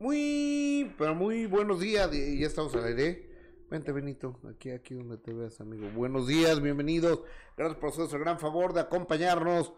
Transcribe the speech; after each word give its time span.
Muy, 0.00 0.94
pero 0.96 1.14
muy 1.14 1.44
buenos 1.44 1.78
días. 1.78 2.10
Ya 2.10 2.46
estamos 2.46 2.74
al 2.74 2.84
aire. 2.84 3.28
Vente, 3.68 3.92
Benito, 3.92 4.40
aquí, 4.48 4.70
aquí 4.70 4.94
donde 4.94 5.18
te 5.18 5.30
veas, 5.30 5.60
amigo. 5.60 5.90
Buenos 5.90 6.26
días, 6.26 6.62
bienvenidos. 6.62 7.20
Gracias 7.54 7.78
por 7.78 7.90
hacer 7.90 8.18
gran 8.18 8.38
favor 8.38 8.72
de 8.72 8.80
acompañarnos 8.80 9.74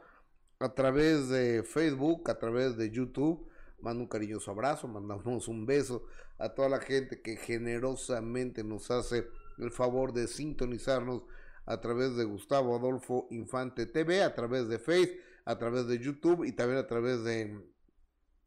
a 0.61 0.75
través 0.75 1.29
de 1.29 1.65
Facebook, 1.65 2.31
a 2.31 2.39
través 2.39 2.77
de 2.77 2.93
YouTube. 2.93 3.51
Mando 3.81 4.05
un 4.05 4.09
cariñoso 4.09 4.53
abrazo, 4.53 4.87
mandamos 4.87 5.49
un 5.49 5.67
beso 5.67 6.07
a 6.39 6.51
toda 6.51 6.69
la 6.69 6.79
gente 6.79 7.21
que 7.21 7.35
generosamente 7.37 8.63
nos 8.63 8.93
hace 8.93 9.27
el 9.59 9.73
favor 9.73 10.13
de 10.13 10.29
sintonizarnos 10.29 11.25
a 11.67 11.81
través 11.81 12.15
de 12.15 12.23
Gustavo 12.23 12.77
Adolfo 12.77 13.27
Infante 13.33 13.87
TV, 13.87 14.23
a 14.23 14.37
través 14.37 14.69
de 14.69 14.79
Facebook, 14.79 15.19
a 15.47 15.59
través 15.59 15.89
de 15.89 15.99
YouTube 15.99 16.45
y 16.45 16.53
también 16.53 16.79
a 16.79 16.87
través 16.87 17.25
de, 17.25 17.61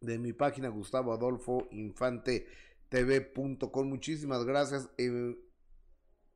de 0.06 0.20
mi 0.20 0.34
página 0.34 0.70
Gustavo 0.70 1.14
Adolfo 1.14 1.68
Infante 1.72 2.48
TV.com. 2.90 3.88
Muchísimas 3.88 4.46
gracias. 4.46 4.90
Eh, 4.98 5.36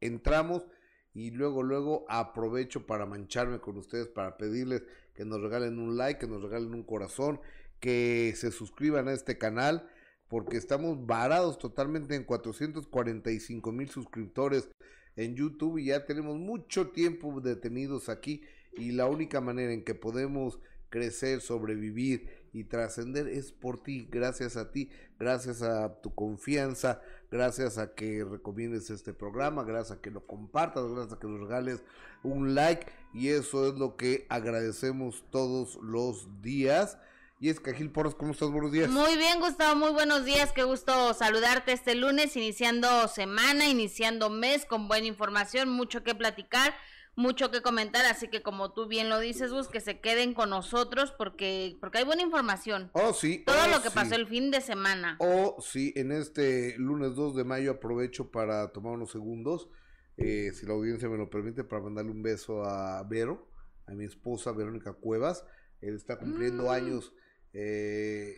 entramos 0.02 0.66
y 1.14 1.32
luego, 1.32 1.64
luego 1.64 2.05
aprovecho 2.10 2.86
para 2.86 3.05
mancharme 3.05 3.60
con 3.60 3.77
ustedes, 3.77 4.08
para 4.08 4.38
pedirles 4.38 4.84
que 5.13 5.26
nos 5.26 5.41
regalen 5.41 5.80
un 5.80 5.98
like, 5.98 6.20
que 6.20 6.27
nos 6.27 6.41
regalen 6.41 6.74
un 6.74 6.84
corazón, 6.84 7.40
que 7.80 8.34
se 8.36 8.52
suscriban 8.52 9.08
a 9.08 9.13
este 9.13 9.38
canal, 9.38 9.90
porque 10.27 10.58
estamos 10.58 11.05
varados 11.05 11.58
totalmente 11.58 12.16
en 12.16 12.24
445 12.24 13.72
mil 13.72 13.90
suscriptores 13.90 14.70
en 15.16 15.36
YouTube 15.36 15.80
y 15.80 15.86
ya 15.86 16.05
tenemos 16.05 16.38
mucho 16.38 16.90
tiempo 16.90 17.41
detenidos 17.41 18.10
aquí 18.10 18.44
y 18.77 18.91
la 18.91 19.08
única 19.08 19.41
manera 19.41 19.74
en 19.74 19.84
que 19.84 19.96
podemos 19.96 20.60
crecer, 20.90 21.41
sobrevivir 21.41 22.30
y 22.54 22.64
trascender 22.64 23.28
es 23.28 23.52
por 23.52 23.82
ti, 23.82 24.08
gracias 24.10 24.58
a 24.58 24.72
ti, 24.72 24.90
gracias 25.20 25.62
a 25.62 26.02
tu 26.02 26.14
confianza, 26.14 27.02
gracias 27.32 27.78
a 27.78 27.94
que 27.94 28.24
recomiendes 28.24 28.90
este 28.90 29.14
programa, 29.14 29.64
gracias 29.64 29.98
a 29.98 30.02
que 30.02 30.12
lo 30.12 30.26
compartas, 30.26 30.84
gracias 30.86 31.14
a 31.14 31.20
que 31.20 31.27
nos 31.27 31.42
regales 31.42 31.84
un 32.24 32.55
like 32.55 32.88
y 33.14 33.30
eso 33.30 33.68
es 33.68 33.76
lo 33.76 33.96
que 33.96 34.26
agradecemos 34.30 35.24
todos 35.32 35.77
los 35.82 36.42
días. 36.42 36.98
Y 37.42 37.48
es 37.48 37.62
Cajil 37.62 37.90
Porras, 37.90 38.16
¿cómo 38.16 38.34
estás? 38.34 38.50
Buenos 38.50 38.74
días. 38.74 38.90
Muy 38.90 39.16
bien, 39.16 39.40
Gustavo, 39.40 39.74
muy 39.74 39.92
buenos 39.92 40.26
días. 40.26 40.52
Qué 40.52 40.64
gusto 40.64 41.14
saludarte 41.14 41.72
este 41.72 41.96
lunes, 41.96 42.36
iniciando 42.36 43.08
semana, 43.08 43.70
iniciando 43.70 44.30
mes 44.30 44.66
con 44.66 44.90
buena 44.90 45.08
información, 45.08 45.70
mucho 45.70 46.04
que 46.04 46.14
platicar 46.14 46.74
mucho 47.20 47.51
que 47.51 47.62
comentar, 47.62 48.05
así 48.05 48.29
que 48.29 48.41
como 48.41 48.71
tú 48.73 48.87
bien 48.87 49.09
lo 49.09 49.20
dices, 49.20 49.51
Gus, 49.51 49.67
que 49.67 49.81
se 49.81 49.99
queden 49.99 50.34
con 50.34 50.49
nosotros 50.49 51.12
porque 51.17 51.77
porque 51.81 51.99
hay 51.99 52.05
buena 52.05 52.21
información. 52.23 52.89
Oh, 52.93 53.13
sí. 53.13 53.43
Todo 53.45 53.57
oh, 53.65 53.67
lo 53.70 53.81
que 53.84 53.91
pasó 53.91 54.15
el 54.15 54.25
fin 54.27 54.49
de 54.51 54.62
semana. 54.62 55.17
Oh, 55.20 55.57
sí, 55.62 55.93
en 55.95 56.12
este 56.12 56.75
lunes 56.77 57.15
2 57.15 57.35
de 57.35 57.43
mayo 57.43 57.71
aprovecho 57.71 58.31
para 58.31 58.71
tomar 58.71 58.93
unos 58.93 59.12
segundos, 59.12 59.70
eh, 60.17 60.51
si 60.53 60.65
la 60.65 60.73
audiencia 60.73 61.09
me 61.09 61.17
lo 61.17 61.29
permite, 61.29 61.63
para 61.63 61.81
mandarle 61.84 62.12
un 62.12 62.23
beso 62.23 62.63
a 62.63 63.03
Vero, 63.03 63.49
a 63.85 63.91
mi 63.91 64.06
esposa 64.06 64.51
Verónica 64.53 64.94
Cuevas. 64.94 65.45
Él 65.81 65.95
está 65.95 66.17
cumpliendo 66.17 66.63
Mm. 66.66 66.69
años, 66.69 67.13
eh, 67.53 68.38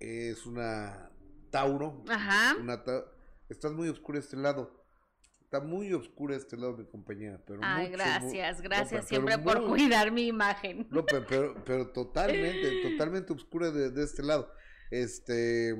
es 0.00 0.46
una 0.46 1.10
Tauro. 1.50 2.04
Ajá. 2.08 2.56
Una 2.60 2.82
ta- 2.82 3.04
Estás 3.48 3.72
muy 3.72 3.88
oscuro 3.88 4.18
este 4.18 4.36
lado. 4.36 4.83
Está 5.54 5.64
muy 5.64 5.92
oscuro 5.92 6.34
este 6.34 6.56
lado, 6.56 6.76
mi 6.76 6.84
compañera. 6.84 7.40
Pero 7.46 7.60
mucho, 7.60 7.92
gracias, 7.92 8.60
gracias 8.60 9.06
siempre 9.06 9.38
por 9.38 9.60
muy- 9.60 9.68
cuidar 9.78 10.10
mi 10.10 10.26
imagen. 10.26 10.88
no, 10.90 11.06
pero, 11.06 11.54
pero, 11.64 11.92
totalmente, 11.92 12.82
totalmente 12.82 13.32
oscura 13.32 13.70
de, 13.70 13.92
de 13.92 14.02
este 14.02 14.24
lado. 14.24 14.50
Este, 14.90 15.76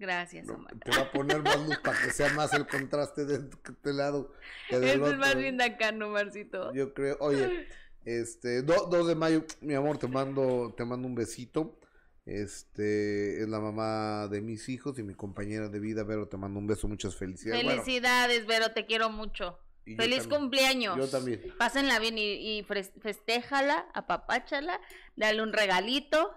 Gracias, 0.00 0.48
Omar. 0.48 0.74
te 0.80 0.90
va 0.90 1.02
a 1.02 1.12
poner 1.12 1.42
más 1.42 1.64
luz 1.64 1.78
para 1.78 1.96
que 2.02 2.10
sea 2.10 2.32
más 2.34 2.52
el 2.54 2.66
contraste 2.66 3.24
de 3.24 3.48
este 3.68 3.92
lado 3.92 4.32
que 4.68 4.80
del 4.80 5.00
Este 5.00 5.10
es 5.12 5.18
más 5.18 5.36
bien 5.36 5.56
de 5.56 5.64
acá, 5.64 5.92
¿no, 5.92 6.08
Marcito? 6.08 6.74
Yo 6.74 6.94
creo, 6.94 7.16
oye, 7.20 7.68
este, 8.04 8.62
2 8.62 9.06
de 9.06 9.14
mayo, 9.14 9.44
mi 9.60 9.74
amor, 9.74 9.98
te 9.98 10.08
mando, 10.08 10.74
te 10.76 10.84
mando 10.84 11.06
un 11.06 11.14
besito. 11.14 11.78
Este, 12.24 13.42
es 13.42 13.48
la 13.48 13.58
mamá 13.58 14.28
de 14.28 14.40
mis 14.40 14.68
hijos 14.68 14.98
y 14.98 15.02
mi 15.02 15.14
compañera 15.14 15.68
de 15.68 15.80
vida, 15.80 16.04
Vero, 16.04 16.28
te 16.28 16.36
mando 16.36 16.60
un 16.60 16.66
beso, 16.66 16.86
muchas 16.88 17.16
felicidades. 17.16 17.64
Bueno, 17.64 17.82
Felicidades, 17.82 18.46
Vero, 18.46 18.70
te 18.72 18.86
quiero 18.86 19.10
mucho. 19.10 19.58
Feliz 19.84 20.20
también. 20.20 20.40
cumpleaños. 20.40 20.96
Yo 20.96 21.08
también. 21.08 21.42
Pásenla 21.58 21.98
bien 21.98 22.16
y, 22.16 22.58
y 22.58 22.62
festéjala, 22.62 23.86
apapáchala, 23.94 24.80
dale 25.16 25.42
un 25.42 25.52
regalito 25.52 26.32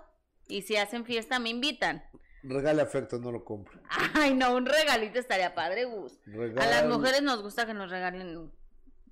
y 0.47 0.63
si 0.63 0.75
hacen 0.77 1.05
fiesta 1.05 1.37
me 1.37 1.49
invitan. 1.49 2.03
Regale 2.41 2.81
afecto, 2.81 3.19
no 3.19 3.31
lo 3.31 3.43
compro. 3.45 3.79
Ay, 4.15 4.33
no, 4.33 4.55
un 4.55 4.65
regalito 4.65 5.19
estaría 5.19 5.53
padre, 5.53 5.85
Gus. 5.85 6.19
A 6.57 6.65
las 6.65 6.87
mujeres 6.87 7.21
nos 7.21 7.41
gusta 7.43 7.65
que 7.67 7.73
nos 7.75 7.89
regalen 7.91 8.51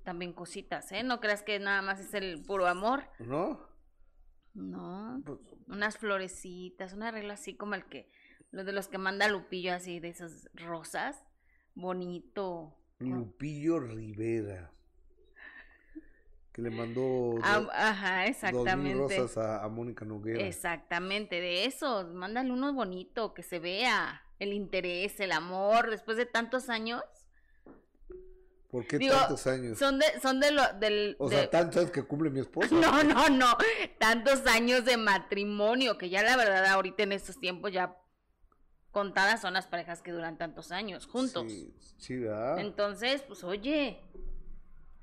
también 0.02 0.32
cositas, 0.32 0.90
¿eh? 0.92 1.02
No 1.04 1.20
creas 1.20 1.42
que 1.42 1.58
nada 1.60 1.82
más 1.82 2.00
es 2.00 2.14
el 2.14 2.42
puro 2.44 2.66
amor. 2.66 3.04
¿No? 3.20 3.60
No, 4.54 5.20
Pues, 5.24 5.38
unas 5.68 5.98
florecitas, 5.98 6.92
un 6.92 7.02
arreglo 7.02 7.32
así 7.32 7.56
como 7.56 7.74
el 7.74 7.84
que, 7.86 8.10
los 8.50 8.66
de 8.66 8.72
los 8.72 8.88
que 8.88 8.98
manda 8.98 9.28
Lupillo 9.28 9.74
así, 9.74 10.00
de 10.00 10.08
esas 10.10 10.48
rosas, 10.54 11.24
bonito. 11.74 12.74
Lupillo 12.98 13.78
Rivera. 13.78 14.72
Que 16.52 16.62
le 16.62 16.70
mandó 16.70 17.02
Ah, 17.42 17.60
do- 17.60 17.70
ajá, 17.72 18.26
dos 18.40 18.70
mil 18.70 18.92
exactamente. 18.92 18.94
rosas 18.94 19.36
a, 19.36 19.64
a 19.64 19.68
Mónica 19.68 20.04
Noguera. 20.04 20.40
Exactamente, 20.48 21.40
de 21.40 21.64
esos, 21.64 22.12
mándale 22.14 22.52
uno 22.52 22.72
bonito, 22.72 23.34
que 23.34 23.42
se 23.42 23.58
vea 23.58 24.22
el 24.38 24.52
interés, 24.52 25.20
el 25.20 25.32
amor, 25.32 25.90
después 25.90 26.16
de 26.16 26.26
tantos 26.26 26.68
años. 26.68 27.02
¿Por 28.74 28.88
qué 28.88 28.98
digo, 28.98 29.14
tantos 29.14 29.46
años? 29.46 29.78
Son 29.78 30.00
de, 30.00 30.06
son 30.20 30.40
de 30.40 30.50
lo, 30.50 30.60
del, 30.80 31.14
O 31.20 31.28
de- 31.28 31.36
sea, 31.36 31.48
tantos 31.50 31.76
años 31.76 31.92
que 31.92 32.02
cumple 32.02 32.28
mi 32.28 32.40
esposa. 32.40 32.74
No, 32.74 33.04
no, 33.04 33.28
no. 33.28 33.56
Tantos 34.00 34.44
años 34.48 34.84
de 34.84 34.96
matrimonio, 34.96 35.96
que 35.96 36.10
ya 36.10 36.24
la 36.24 36.36
verdad 36.36 36.66
ahorita 36.66 37.04
en 37.04 37.12
estos 37.12 37.38
tiempos 37.38 37.70
ya 37.72 37.96
contadas 38.90 39.40
son 39.42 39.54
las 39.54 39.68
parejas 39.68 40.02
que 40.02 40.10
duran 40.10 40.38
tantos 40.38 40.72
años 40.72 41.06
juntos. 41.06 41.44
Sí, 41.52 41.72
sí, 41.98 42.16
¿verdad? 42.16 42.58
Entonces, 42.58 43.22
pues 43.22 43.44
oye, 43.44 44.02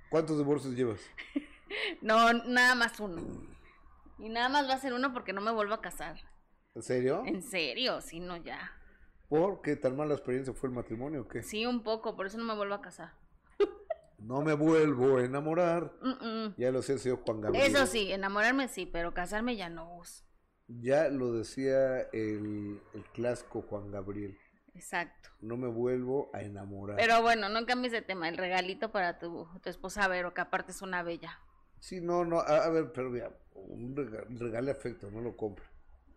¿Cuántos 0.09 0.37
divorcios 0.37 0.73
llevas? 0.73 0.99
no, 2.01 2.33
nada 2.33 2.75
más 2.75 2.99
uno. 2.99 3.21
Y 4.19 4.27
nada 4.27 4.49
más 4.49 4.67
va 4.67 4.73
a 4.73 4.79
ser 4.79 4.91
uno 4.91 5.13
porque 5.13 5.31
no 5.31 5.39
me 5.39 5.51
vuelvo 5.53 5.75
a 5.75 5.81
casar. 5.81 6.17
¿En 6.75 6.81
serio? 6.83 7.23
En 7.25 7.41
serio, 7.41 8.01
sí, 8.01 8.19
no 8.19 8.35
ya. 8.35 8.69
¿Por 9.29 9.61
qué 9.61 9.77
tan 9.77 9.95
mala 9.95 10.13
experiencia 10.15 10.53
fue 10.53 10.67
el 10.67 10.75
matrimonio 10.75 11.21
o 11.21 11.27
qué? 11.29 11.41
Sí, 11.41 11.65
un 11.65 11.83
poco, 11.83 12.17
por 12.17 12.25
eso 12.25 12.37
no 12.37 12.43
me 12.43 12.53
vuelvo 12.53 12.73
a 12.75 12.81
casar. 12.81 13.20
No 14.21 14.41
me 14.41 14.53
vuelvo 14.53 15.17
a 15.17 15.23
enamorar. 15.25 15.91
Mm, 16.01 16.25
mm. 16.25 16.53
Ya 16.57 16.71
lo 16.71 16.79
decía 16.79 16.95
el 16.95 17.01
señor 17.01 17.19
Juan 17.25 17.41
Gabriel. 17.41 17.65
Eso 17.75 17.85
sí, 17.87 18.11
enamorarme 18.11 18.67
sí, 18.67 18.85
pero 18.85 19.13
casarme 19.13 19.55
ya 19.55 19.69
no. 19.69 20.01
Ya 20.67 21.09
lo 21.09 21.33
decía 21.33 22.01
el, 22.13 22.79
el 22.93 23.03
clásico 23.13 23.63
Juan 23.63 23.91
Gabriel. 23.91 24.37
Exacto. 24.73 25.29
No 25.41 25.57
me 25.57 25.67
vuelvo 25.67 26.29
a 26.33 26.41
enamorar. 26.43 26.97
Pero 26.97 27.21
bueno, 27.21 27.49
no 27.49 27.65
cambies 27.65 27.91
de 27.91 28.01
tema. 28.01 28.29
El 28.29 28.37
regalito 28.37 28.91
para 28.91 29.19
tu, 29.19 29.47
tu 29.61 29.69
esposa 29.69 30.07
Vero, 30.07 30.33
que 30.33 30.41
aparte 30.41 30.71
es 30.71 30.81
una 30.81 31.03
bella. 31.03 31.39
Sí, 31.79 31.99
no, 31.99 32.23
no, 32.23 32.39
a, 32.39 32.65
a 32.65 32.69
ver, 32.69 32.91
pero 32.93 33.09
mira, 33.09 33.31
un 33.55 33.95
rega- 33.95 34.23
regale 34.29 34.71
afecto, 34.71 35.09
no 35.11 35.19
lo 35.19 35.35
compro. 35.35 35.65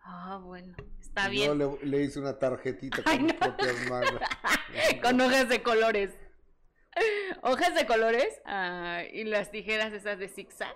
Ah, 0.03 0.39
bueno, 0.41 0.75
está 1.01 1.27
Y 1.27 1.31
bien. 1.31 1.57
luego 1.57 1.79
le, 1.81 1.87
le 1.89 2.03
hice 2.03 2.19
una 2.19 2.37
tarjetita 2.37 3.01
con 3.03 3.11
Ay, 3.11 3.23
no. 3.23 3.39
propias 3.39 3.89
manos. 3.89 4.21
Con 5.01 5.19
hojas 5.21 5.49
de 5.49 5.63
colores. 5.63 6.11
Hojas 7.41 7.75
de 7.75 7.85
colores 7.85 8.41
ay, 8.45 9.09
y 9.13 9.23
las 9.23 9.51
tijeras 9.51 9.93
esas 9.93 10.17
de 10.19 10.27
zigzag. 10.27 10.75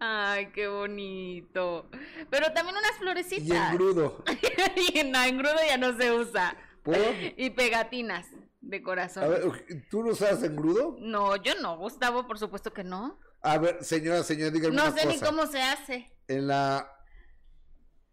Ay, 0.00 0.52
qué 0.52 0.68
bonito. 0.68 1.90
Pero 2.30 2.52
también 2.52 2.76
unas 2.76 2.92
Y 2.96 2.98
florecitas. 2.98 3.72
engrudo. 3.72 4.24
y 4.94 4.98
en 4.98 5.14
engrudo 5.14 5.56
ya 5.66 5.76
no 5.76 5.96
se 5.98 6.12
usa. 6.12 6.56
¿Por? 6.82 6.96
Y 7.36 7.50
pegatinas 7.50 8.28
de 8.60 8.82
corazón. 8.82 9.24
A 9.24 9.28
ver, 9.28 9.42
¿tú 9.90 10.02
no 10.02 10.14
sabes 10.14 10.42
engrudo? 10.44 10.96
No, 11.00 11.36
yo 11.36 11.54
no, 11.60 11.76
Gustavo, 11.78 12.26
por 12.26 12.38
supuesto 12.38 12.72
que 12.72 12.84
no. 12.84 13.18
A 13.42 13.58
ver, 13.58 13.82
señora, 13.82 14.22
señora, 14.22 14.50
dígame 14.50 14.76
No 14.76 14.84
una 14.84 14.92
sé 14.92 15.06
ni 15.06 15.18
cómo 15.18 15.46
se 15.46 15.60
hace. 15.60 16.12
En 16.28 16.46
la... 16.46 16.94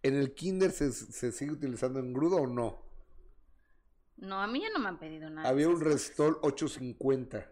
¿En 0.02 0.16
el 0.16 0.36
kinder 0.36 0.72
se, 0.72 0.92
se 0.92 1.32
sigue 1.32 1.52
utilizando 1.52 2.00
engrudo 2.00 2.38
o 2.38 2.48
no? 2.48 2.85
No, 4.18 4.42
a 4.42 4.48
mí 4.48 4.62
ya 4.62 4.70
no 4.70 4.80
me 4.80 4.90
han 4.90 5.00
pedido 5.00 5.30
nada. 5.30 5.48
Había 5.50 5.68
un. 5.70 5.80
Restol 5.82 6.38
850, 6.42 7.52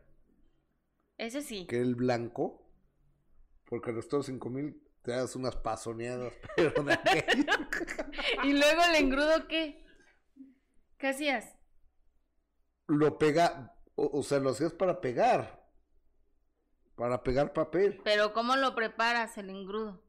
Ese 1.18 1.42
sí. 1.42 1.66
que 1.68 1.80
el 1.80 1.96
blanco, 1.96 2.66
porque 3.66 3.90
el 3.92 3.98
Restol 3.98 4.24
5000 4.24 4.82
te 5.02 5.12
das 5.12 5.36
unas 5.36 5.56
pasoneadas, 5.56 6.34
pero 6.56 6.84
de. 6.84 6.98
¿Y 8.44 8.54
luego 8.54 8.84
el 8.90 8.96
engrudo 8.96 9.48
qué? 9.48 9.84
¿Qué 10.98 11.08
hacías? 11.10 11.56
lo 12.88 13.18
pega, 13.18 13.76
o, 13.96 14.20
o 14.20 14.24
sea, 14.24 14.40
lo 14.40 14.50
hacías 14.52 14.74
para 14.74 15.02
pegar, 15.02 15.64
para 16.96 17.24
pegar 17.24 17.54
papel. 17.54 18.02
Pero 18.04 18.34
¿cómo 18.34 18.56
lo 18.56 18.76
preparas 18.76 19.38
el 19.38 19.50
engrudo? 19.50 20.02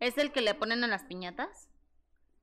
¿Es 0.00 0.18
el 0.18 0.32
que 0.32 0.40
le 0.40 0.54
ponen 0.54 0.84
a 0.84 0.88
las 0.88 1.04
piñatas? 1.04 1.68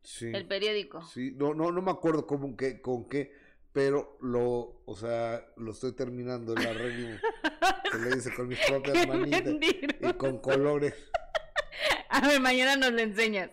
Sí. 0.04 0.32
El 0.34 0.48
periódico. 0.48 1.02
Sí, 1.04 1.32
no, 1.36 1.54
no, 1.54 1.72
no 1.72 1.82
me 1.82 1.92
acuerdo 1.92 2.26
cómo, 2.28 2.56
qué, 2.58 2.82
con 2.82 3.08
qué, 3.08 3.32
pero 3.74 4.18
lo, 4.22 4.82
o 4.86 4.96
sea, 4.96 5.46
lo 5.58 5.72
estoy 5.72 5.94
terminando 5.94 6.54
el 6.56 6.66
arreglo 6.66 7.18
que 7.92 7.98
le 7.98 8.18
hice 8.18 8.34
con 8.34 8.48
mis 8.48 8.60
propias 8.66 9.08
manitas 9.08 9.44
y 10.00 10.14
con 10.14 10.40
colores. 10.40 10.94
A 12.10 12.28
ver, 12.28 12.40
mañana 12.40 12.76
nos 12.76 12.92
lo 12.94 13.00
enseñas. 13.00 13.50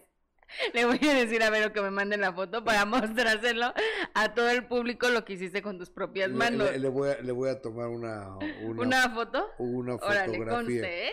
Le 0.75 0.85
voy 0.85 0.99
a 1.09 1.15
decir 1.15 1.43
a 1.45 1.49
Vero 1.51 1.73
que 1.73 1.81
me 1.81 1.91
mande 1.93 2.17
la 2.17 2.33
foto 2.33 2.65
para 2.65 2.85
mostrárselo 2.85 3.73
a 4.15 4.35
todo 4.35 4.51
el 4.51 4.67
público 4.67 5.09
lo 5.09 5.25
que 5.25 5.35
hiciste 5.35 5.63
con 5.63 5.79
tus 5.79 5.91
propias 5.91 6.29
Le, 6.29 6.35
manos. 6.37 6.71
le- 6.73 6.79
le 6.81 6.89
voy 6.89 7.11
a, 7.11 7.21
le 7.23 7.31
voy 7.33 7.49
a 7.51 7.63
tomar 7.63 7.87
una, 7.89 8.37
una, 8.63 8.83
¿Una 8.83 9.11
foto? 9.15 9.47
una 9.59 9.95
Órale, 9.95 10.27
fotografía. 10.27 10.57
conste, 10.59 11.09
¿eh? 11.09 11.13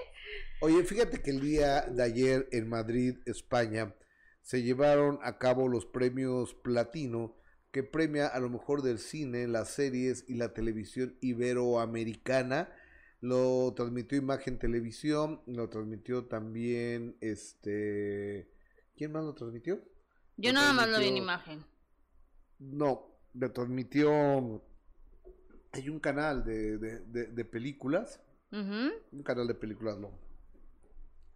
Oye, 0.61 0.83
fíjate 0.83 1.21
que 1.21 1.29
el 1.29 1.39
día 1.39 1.81
de 1.81 2.03
ayer 2.03 2.49
en 2.51 2.67
Madrid, 2.67 3.17
España, 3.27 3.93
se 4.41 4.63
llevaron 4.63 5.19
a 5.21 5.37
cabo 5.37 5.67
los 5.69 5.85
premios 5.85 6.55
Platino, 6.55 7.36
que 7.71 7.83
premia 7.83 8.27
a 8.27 8.39
lo 8.39 8.49
mejor 8.49 8.81
del 8.81 8.99
cine, 8.99 9.47
las 9.47 9.69
series 9.69 10.25
y 10.27 10.35
la 10.35 10.53
televisión 10.53 11.15
iberoamericana. 11.21 12.69
Lo 13.19 13.73
transmitió 13.75 14.17
Imagen 14.17 14.59
Televisión, 14.59 15.41
lo 15.47 15.69
transmitió 15.69 16.25
también 16.25 17.17
este... 17.19 18.51
¿Quién 18.95 19.11
más 19.11 19.23
lo 19.23 19.33
transmitió? 19.33 19.81
Yo 20.37 20.53
nada 20.53 20.71
más 20.73 20.87
lo 20.89 20.99
vi 20.99 21.07
en 21.07 21.17
imagen. 21.17 21.65
No, 22.59 23.07
lo 23.33 23.51
transmitió... 23.51 24.63
Hay 25.73 25.89
un 25.89 25.99
canal 25.99 26.43
de, 26.45 26.77
de- 26.77 26.99
de- 27.01 27.27
de 27.27 27.45
películas 27.45 28.21
un 29.11 29.23
canal 29.23 29.45
de 29.45 29.53
películas 29.53 29.97
lo, 29.97 30.17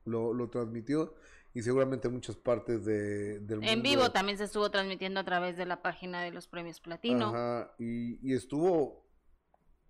lo, 0.06 0.34
lo 0.34 0.50
transmitió 0.50 1.14
y 1.54 1.62
seguramente 1.62 2.08
muchas 2.10 2.36
partes 2.36 2.86
de, 2.86 3.40
del 3.40 3.58
mundo. 3.58 3.72
En 3.72 3.82
vivo 3.82 4.12
también 4.12 4.38
se 4.38 4.46
estuvo 4.46 4.70
transmitiendo 4.72 5.20
a 5.20 5.24
través 5.24 5.58
de 5.58 5.66
la 5.66 5.82
página 5.82 6.22
de 6.22 6.32
los 6.32 6.48
premios 6.48 6.80
Platino. 6.80 7.28
Ajá, 7.30 7.74
y, 7.78 8.20
y 8.28 8.34
estuvo, 8.34 9.06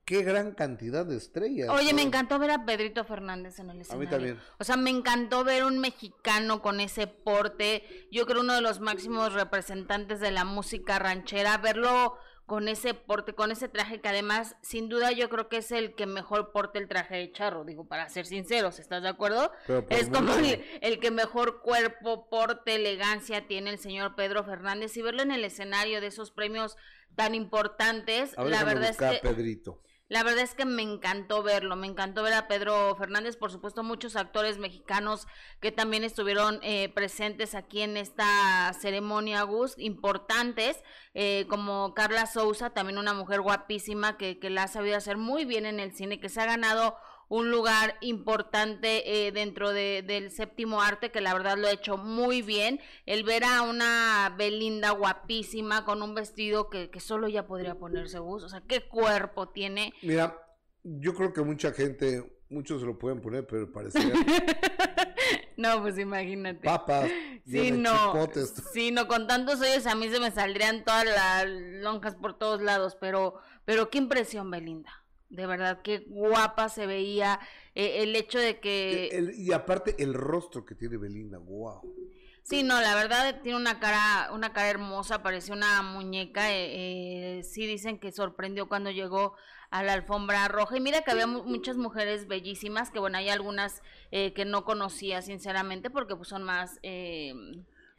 qué 0.05 0.23
gran 0.23 0.53
cantidad 0.53 1.05
de 1.05 1.17
estrellas. 1.17 1.69
Oye, 1.69 1.93
me 1.93 2.01
encantó 2.01 2.39
ver 2.39 2.51
a 2.51 2.65
Pedrito 2.65 3.05
Fernández 3.05 3.59
en 3.59 3.69
el 3.69 3.77
A 3.77 3.81
escenario. 3.81 4.05
mí 4.05 4.09
también. 4.09 4.39
O 4.59 4.63
sea, 4.63 4.75
me 4.75 4.89
encantó 4.89 5.43
ver 5.43 5.63
un 5.63 5.79
mexicano 5.79 6.61
con 6.61 6.79
ese 6.79 7.05
porte. 7.07 8.07
Yo 8.11 8.25
creo 8.25 8.41
uno 8.41 8.53
de 8.53 8.61
los 8.61 8.79
máximos 8.79 9.33
representantes 9.33 10.19
de 10.19 10.31
la 10.31 10.45
música 10.45 10.97
ranchera. 10.99 11.57
Verlo 11.57 12.17
con 12.51 12.68
ese 12.68 12.94
porte, 12.94 13.31
con 13.33 13.50
ese 13.50 13.69
traje 13.69 14.01
que 14.01 14.09
además, 14.09 14.57
sin 14.62 14.89
duda, 14.89 15.13
yo 15.13 15.30
creo 15.30 15.48
que 15.48 15.56
es 15.56 15.71
el 15.71 15.95
que 15.95 16.06
mejor 16.06 16.51
porte 16.51 16.80
el 16.80 16.89
traje 16.89 17.15
de 17.15 17.31
charro. 17.31 17.63
Digo, 17.63 17.88
para 17.88 18.09
ser 18.09 18.25
sinceros, 18.25 18.77
¿estás 18.77 19.01
de 19.03 19.07
acuerdo? 19.07 19.53
Es 19.88 20.09
como 20.09 20.33
el, 20.33 20.62
el 20.81 21.00
que 21.00 21.12
mejor 21.12 21.62
cuerpo, 21.62 22.27
porte, 22.30 22.75
elegancia 22.75 23.48
tiene 23.48 23.69
el 23.69 23.80
señor 23.80 24.15
Pedro 24.15 24.44
Fernández. 24.44 24.98
Y 24.98 25.01
verlo 25.01 25.21
en 25.21 25.31
el 25.31 25.45
escenario 25.45 26.01
de 26.01 26.07
esos 26.07 26.31
premios 26.31 26.75
tan 27.15 27.36
importantes, 27.36 28.36
ver, 28.36 28.48
la 28.48 28.65
verdad 28.65 28.89
es 28.89 28.97
que... 28.97 29.19
Pedrito. 29.25 29.81
La 30.11 30.23
verdad 30.23 30.43
es 30.43 30.55
que 30.55 30.65
me 30.65 30.81
encantó 30.81 31.41
verlo, 31.41 31.77
me 31.77 31.87
encantó 31.87 32.21
ver 32.21 32.33
a 32.33 32.49
Pedro 32.49 32.93
Fernández, 32.97 33.37
por 33.37 33.49
supuesto 33.49 33.81
muchos 33.81 34.17
actores 34.17 34.57
mexicanos 34.57 35.25
que 35.61 35.71
también 35.71 36.03
estuvieron 36.03 36.59
eh, 36.63 36.89
presentes 36.89 37.55
aquí 37.55 37.79
en 37.79 37.95
esta 37.95 38.73
ceremonia, 38.73 39.41
Gus, 39.43 39.75
importantes, 39.77 40.83
eh, 41.13 41.45
como 41.47 41.93
Carla 41.93 42.25
Souza, 42.25 42.71
también 42.71 42.97
una 42.97 43.13
mujer 43.13 43.39
guapísima 43.39 44.17
que, 44.17 44.37
que 44.37 44.49
la 44.49 44.63
ha 44.63 44.67
sabido 44.67 44.97
hacer 44.97 45.15
muy 45.15 45.45
bien 45.45 45.65
en 45.65 45.79
el 45.79 45.95
cine, 45.95 46.19
que 46.19 46.27
se 46.27 46.41
ha 46.41 46.45
ganado 46.45 46.97
un 47.31 47.50
lugar 47.50 47.95
importante 48.01 49.25
eh, 49.25 49.31
dentro 49.31 49.72
de, 49.72 50.04
del 50.06 50.31
séptimo 50.31 50.81
arte, 50.81 51.12
que 51.12 51.22
la 51.22 51.33
verdad 51.33 51.57
lo 51.57 51.68
ha 51.69 51.72
hecho 51.72 51.95
muy 51.95 52.42
bien. 52.42 52.81
El 53.06 53.24
ver 53.24 53.45
a 53.45 53.62
una 53.62 54.36
Belinda 54.38 54.92
guapísima 54.92 55.86
con 55.86 56.01
un 56.04 56.13
vestido 56.13 56.69
que, 56.69 56.89
que 56.89 57.00
solo 57.00 57.28
ella 57.28 57.48
podría 57.48 57.75
ponerse, 57.75 58.19
Gus. 58.19 58.44
O 58.44 58.50
sea, 58.50 58.62
qué 58.68 58.81
cuerpo 58.86 59.48
tiene. 59.48 59.94
Mira, 60.01 60.38
yo 60.83 61.13
creo 61.13 61.31
que 61.31 61.42
mucha 61.42 61.72
gente, 61.72 62.38
muchos 62.50 62.81
se 62.81 62.86
lo 62.86 63.00
pueden 63.00 63.22
poner, 63.22 63.48
pero 63.48 63.72
parecía 63.72 64.12
no, 65.56 65.81
pues 65.81 65.98
imagínate. 65.98 66.66
papas, 66.66 67.10
Sí, 67.45 67.72
no. 67.72 68.12
chipotes. 68.12 68.54
Sí, 68.74 68.92
no, 68.92 69.07
con 69.07 69.28
tantos 69.28 69.62
hoyos 69.62 69.88
a 69.88 69.95
mí 69.95 70.10
se 70.10 70.19
me 70.19 70.31
saldrían 70.31 70.83
todas 70.83 71.06
las 71.06 71.45
lonjas 71.81 72.16
por 72.16 72.38
todos 72.38 72.62
lados, 72.62 72.98
pero, 73.00 73.36
pero 73.63 73.89
qué 73.89 74.00
impresión, 74.00 74.51
Belinda. 74.51 74.92
De 75.31 75.48
verdad, 75.48 75.81
qué 75.81 76.04
guapa 76.07 76.68
se 76.69 76.86
veía. 76.86 77.39
eh, 77.74 78.04
el 78.04 78.16
hecho 78.16 78.38
de 78.38 78.60
que... 78.60 79.07
El- 79.07 79.33
y 79.39 79.54
aparte 79.54 79.95
el 80.04 80.13
rostro 80.13 80.66
que 80.66 80.75
tiene 80.75 80.98
Belinda, 80.98 81.38
wow. 81.38 81.81
Sí, 82.44 82.63
no, 82.63 82.81
la 82.81 82.95
verdad 82.95 83.39
tiene 83.42 83.57
una 83.57 83.80
cara, 83.80 84.30
una 84.33 84.51
cara 84.51 84.69
hermosa, 84.69 85.24
parecía 85.24 85.56
una 85.56 85.81
muñeca. 85.83 86.51
eh, 86.51 87.39
eh, 87.39 87.44
sí 87.44 87.66
dicen 87.66 87.98
que 87.98 88.12
sorprendió 88.12 88.68
cuando 88.68 88.92
llegó 88.92 89.36
a 89.69 89.83
la 89.83 89.94
alfombra 89.94 90.50
roja. 90.50 90.75
Y 90.75 90.81
mira 90.81 91.01
que 91.04 91.12
había 91.12 91.28
mu- 91.28 91.44
muchas 91.44 91.78
mujeres 91.78 92.28
bellísimas, 92.28 92.92
que 92.92 93.00
bueno, 93.00 93.18
hay 93.18 93.30
algunas 93.30 93.81
eh, 94.12 94.33
que 94.33 94.44
no 94.44 94.66
conocía 94.66 95.22
sinceramente 95.22 95.89
porque 95.89 96.16
pues 96.18 96.28
son 96.28 96.44
más... 96.44 96.78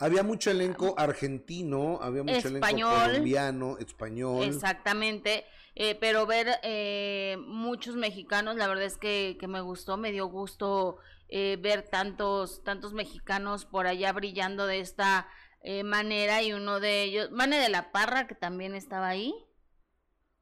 Había 0.03 0.25
mucho 0.25 0.51
elenco 0.51 0.95
argentino, 0.99 2.01
había 2.03 2.25
mucho 2.25 2.49
Español. 2.49 2.93
elenco 2.93 3.13
colombiano, 3.13 3.79
español. 3.79 4.43
Exactamente, 4.43 5.45
eh, 5.77 5.95
pero 5.95 6.27
ver 6.27 6.49
eh, 6.65 7.37
muchos 7.47 7.95
mexicanos, 7.95 8.57
la 8.57 8.67
verdad 8.67 8.83
es 8.83 8.99
que, 8.99 9.37
que 9.39 9.47
me 9.47 9.61
gustó, 9.61 9.97
me 9.97 10.11
dio 10.11 10.27
gusto 10.27 10.97
eh, 11.29 11.57
ver 11.63 11.89
tantos, 11.89 12.65
tantos 12.65 12.95
mexicanos 12.95 13.65
por 13.65 13.87
allá 13.87 14.13
brillando 14.13 14.67
de 14.67 14.81
esta 14.81 15.29
eh, 15.61 15.85
manera 15.85 16.43
y 16.43 16.53
uno 16.53 16.81
de 16.81 17.05
ellos, 17.05 17.31
Mane 17.31 17.61
de 17.61 17.69
la 17.69 17.93
Parra, 17.93 18.27
que 18.27 18.35
también 18.35 18.75
estaba 18.75 19.07
ahí, 19.07 19.33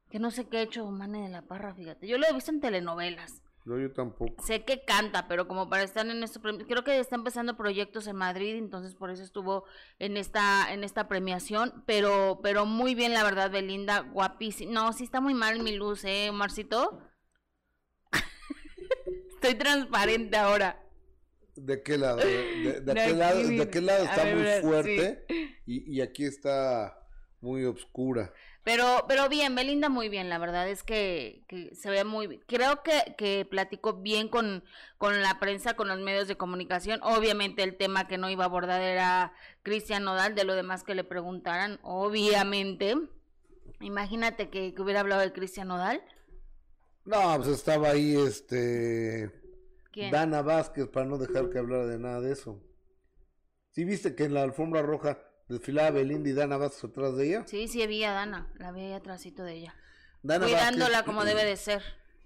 que 0.09 0.17
no 0.17 0.31
sé 0.31 0.49
qué 0.49 0.57
ha 0.57 0.61
hecho 0.63 0.89
Mane 0.89 1.21
de 1.21 1.29
la 1.29 1.43
Parra, 1.43 1.75
fíjate, 1.75 2.07
yo 2.07 2.17
lo 2.17 2.25
he 2.27 2.33
visto 2.33 2.49
en 2.49 2.61
telenovelas. 2.61 3.43
No, 3.63 3.77
yo 3.79 3.91
tampoco. 3.91 4.43
Sé 4.43 4.65
que 4.65 4.83
canta, 4.83 5.27
pero 5.27 5.47
como 5.47 5.69
para 5.69 5.83
estar 5.83 6.05
en 6.07 6.23
premio, 6.41 6.65
creo 6.65 6.83
que 6.83 6.99
está 6.99 7.15
empezando 7.15 7.55
proyectos 7.55 8.07
en 8.07 8.15
Madrid, 8.15 8.55
entonces 8.55 8.95
por 8.95 9.11
eso 9.11 9.23
estuvo 9.23 9.65
en 9.99 10.17
esta 10.17 10.73
en 10.73 10.83
esta 10.83 11.07
premiación, 11.07 11.83
pero 11.85 12.39
pero 12.41 12.65
muy 12.65 12.95
bien 12.95 13.13
la 13.13 13.23
verdad 13.23 13.51
Belinda, 13.51 13.99
guapísima. 13.99 14.71
No, 14.71 14.93
sí 14.93 15.03
está 15.03 15.21
muy 15.21 15.35
mal 15.35 15.61
mi 15.61 15.75
luz, 15.75 16.03
eh, 16.05 16.31
Marcito. 16.33 17.07
Estoy 19.35 19.55
transparente 19.55 20.37
ahora. 20.37 20.83
¿De 21.55 21.83
qué 21.83 21.97
lado? 21.99 22.17
De, 22.17 22.25
de 22.25 22.81
De 22.81 22.91
aquel 23.01 23.19
lado, 23.19 23.43
de 23.47 23.61
aquel 23.61 23.85
lado 23.85 24.03
está 24.05 24.23
ver, 24.23 24.35
muy 24.35 24.47
sí. 24.47 24.61
fuerte 24.61 25.25
y, 25.67 25.97
y 25.97 26.01
aquí 26.01 26.25
está 26.25 26.97
muy 27.41 27.65
oscura. 27.65 28.33
Pero, 28.63 29.05
pero 29.07 29.27
bien, 29.27 29.55
Belinda 29.55 29.89
muy 29.89 30.07
bien, 30.07 30.29
la 30.29 30.37
verdad 30.37 30.69
es 30.69 30.83
que, 30.83 31.43
que 31.47 31.73
se 31.73 31.89
ve 31.89 32.03
muy 32.03 32.27
bien. 32.27 32.43
Creo 32.47 32.83
que, 32.83 33.15
que 33.17 33.45
platicó 33.49 33.93
bien 33.93 34.27
con, 34.27 34.63
con 34.99 35.21
la 35.23 35.39
prensa, 35.39 35.73
con 35.73 35.87
los 35.87 35.99
medios 35.99 36.27
de 36.27 36.37
comunicación. 36.37 36.99
Obviamente 37.01 37.63
el 37.63 37.75
tema 37.75 38.07
que 38.07 38.19
no 38.19 38.29
iba 38.29 38.43
a 38.43 38.47
abordar 38.47 38.81
era 38.81 39.33
Cristian 39.63 40.03
Nodal, 40.03 40.35
de 40.35 40.43
lo 40.43 40.53
demás 40.53 40.83
que 40.83 40.93
le 40.93 41.03
preguntaran, 41.03 41.79
obviamente. 41.81 42.95
Imagínate 43.79 44.51
que, 44.51 44.75
que 44.75 44.81
hubiera 44.81 44.99
hablado 44.99 45.21
de 45.21 45.33
Cristian 45.33 45.69
Nodal. 45.69 46.03
No, 47.05 47.35
pues 47.37 47.49
estaba 47.49 47.89
ahí 47.89 48.15
este 48.15 49.31
¿Quién? 49.91 50.11
Dana 50.11 50.43
Vázquez 50.43 50.87
para 50.87 51.07
no 51.07 51.17
dejar 51.17 51.49
que 51.49 51.57
hablara 51.57 51.87
de 51.87 51.97
nada 51.97 52.21
de 52.21 52.31
eso. 52.31 52.61
¿Sí 53.71 53.85
viste 53.85 54.13
que 54.13 54.25
en 54.25 54.35
la 54.35 54.43
alfombra 54.43 54.83
roja 54.83 55.17
desfilaba 55.51 55.91
Belinda 55.91 56.29
y 56.29 56.33
Dana 56.33 56.57
Vázquez 56.57 56.85
atrás 56.85 57.15
de 57.15 57.27
ella? 57.27 57.43
Sí, 57.47 57.67
sí, 57.67 57.85
vi 57.87 58.03
a 58.03 58.11
Dana, 58.11 58.47
la 58.57 58.71
vi 58.71 58.81
ahí 58.81 58.93
atrásito 58.93 59.43
de 59.43 59.53
ella. 59.53 59.75
Dana 60.23 60.45
Cuidándola 60.45 60.89
Vázquez 60.89 61.05
como 61.05 61.25
debe 61.25 61.45
de 61.45 61.57
ser. 61.57 61.81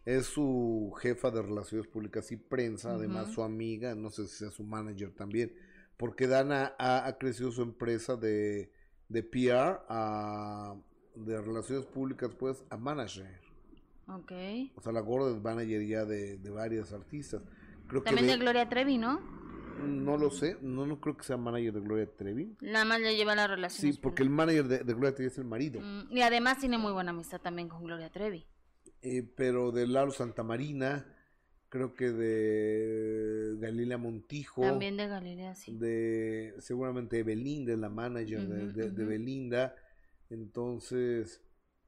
Es 0.05 0.27
su 0.27 0.93
jefa 1.01 1.31
de 1.31 1.41
relaciones 1.41 1.87
públicas 1.87 2.31
y 2.31 2.37
prensa, 2.37 2.93
además 2.93 3.31
su 3.31 3.41
amiga, 3.41 3.95
no 3.95 4.11
sé 4.11 4.27
si 4.27 4.35
sea 4.37 4.51
su 4.51 4.63
manager 4.63 5.11
también, 5.11 5.51
porque 5.97 6.27
Dana 6.27 6.75
ha, 6.77 7.07
ha 7.07 7.17
crecido 7.17 7.51
su 7.51 7.63
empresa 7.63 8.15
de, 8.15 8.71
de 9.09 9.23
PR 9.23 9.81
a, 9.89 10.75
de 11.15 11.41
relaciones 11.41 11.85
públicas 11.87 12.29
pues 12.37 12.63
a 12.69 12.77
manager. 12.77 13.39
Ok. 14.07 14.31
O 14.75 14.81
sea, 14.81 14.91
la 14.91 14.99
gorda 14.99 15.35
es 15.35 15.41
manager 15.41 15.87
ya 15.87 16.05
de, 16.05 16.37
de 16.37 16.49
varias 16.51 16.93
artistas. 16.93 17.41
Creo 17.87 18.03
También 18.03 18.27
que 18.27 18.31
de 18.33 18.37
de- 18.37 18.43
Gloria 18.43 18.69
Trevi, 18.69 18.99
¿no? 18.99 19.19
No 19.83 20.17
lo 20.17 20.29
sé, 20.31 20.57
no, 20.61 20.85
no 20.85 20.99
creo 20.99 21.17
que 21.17 21.23
sea 21.23 21.37
manager 21.37 21.73
de 21.73 21.79
Gloria 21.81 22.09
Trevi. 22.15 22.55
Nada 22.61 22.85
más 22.85 22.99
le 23.01 23.15
lleva 23.15 23.35
las 23.35 23.45
Sí, 23.47 23.55
relaciones. 23.55 23.97
porque 23.99 24.23
el 24.23 24.29
manager 24.29 24.67
de, 24.67 24.77
de 24.79 24.93
Gloria 24.93 25.13
Trevi 25.15 25.27
es 25.31 25.37
el 25.37 25.45
marido. 25.45 25.81
Mm, 25.81 26.15
Y 26.15 26.21
además 26.21 26.59
tiene 26.59 26.77
muy 26.77 26.91
buena 26.93 27.11
amistad 27.11 27.41
también 27.41 27.67
con 27.69 27.83
Gloria 27.83 28.09
Trevi. 28.09 28.45
Eh, 29.01 29.23
pero 29.35 29.71
de 29.71 29.85
Lalo 29.87 30.11
Santamarina, 30.11 31.05
creo 31.69 31.93
que 31.93 32.11
de 32.11 33.55
Galilea 33.59 33.97
Montijo. 33.97 34.61
También 34.61 34.97
de 34.97 35.07
Galilea, 35.07 35.55
sí. 35.55 35.77
de 35.77 36.55
seguramente 36.59 37.17
de 37.17 37.23
Belinda, 37.23 37.73
es 37.73 37.79
la 37.79 37.89
manager 37.89 38.47
de, 38.47 38.89
de-. 38.91 39.05
Belinda. 39.05 39.75
Entonces, 40.29 41.41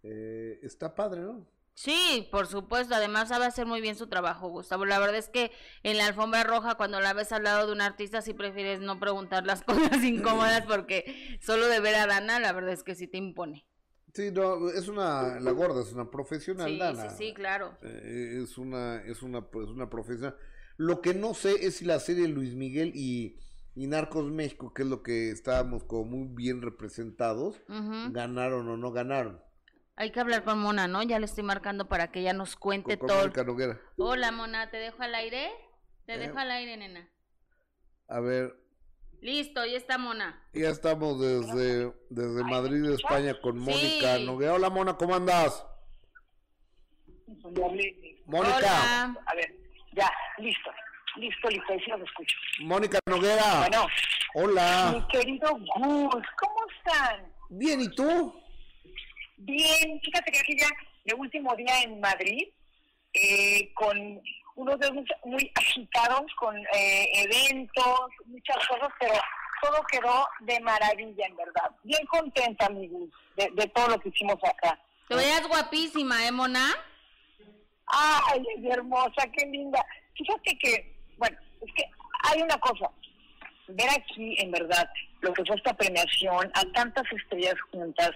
eh, 0.03 0.59
está 0.61 0.93
padre, 0.93 1.21
¿no? 1.21 1.47
Sí, 1.77 2.27
por 2.31 2.47
supuesto. 2.47 2.95
Además 2.95 3.29
sabe 3.29 3.45
hacer 3.45 3.67
muy 3.67 3.81
bien 3.81 3.95
su 3.95 4.07
trabajo, 4.07 4.49
Gustavo. 4.49 4.83
La 4.85 4.97
verdad 4.97 5.15
es 5.17 5.29
que 5.29 5.51
en 5.83 5.99
la 5.99 6.07
alfombra 6.07 6.43
roja, 6.43 6.73
cuando 6.73 6.99
la 6.99 7.13
ves 7.13 7.31
al 7.31 7.43
lado 7.43 7.67
de 7.67 7.73
un 7.73 7.81
artista, 7.81 8.23
sí 8.23 8.33
prefieres 8.33 8.79
no 8.79 8.99
preguntar 8.99 9.45
las 9.45 9.61
cosas 9.63 10.03
incómodas 10.03 10.63
porque 10.65 11.37
solo 11.39 11.67
de 11.67 11.79
ver 11.79 11.93
a 11.93 12.07
Dana, 12.07 12.39
la 12.39 12.51
verdad 12.51 12.73
es 12.73 12.81
que 12.83 12.95
sí 12.95 13.05
te 13.05 13.19
impone. 13.19 13.63
Sí, 14.11 14.31
no, 14.31 14.69
es 14.71 14.87
una, 14.87 15.39
la 15.39 15.51
gorda 15.51 15.83
es 15.83 15.93
una 15.93 16.09
profesional, 16.09 16.67
Sí, 16.67 16.79
Dana. 16.79 17.09
sí, 17.11 17.15
sí, 17.27 17.33
claro. 17.35 17.77
Eh, 17.83 18.39
es 18.43 18.57
una, 18.57 19.03
es 19.03 19.21
una, 19.21 19.41
pues, 19.45 19.67
una 19.69 19.87
profesional. 19.87 20.35
Lo 20.77 21.01
que 21.01 21.13
no 21.13 21.35
sé 21.35 21.63
es 21.67 21.75
si 21.75 21.85
la 21.85 21.99
serie 21.99 22.27
Luis 22.27 22.55
Miguel 22.55 22.91
y, 22.95 23.37
y 23.75 23.85
Narcos 23.85 24.31
México, 24.31 24.73
que 24.73 24.81
es 24.81 24.87
lo 24.87 25.03
que 25.03 25.29
estábamos 25.29 25.83
como 25.83 26.05
muy 26.05 26.27
bien 26.33 26.63
representados, 26.63 27.61
ganaron 27.67 28.67
o 28.67 28.77
no 28.77 28.91
ganaron. 28.91 29.45
Hay 29.99 30.11
que 30.11 30.19
hablar 30.19 30.43
con 30.43 30.59
Mona, 30.59 30.87
¿no? 30.87 31.01
Ya 31.01 31.17
le 31.17 31.25
estoy 31.25 31.43
marcando 31.43 31.87
para 31.89 32.11
que 32.11 32.19
ella 32.19 32.33
nos 32.33 32.55
cuente 32.55 32.97
Con, 32.99 33.07
con 33.07 33.07
todo. 33.09 33.19
Mónica 33.23 33.43
Noguera. 33.43 33.81
Hola, 33.97 34.31
Mona, 34.31 34.69
¿te 34.69 34.77
dejo 34.77 35.01
al 35.01 35.15
aire? 35.15 35.49
Te 36.05 36.13
Eh. 36.13 36.17
dejo 36.19 36.37
al 36.37 36.51
aire, 36.51 36.77
nena. 36.77 37.09
A 38.07 38.19
ver, 38.19 38.55
Listo, 39.19 39.65
ya 39.65 39.75
está 39.77 39.97
Mona. 39.97 40.39
ya 40.53 40.69
estamos 40.69 41.19
desde, 41.19 41.91
desde 42.11 42.43
Madrid, 42.43 42.85
España, 42.91 43.33
con 43.41 43.57
Mónica 43.57 44.17
Sí. 44.17 44.25
Noguera. 44.25 44.53
Hola, 44.53 44.69
Mona, 44.69 44.95
¿cómo 44.95 45.15
andas? 45.15 45.65
Mónica, 47.27 48.55
Hola. 48.57 49.17
A 49.25 49.35
ver, 49.35 49.51
ya, 49.93 50.09
listo, 50.37 50.69
listo, 51.15 51.49
listo, 51.49 51.73
ahí 51.73 51.79
sí 51.79 51.89
los 51.91 52.01
escucho. 52.01 52.37
Mónica 52.61 52.99
Noguera. 53.07 53.59
Bueno, 53.61 53.87
Hola. 54.35 54.91
mi 54.93 55.07
querido 55.07 55.49
Gus, 55.51 56.23
¿cómo 56.39 56.59
están? 56.77 57.33
Bien, 57.49 57.81
¿y 57.81 57.89
tú? 57.95 58.39
Bien, 59.37 60.01
fíjate 60.01 60.31
que 60.31 60.39
aquí 60.39 60.57
ya, 60.59 60.67
el 61.05 61.15
último 61.15 61.55
día 61.55 61.81
en 61.83 61.99
Madrid, 61.99 62.47
eh, 63.13 63.71
con 63.73 64.21
unos 64.55 64.79
días 64.79 64.91
muy, 65.23 65.51
agitados, 65.55 66.31
con 66.39 66.57
eh, 66.57 67.09
eventos, 67.13 67.99
muchas 68.25 68.67
cosas, 68.67 68.89
pero 68.99 69.13
todo 69.61 69.83
quedó 69.91 70.27
de 70.41 70.59
maravilla, 70.61 71.27
en 71.27 71.35
verdad. 71.35 71.71
Bien 71.83 72.05
contenta, 72.07 72.69
mi 72.69 72.87
Gus, 72.87 73.11
de, 73.35 73.49
de 73.53 73.67
todo 73.67 73.89
lo 73.89 73.99
que 73.99 74.09
hicimos 74.09 74.37
acá. 74.43 74.79
Te 75.07 75.15
veías 75.15 75.47
guapísima, 75.47 76.25
¿eh, 76.27 76.31
Mona? 76.31 76.75
Ay, 77.87 78.43
hermosa, 78.69 79.25
qué 79.37 79.45
linda. 79.45 79.85
Fíjate 80.15 80.57
que, 80.57 80.95
bueno, 81.17 81.37
es 81.61 81.73
que 81.73 81.83
hay 82.23 82.41
una 82.41 82.57
cosa. 82.57 82.89
Ver 83.69 83.89
aquí, 83.89 84.35
en 84.39 84.51
verdad, 84.51 84.89
lo 85.21 85.33
que 85.33 85.45
fue 85.45 85.55
esta 85.55 85.73
premiación, 85.73 86.51
a 86.53 86.63
tantas 86.73 87.05
estrellas 87.11 87.55
juntas, 87.71 88.11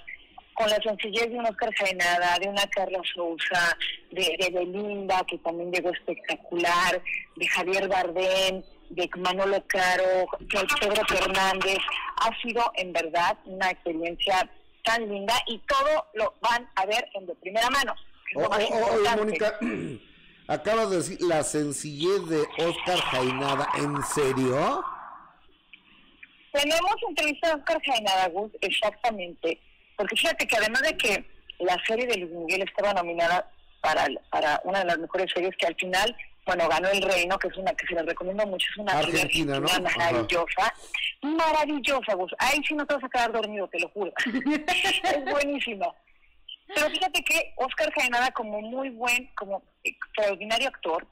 con 0.53 0.70
la 0.70 0.77
sencillez 0.77 1.29
de 1.29 1.38
un 1.38 1.46
Oscar 1.46 1.74
Jaenada, 1.75 2.38
de 2.39 2.50
una 2.50 2.63
Carla 2.67 3.00
Sousa, 3.13 3.77
de, 4.12 4.36
de 4.39 4.50
Belinda, 4.51 5.24
que 5.27 5.38
también 5.39 5.72
llegó 5.72 5.89
espectacular, 5.91 7.01
de 7.36 7.48
Javier 7.48 7.88
Bardem, 7.88 8.62
de 8.89 9.10
Manolo 9.17 9.63
Caro, 9.67 10.27
de 10.39 10.60
Pedro 10.79 11.03
Fernández. 11.08 11.77
Ha 12.17 12.36
sido, 12.41 12.72
en 12.75 12.91
verdad, 12.93 13.38
una 13.46 13.70
experiencia 13.72 14.50
tan 14.84 15.08
linda 15.10 15.34
y 15.48 15.60
todo 15.60 16.05
lo 16.15 16.34
van 16.41 16.67
a 16.75 16.86
ver 16.86 17.08
en 17.13 17.25
de 17.27 17.36
primera 17.36 17.70
mano. 17.70 17.93
que 18.27 18.31
es 18.31 18.38
O- 18.38 18.41
lo 18.43 18.50
más 18.50 18.60
o- 18.60 18.63
o- 18.63 18.75
oye, 18.75 18.98
importante. 18.98 19.24
Mónica, 19.24 19.60
acabas 20.48 20.89
de 20.89 20.98
decir 20.98 21.22
la 21.22 21.43
sencillez 21.43 22.27
de 22.27 22.41
Oscar 22.65 23.00
Jainada. 23.00 23.67
¿En 23.77 24.03
serio? 24.03 24.84
Tenemos 26.51 26.91
entrevista 27.08 27.51
a 27.51 27.55
Oscar 27.55 27.81
Jaenada 27.86 28.27
Gus, 28.29 28.51
exactamente, 28.60 29.60
porque 29.98 30.15
fíjate 30.15 30.48
que 30.48 30.57
además 30.57 30.81
de 30.81 30.98
que 30.98 31.25
la 31.60 31.77
serie 31.86 32.07
de 32.07 32.17
Luis 32.17 32.31
Miguel 32.31 32.63
estaba 32.63 32.93
nominada 32.93 33.50
para, 33.81 34.07
para 34.29 34.62
una 34.63 34.79
de 34.79 34.86
las 34.86 35.00
mejores 35.00 35.31
series 35.33 35.55
que 35.57 35.67
al 35.67 35.75
final, 35.75 36.15
bueno, 36.45 36.67
ganó 36.67 36.89
El 36.89 37.01
Reino, 37.01 37.38
que 37.38 37.48
es 37.48 37.57
una 37.57 37.74
que 37.74 37.88
se 37.88 37.95
les 37.95 38.05
recomiendo 38.05 38.45
mucho, 38.45 38.67
es 38.71 38.77
una 38.77 38.93
Argentina, 38.93 39.60
¿no? 39.60 39.65
argentina 39.65 39.89
Ajá. 39.89 40.12
maravillosa, 40.12 40.74
maravillosa 41.21 42.13
Gus, 42.15 42.31
ahí 42.39 42.60
sí 42.67 42.74
no 42.74 42.86
te 42.86 42.95
vas 42.95 43.03
a 43.03 43.10
quedar 43.10 43.31
dormido, 43.31 43.67
te 43.67 43.79
lo 43.79 43.89
juro, 43.89 44.12
es 44.25 45.25
buenísima. 45.31 45.88
Pero 46.74 46.89
fíjate 46.89 47.21
que 47.24 47.53
Oscar 47.57 47.91
Jaenada, 47.93 48.31
como 48.31 48.62
muy 48.62 48.89
buen, 48.91 49.27
como 49.36 49.62
extraordinario 49.83 50.69
actor, 50.69 51.05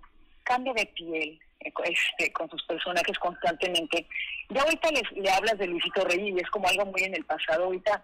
cambia 0.43 0.73
de 0.73 0.85
piel 0.85 1.39
este, 1.59 2.31
con 2.31 2.49
sus 2.49 2.63
personajes 2.63 3.17
constantemente. 3.19 4.07
Ya 4.49 4.61
ahorita 4.61 4.89
les, 4.91 5.11
le 5.11 5.29
hablas 5.29 5.57
de 5.57 5.67
Luisito 5.67 6.05
Rey 6.05 6.29
y 6.29 6.39
es 6.39 6.49
como 6.49 6.67
algo 6.67 6.85
muy 6.85 7.03
en 7.03 7.15
el 7.15 7.25
pasado. 7.25 7.65
Ahorita 7.65 8.03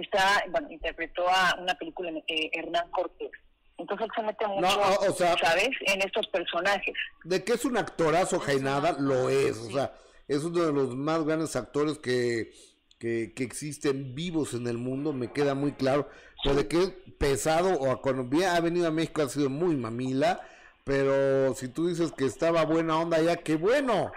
está, 0.00 0.44
bueno, 0.50 0.70
interpretó 0.70 1.28
a 1.28 1.56
una 1.60 1.74
película 1.74 2.10
eh, 2.28 2.50
Hernán 2.52 2.90
Cortés. 2.90 3.30
Entonces 3.78 4.06
él 4.06 4.12
se 4.16 4.22
mete 4.22 4.46
mucho, 4.46 4.80
o- 4.80 5.10
o 5.10 5.12
sea- 5.12 5.36
¿sabes?, 5.38 5.68
en 5.86 6.00
estos 6.00 6.26
personajes. 6.28 6.94
De 7.24 7.44
que 7.44 7.52
es 7.54 7.64
un 7.64 7.76
actorazo 7.76 8.38
Jainada, 8.40 8.96
lo 8.98 9.28
es. 9.28 9.58
O 9.58 9.70
sea, 9.70 9.92
es 10.28 10.44
uno 10.44 10.64
de 10.64 10.72
los 10.72 10.94
más 10.96 11.24
grandes 11.24 11.56
actores 11.56 11.98
que, 11.98 12.52
que, 12.98 13.34
que 13.34 13.44
existen 13.44 14.14
vivos 14.14 14.54
en 14.54 14.66
el 14.66 14.78
mundo, 14.78 15.12
me 15.12 15.30
queda 15.32 15.54
muy 15.54 15.72
claro. 15.72 16.08
Pero 16.42 16.56
de 16.56 16.68
que 16.68 16.82
es 16.82 16.92
pesado 17.18 17.78
o 17.78 17.90
a 17.90 18.00
cuando 18.00 18.24
bien 18.24 18.44
ha 18.48 18.60
venido 18.60 18.86
a 18.88 18.90
México 18.90 19.20
ha 19.22 19.28
sido 19.28 19.50
muy 19.50 19.76
mamila. 19.76 20.40
Pero 20.84 21.52
si 21.54 21.68
tú 21.68 21.88
dices 21.88 22.12
que 22.12 22.24
estaba 22.24 22.64
buena 22.64 22.96
onda 22.98 23.20
ya, 23.20 23.36
qué 23.36 23.56
bueno. 23.56 24.10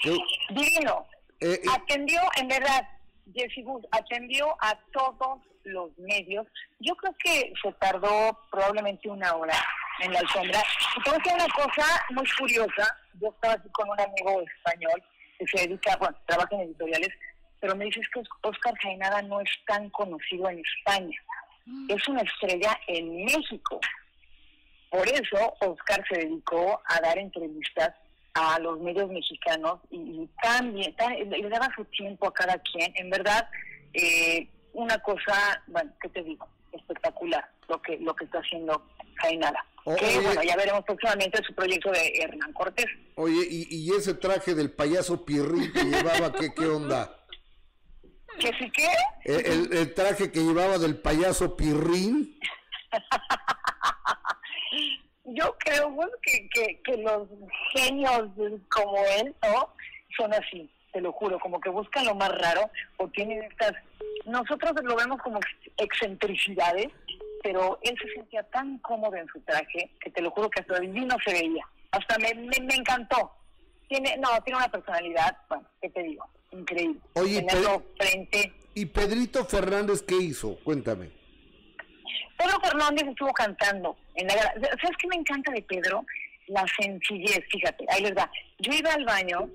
Que- 0.00 0.16
Divino. 0.54 1.06
eh, 1.40 1.60
eh, 1.62 1.68
Atendió, 1.74 2.20
en 2.40 2.48
verdad, 2.48 2.88
Jesse 3.34 3.64
Bush, 3.64 3.84
atendió 3.90 4.56
a 4.60 4.78
todos 4.92 5.40
los 5.64 5.96
medios. 5.98 6.46
Yo 6.80 6.94
creo 6.96 7.14
que 7.22 7.52
se 7.62 7.72
tardó 7.74 8.38
probablemente 8.50 9.08
una 9.08 9.34
hora 9.34 9.54
en 10.00 10.12
la 10.12 10.20
alfombra. 10.20 10.60
Y 10.96 11.02
te 11.02 11.10
voy 11.10 11.18
a 11.18 11.22
decir 11.22 11.34
una 11.34 11.54
cosa 11.54 12.04
muy 12.10 12.24
curiosa. 12.38 12.96
Yo 13.20 13.28
estaba 13.28 13.54
aquí 13.54 13.68
con 13.70 13.88
un 13.88 14.00
amigo 14.00 14.42
español 14.42 15.02
que 15.38 15.46
se 15.46 15.66
dedica, 15.66 15.96
bueno, 15.96 16.16
trabaja 16.26 16.54
en 16.56 16.62
editoriales, 16.62 17.10
pero 17.60 17.76
me 17.76 17.84
dices 17.84 18.06
que 18.12 18.22
Oscar 18.42 18.74
Jaenada 18.82 19.22
no 19.22 19.40
es 19.40 19.50
tan 19.66 19.88
conocido 19.90 20.48
en 20.48 20.60
España. 20.60 21.18
Es 21.88 22.08
una 22.08 22.22
estrella 22.22 22.78
en 22.88 23.24
México. 23.24 23.80
Por 24.90 25.08
eso 25.08 25.54
Oscar 25.60 26.04
se 26.08 26.18
dedicó 26.18 26.82
a 26.86 27.00
dar 27.00 27.18
entrevistas 27.18 27.94
a 28.34 28.58
los 28.60 28.80
medios 28.80 29.10
mexicanos 29.10 29.80
y, 29.90 29.96
y 29.96 30.30
también 30.42 30.94
le 31.30 31.48
daba 31.48 31.68
su 31.76 31.84
tiempo 31.86 32.28
a 32.28 32.32
cada 32.34 32.58
quien. 32.58 32.92
En 32.96 33.10
verdad, 33.10 33.48
eh, 33.92 34.48
una 34.72 34.98
cosa, 34.98 35.62
bueno, 35.66 35.92
¿qué 36.00 36.08
te 36.08 36.22
digo? 36.22 36.46
Espectacular 36.72 37.46
lo 37.68 37.80
que 37.82 37.98
lo 37.98 38.14
que 38.16 38.24
está 38.24 38.38
haciendo 38.38 38.86
Jainada. 39.16 39.64
O- 39.84 39.94
que 39.96 40.06
oye- 40.06 40.20
bueno, 40.20 40.42
ya 40.42 40.56
veremos 40.56 40.84
próximamente 40.84 41.42
su 41.44 41.54
proyecto 41.54 41.90
de 41.90 42.12
Hernán 42.20 42.52
Cortés. 42.54 42.86
oye, 43.16 43.46
y, 43.50 43.66
y 43.68 43.90
ese 43.94 44.14
traje 44.14 44.54
del 44.54 44.70
payaso 44.72 45.24
Pirrín 45.24 45.70
que 45.72 45.84
llevaba, 45.84 46.32
¿qué, 46.32 46.54
qué 46.54 46.66
onda? 46.66 47.14
¿Que 48.38 48.50
sí 48.58 48.70
que? 48.70 48.88
El, 49.24 49.46
el- 49.46 49.72
el 49.76 49.94
traje 49.94 50.32
que 50.32 50.40
llevaba 50.40 50.78
del 50.78 50.96
payaso 50.98 51.54
Pirrín. 51.56 52.38
Yo 55.34 55.56
creo 55.58 55.94
pues, 55.94 56.08
que, 56.22 56.48
que, 56.50 56.80
que 56.82 56.96
los 56.98 57.28
genios 57.72 58.22
como 58.68 58.96
él, 59.20 59.34
¿no? 59.42 59.72
Son 60.16 60.32
así, 60.34 60.70
te 60.92 61.00
lo 61.00 61.12
juro, 61.12 61.38
como 61.38 61.60
que 61.60 61.70
buscan 61.70 62.04
lo 62.04 62.14
más 62.14 62.30
raro 62.30 62.70
o 62.98 63.08
tienen 63.08 63.42
estas... 63.44 63.72
Nosotros 64.26 64.72
lo 64.82 64.94
vemos 64.94 65.20
como 65.22 65.38
ex- 65.38 65.72
excentricidades, 65.78 66.88
pero 67.42 67.78
él 67.82 67.96
se 68.00 68.12
sentía 68.12 68.42
tan 68.44 68.78
cómodo 68.78 69.16
en 69.16 69.26
su 69.28 69.40
traje 69.40 69.90
que 70.00 70.10
te 70.10 70.20
lo 70.20 70.30
juro 70.30 70.50
que 70.50 70.60
hasta 70.60 70.78
divino 70.80 71.16
se 71.24 71.32
veía. 71.32 71.66
Hasta 71.92 72.18
me, 72.18 72.34
me, 72.34 72.60
me 72.60 72.74
encantó. 72.74 73.32
Tiene, 73.88 74.16
no, 74.18 74.28
tiene 74.44 74.58
una 74.58 74.70
personalidad, 74.70 75.36
bueno, 75.48 75.64
¿qué 75.80 75.90
te 75.90 76.02
digo? 76.02 76.26
Increíble. 76.50 77.00
Oye, 77.14 77.42
Tenerlo 77.42 77.82
frente. 77.98 78.52
¿Y 78.74 78.86
Pedrito 78.86 79.44
Fernández 79.44 80.02
qué 80.02 80.16
hizo? 80.16 80.56
Cuéntame. 80.62 81.10
Pedro 82.42 82.60
Fernández 82.60 83.08
estuvo 83.08 83.32
cantando. 83.32 83.96
En 84.14 84.26
la, 84.26 84.34
¿Sabes 84.34 84.96
qué 84.98 85.08
me 85.08 85.16
encanta 85.16 85.52
de 85.52 85.62
Pedro? 85.62 86.04
La 86.48 86.64
sencillez, 86.80 87.40
fíjate, 87.50 87.86
ahí 87.88 88.02
les 88.02 88.16
va. 88.16 88.30
Yo 88.58 88.72
iba 88.72 88.92
al 88.92 89.04
baño 89.04 89.48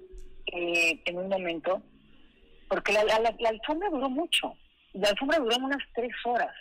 eh, 0.54 1.02
en 1.06 1.18
un 1.18 1.28
momento, 1.30 1.82
porque 2.70 2.94
la, 2.94 3.04
la, 3.04 3.20
la- 3.40 3.50
alfombra 3.50 3.90
duró 3.90 4.10
mucho. 4.10 4.54
La 4.94 5.10
alfombra 5.10 5.38
duró 5.40 5.58
unas 5.58 5.84
tres 5.94 6.12
horas. 6.24 6.54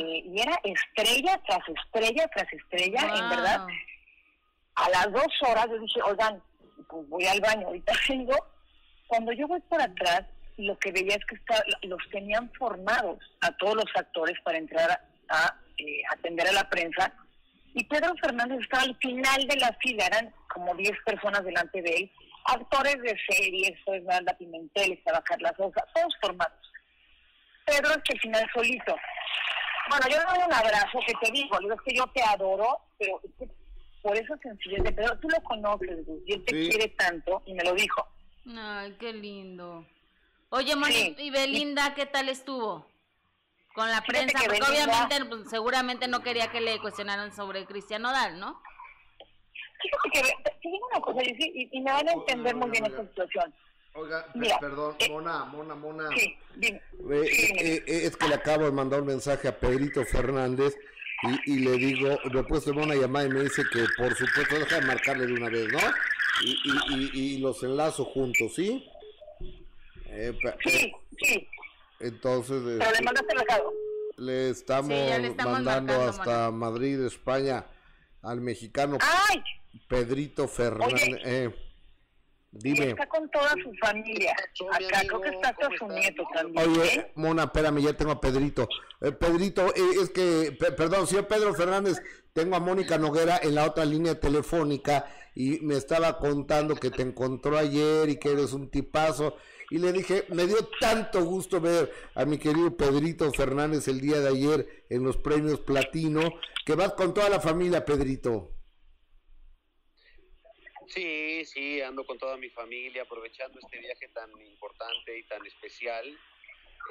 Eh, 0.00 0.24
y 0.26 0.40
era 0.40 0.58
estrella 0.64 1.40
tras 1.46 1.60
estrella 1.68 2.26
tras 2.34 2.52
estrella, 2.52 3.00
en 3.02 3.20
Wow. 3.20 3.30
verdad. 3.30 3.66
A 4.76 4.90
las 4.90 5.12
dos 5.12 5.32
horas 5.48 5.66
yo 5.68 5.78
dije, 5.78 6.02
oigan, 6.02 6.42
pues 6.88 7.08
voy 7.08 7.26
al 7.26 7.40
baño, 7.40 7.66
ahorita 7.68 7.92
vengo. 8.08 8.34
Cuando 9.06 9.32
yo 9.32 9.46
voy 9.46 9.60
por 9.68 9.80
atrás, 9.80 10.22
lo 10.56 10.76
que 10.78 10.90
veía 10.90 11.14
es 11.16 11.24
que 11.26 11.36
está- 11.36 11.62
los 11.82 12.00
tenían 12.10 12.50
formados 12.58 13.18
a 13.42 13.52
todos 13.52 13.74
los 13.76 13.84
actores 13.94 14.36
para 14.42 14.58
entrar 14.58 14.90
a, 14.90 15.00
a, 15.28 15.60
eh, 15.78 16.02
atender 16.12 16.48
a 16.48 16.52
la 16.52 16.68
prensa. 16.68 17.12
Y 17.74 17.84
Pedro 17.84 18.14
Fernández 18.22 18.60
estaba 18.60 18.84
al 18.84 18.96
final 18.96 19.46
de 19.46 19.56
la 19.56 19.76
fila, 19.80 20.06
eran 20.06 20.32
como 20.52 20.74
10 20.74 20.92
personas 21.04 21.44
delante 21.44 21.82
de 21.82 21.90
él, 21.90 22.12
actores 22.44 23.00
de 23.02 23.16
series, 23.28 23.78
pues 23.84 24.00
Esmeralda 24.00 24.36
Pimentel, 24.38 24.92
estaba 24.92 25.22
Carla 25.22 25.54
Sosa, 25.56 25.84
todos 25.94 26.14
formados. 26.20 26.72
Pedro 27.64 27.90
es 27.90 28.02
que 28.04 28.14
al 28.14 28.20
final 28.20 28.46
solito. 28.54 28.96
Bueno, 29.88 30.06
yo 30.10 30.18
le 30.18 30.24
doy 30.24 30.46
un 30.46 30.52
abrazo 30.52 30.98
que 31.06 31.12
te 31.20 31.32
digo, 31.32 31.58
es 31.58 31.80
que 31.84 31.94
yo 31.94 32.06
te 32.14 32.22
adoro, 32.22 32.80
pero 32.98 33.20
es 33.22 33.30
que 33.38 33.54
por 34.02 34.16
eso 34.16 34.36
sencillo 34.42 34.82
de 34.82 34.92
Pedro, 34.92 35.18
tú 35.18 35.28
lo 35.28 35.40
conoces, 35.42 35.98
y 36.26 36.32
él 36.32 36.44
te 36.44 36.52
quiere 36.52 36.88
tanto, 36.90 37.42
y 37.46 37.54
me 37.54 37.64
lo 37.64 37.74
dijo. 37.74 38.06
Ay, 38.56 38.96
qué 39.00 39.12
lindo. 39.12 39.84
Oye, 40.50 40.76
Moni, 40.76 41.16
¿y 41.18 41.30
Belinda 41.30 41.94
qué 41.94 42.06
tal 42.06 42.28
estuvo? 42.28 42.86
Con 43.76 43.90
la 43.90 44.00
prensa, 44.00 44.38
porque 44.42 44.62
obviamente, 44.62 45.24
pues, 45.28 45.50
seguramente 45.50 46.08
no 46.08 46.22
quería 46.22 46.50
que 46.50 46.62
le 46.62 46.80
cuestionaran 46.80 47.36
sobre 47.36 47.66
Cristian 47.66 48.00
Nodal, 48.00 48.40
¿no? 48.40 48.58
Fíjate 49.82 50.10
que, 50.10 50.50
te 50.50 50.68
digo 50.68 50.88
una 50.90 51.00
cosa, 51.02 51.22
y, 51.22 51.68
y 51.70 51.80
me 51.82 51.92
van 51.92 52.08
a 52.08 52.12
entender 52.12 52.56
muy 52.56 52.70
bien 52.70 52.86
esta 52.86 53.02
situación. 53.02 53.54
Oiga, 53.92 54.26
perdón, 54.60 54.96
eh, 54.98 55.10
Mona, 55.10 55.44
Mona, 55.44 55.74
Mona. 55.74 56.08
Sí, 56.16 56.36
dime. 56.54 56.80
Eh, 57.10 57.82
eh, 57.86 58.06
es 58.06 58.16
que 58.16 58.28
le 58.28 58.34
acabo 58.36 58.64
de 58.64 58.72
mandar 58.72 59.02
un 59.02 59.08
mensaje 59.08 59.46
a 59.48 59.58
Pedrito 59.58 60.04
Fernández 60.06 60.74
y, 61.22 61.52
y 61.52 61.58
le 61.60 61.72
digo, 61.72 62.18
me 62.32 62.40
he 62.40 62.44
puesto 62.44 62.72
una 62.72 62.94
llamada 62.94 63.26
y 63.26 63.30
me 63.30 63.42
dice 63.42 63.62
que 63.70 63.84
por 63.98 64.14
supuesto, 64.14 64.58
deja 64.58 64.80
de 64.80 64.86
marcarle 64.86 65.26
de 65.26 65.32
una 65.34 65.50
vez, 65.50 65.70
¿no? 65.70 65.78
Y, 66.42 66.56
y, 66.94 67.10
y, 67.14 67.38
los 67.40 67.62
enlazo 67.62 68.06
juntos, 68.06 68.54
¿sí? 68.54 68.86
sí, 70.64 70.92
sí. 71.18 71.48
Entonces. 72.00 72.62
Pero 72.62 72.78
le 72.78 72.86
este, 72.86 73.04
mandaste 73.04 73.32
el 73.32 73.38
recado. 73.40 73.72
Le 74.16 74.50
estamos, 74.50 74.98
mandando 75.44 75.92
hasta 76.02 76.50
Madrid, 76.50 77.00
España, 77.02 77.66
al 78.22 78.40
mexicano 78.40 78.98
Pedrito 79.88 80.48
Fernández. 80.48 81.02
Eh, 81.24 81.54
dime. 82.50 82.90
Está 82.90 83.06
con 83.06 83.28
toda 83.30 83.52
su 83.62 83.72
familia. 83.80 84.32
Acá 84.32 85.00
creo 85.06 85.20
que 85.20 85.28
está 85.28 85.50
hasta 85.50 85.68
su 85.78 85.86
nieto 85.88 86.26
también. 86.34 86.68
Oye, 86.68 86.94
¿eh? 86.94 87.12
Mona, 87.14 87.44
espérame, 87.44 87.82
ya 87.82 87.92
tengo 87.92 88.12
a 88.12 88.20
Pedrito. 88.20 88.68
Eh, 89.02 89.12
Pedrito, 89.12 89.72
es 89.74 90.10
que, 90.10 90.56
perdón, 90.76 91.06
señor 91.06 91.26
Pedro 91.26 91.52
Fernández, 91.54 92.00
tengo 92.32 92.56
a 92.56 92.60
Mónica 92.60 92.96
Noguera 92.96 93.38
en 93.42 93.54
la 93.54 93.66
otra 93.66 93.84
línea 93.84 94.18
telefónica 94.18 95.06
y 95.34 95.60
me 95.60 95.76
estaba 95.76 96.18
contando 96.18 96.74
que 96.74 96.90
te 96.90 97.02
encontró 97.02 97.58
ayer 97.58 98.08
y 98.08 98.16
que 98.16 98.32
eres 98.32 98.54
un 98.54 98.70
tipazo 98.70 99.36
y 99.70 99.78
le 99.78 99.92
dije, 99.92 100.24
me 100.28 100.46
dio 100.46 100.56
tanto 100.80 101.24
gusto 101.24 101.60
ver 101.60 101.92
a 102.14 102.24
mi 102.24 102.38
querido 102.38 102.76
Pedrito 102.76 103.30
Fernández 103.32 103.88
el 103.88 104.00
día 104.00 104.20
de 104.20 104.28
ayer 104.28 104.84
en 104.88 105.02
los 105.02 105.16
premios 105.16 105.60
Platino, 105.60 106.20
que 106.64 106.74
vas 106.74 106.92
con 106.92 107.12
toda 107.12 107.28
la 107.28 107.40
familia, 107.40 107.84
Pedrito. 107.84 108.52
Sí, 110.88 111.44
sí, 111.44 111.80
ando 111.80 112.06
con 112.06 112.16
toda 112.18 112.36
mi 112.36 112.48
familia, 112.50 113.02
aprovechando 113.02 113.58
este 113.58 113.78
viaje 113.78 114.08
tan 114.08 114.30
importante 114.40 115.18
y 115.18 115.24
tan 115.24 115.44
especial. 115.44 116.16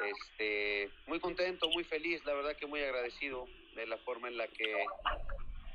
Este, 0.06 0.90
muy 1.08 1.22
contento, 1.22 1.70
muy 1.70 1.86
feliz, 1.86 2.24
la 2.26 2.34
verdad 2.34 2.58
que 2.58 2.66
muy 2.66 2.82
agradecido 2.82 3.48
de 3.76 3.88
la 3.88 3.98
forma 4.00 4.28
en 4.28 4.38
la 4.38 4.48
que 4.48 4.86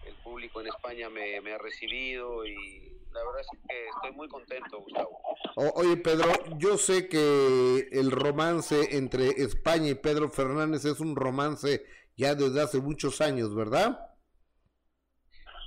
el 0.07 0.15
público 0.23 0.61
en 0.61 0.67
España 0.67 1.09
me, 1.09 1.41
me 1.41 1.53
ha 1.53 1.59
recibido 1.59 2.47
y 2.47 3.00
la 3.13 3.25
verdad 3.25 3.41
es 3.41 3.49
que 3.69 3.89
estoy 3.89 4.13
muy 4.13 4.29
contento, 4.29 4.81
Gustavo. 4.81 5.21
oye, 5.75 5.97
Pedro, 5.97 6.33
yo 6.59 6.79
sé 6.79 7.09
que 7.09 7.89
el 7.93 8.11
romance 8.11 8.97
entre 8.97 9.29
España 9.29 9.89
y 9.89 9.95
Pedro 9.95 10.31
Fernández 10.31 10.85
es 10.85 11.01
un 11.01 11.17
romance 11.17 11.85
ya 12.17 12.35
desde 12.35 12.61
hace 12.61 12.81
muchos 12.81 13.21
años, 13.21 13.55
¿verdad? 13.55 13.99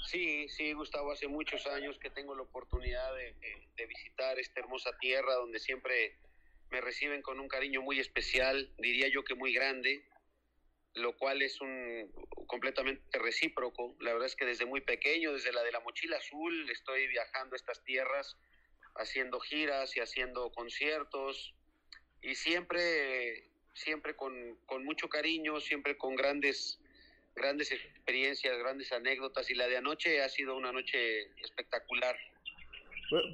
Sí, 0.06 0.48
sí, 0.50 0.74
Gustavo, 0.74 1.12
hace 1.12 1.28
muchos 1.28 1.66
años 1.68 1.98
que 2.00 2.10
tengo 2.12 2.36
la 2.36 2.44
oportunidad 2.44 3.14
de, 3.16 3.36
de 3.76 3.86
visitar 3.88 4.38
esta 4.40 4.60
hermosa 4.60 4.92
tierra 5.00 5.34
donde 5.36 5.60
siempre 5.60 6.20
me 6.70 6.82
reciben 6.82 7.22
con 7.22 7.40
un 7.40 7.48
cariño 7.48 7.82
muy 7.82 8.00
especial, 8.00 8.74
diría 8.78 9.08
yo 9.08 9.24
que 9.24 9.36
muy 9.36 9.54
grande 9.54 10.06
lo 10.96 11.18
cual 11.18 11.42
es 11.42 11.60
un 11.62 12.12
completamente 12.48 13.18
recíproco. 13.20 13.96
La 14.00 14.14
verdad 14.14 14.28
es 14.28 14.36
que 14.36 14.46
desde 14.46 14.66
muy 14.66 14.82
pequeño, 14.82 15.34
desde 15.34 15.52
la 15.52 15.64
de 15.64 15.72
la 15.72 15.80
mochila 15.80 16.18
azul, 16.18 16.70
estoy 16.70 17.08
viajando 17.08 17.56
a 17.56 17.58
estas 17.58 17.84
tierras, 17.84 18.38
haciendo 18.96 19.39
giras 19.39 19.96
y 19.98 20.02
haciendo 20.02 20.52
conciertos 20.52 21.56
y 22.22 22.36
siempre, 22.36 23.50
siempre 23.74 24.15
con, 24.15 24.58
con 24.65 24.84
mucho 24.86 25.10
cariño, 25.10 25.60
siempre 25.60 25.98
con 25.98 26.15
grandes, 26.15 26.80
grandes 27.36 27.72
experiencias, 27.72 28.58
grandes 28.60 28.91
anécdotas 28.91 29.50
y 29.50 29.56
la 29.56 29.67
de 29.67 29.78
anoche 29.78 30.22
ha 30.22 30.30
sido 30.30 30.56
una 30.56 30.72
noche 30.72 31.24
espectacular. 31.41 32.15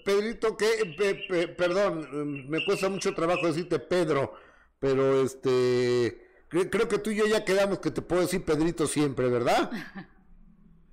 Pedrito, 0.04 0.58
que, 0.58 1.56
perdón, 1.58 2.50
me 2.50 2.64
cuesta 2.66 2.90
mucho 2.90 3.14
trabajo 3.14 3.48
decirte 3.48 3.80
Pedro, 3.80 4.34
pero 4.80 5.24
este 5.24 6.29
Creo 6.50 6.88
que 6.88 6.98
tú 6.98 7.12
y 7.12 7.16
yo 7.16 7.28
ya 7.28 7.46
quedamos 7.46 7.80
que 7.80 7.92
te 7.92 8.02
puedo 8.02 8.22
decir 8.22 8.44
Pedrito 8.44 8.88
siempre, 8.88 9.28
¿verdad? 9.28 9.72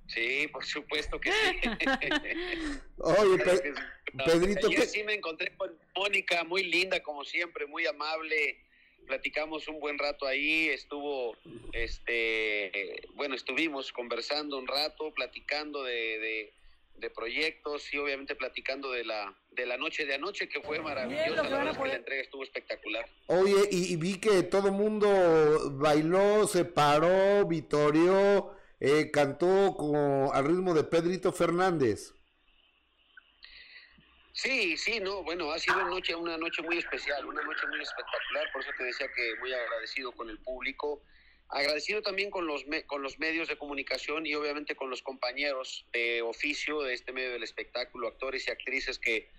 Sí, 0.07 0.47
por 0.53 0.63
supuesto 0.63 1.19
que 1.19 1.31
sí. 1.33 1.69
Oye, 2.97 3.43
Pedrito. 4.25 4.69
Yo 4.69 4.81
sí 4.83 5.03
me 5.03 5.15
encontré 5.15 5.53
con 5.57 5.77
Mónica, 5.95 6.45
muy 6.45 6.63
linda 6.63 7.03
como 7.03 7.25
siempre, 7.25 7.65
muy 7.65 7.85
amable. 7.85 8.57
Platicamos 9.05 9.67
un 9.67 9.81
buen 9.81 9.97
rato 9.97 10.25
ahí, 10.25 10.69
estuvo, 10.69 11.35
este, 11.73 13.01
bueno, 13.15 13.35
estuvimos 13.35 13.91
conversando 13.91 14.57
un 14.57 14.67
rato, 14.67 15.13
platicando 15.13 15.83
de 15.83 15.93
de 16.19 16.53
proyectos 17.13 17.93
y 17.93 17.97
obviamente 17.97 18.35
platicando 18.35 18.91
de 18.91 19.05
la 19.05 19.33
de 19.51 19.65
la 19.65 19.77
noche 19.77 20.05
de 20.05 20.15
anoche 20.15 20.47
que 20.47 20.61
fue 20.61 20.79
maravillosa, 20.79 21.43
la 21.43 21.57
verdad 21.57 21.69
es 21.69 21.77
que 21.77 21.87
la 21.87 21.95
entrega 21.95 22.21
estuvo 22.21 22.43
espectacular. 22.43 23.05
Oye, 23.27 23.67
y, 23.71 23.95
vi 23.95 24.19
que 24.19 24.43
todo 24.43 24.67
el 24.67 24.73
mundo 24.73 25.71
bailó, 25.71 26.47
se 26.47 26.63
paró, 26.63 27.45
vitorió, 27.47 28.51
eh, 28.79 29.09
cantó 29.11 29.75
como 29.75 30.31
al 30.33 30.45
ritmo 30.45 30.73
de 30.75 30.83
Pedrito 30.83 31.31
Fernández. 31.31 32.13
Sí, 34.33 34.77
sí, 34.77 34.99
no, 34.99 35.23
bueno, 35.23 35.51
ha 35.51 35.57
sido 35.57 35.77
una 35.77 35.89
noche, 35.89 36.13
una 36.13 36.37
noche 36.37 36.61
muy 36.61 36.77
especial, 36.77 37.25
una 37.25 37.41
noche 37.41 37.65
muy 37.67 37.81
espectacular, 37.81 38.51
por 38.53 38.61
eso 38.61 38.69
te 38.77 38.83
decía 38.83 39.07
que 39.15 39.35
muy 39.39 39.51
agradecido 39.51 40.11
con 40.11 40.29
el 40.29 40.37
público, 40.37 41.01
Agradecido 41.49 42.01
también 42.01 42.29
con 42.29 42.45
los, 42.45 42.65
con 42.87 43.01
los 43.01 43.19
medios 43.19 43.47
de 43.47 43.57
comunicación 43.57 44.25
y 44.25 44.35
obviamente 44.35 44.75
con 44.75 44.89
los 44.89 45.01
compañeros 45.01 45.85
de 45.93 46.21
oficio 46.21 46.81
de 46.81 46.93
este 46.93 47.13
medio 47.13 47.31
del 47.31 47.43
espectáculo, 47.43 48.07
actores 48.07 48.47
y 48.47 48.51
actrices 48.51 48.99
que 48.99 49.29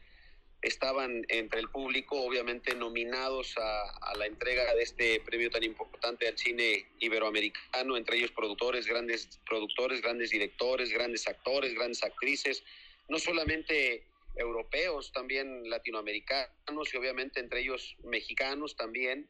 estaban 0.62 1.24
entre 1.28 1.60
el 1.60 1.68
público, 1.68 2.20
obviamente 2.20 2.74
nominados 2.74 3.54
a, 3.58 4.16
la 4.16 4.26
entrega 4.26 4.74
de 4.74 4.82
este 4.82 5.20
premio 5.20 5.50
tan 5.50 5.62
importante 5.62 6.26
al 6.26 6.36
cine 6.36 6.86
iberoamericano, 6.98 7.96
entre 7.96 8.16
ellos 8.16 8.32
productores, 8.32 8.86
grandes 8.86 9.38
productores, 9.46 10.00
grandes 10.02 10.30
directores, 10.30 10.90
grandes 10.90 11.28
actores, 11.28 11.74
grandes 11.74 12.02
actrices, 12.02 12.64
no 13.08 13.18
solamente 13.18 14.02
europeos, 14.34 15.12
también 15.12 15.68
latinoamericanos 15.68 16.92
y 16.92 16.96
obviamente 16.96 17.38
entre 17.40 17.60
ellos 17.60 17.96
mexicanos 18.02 18.76
también 18.76 19.28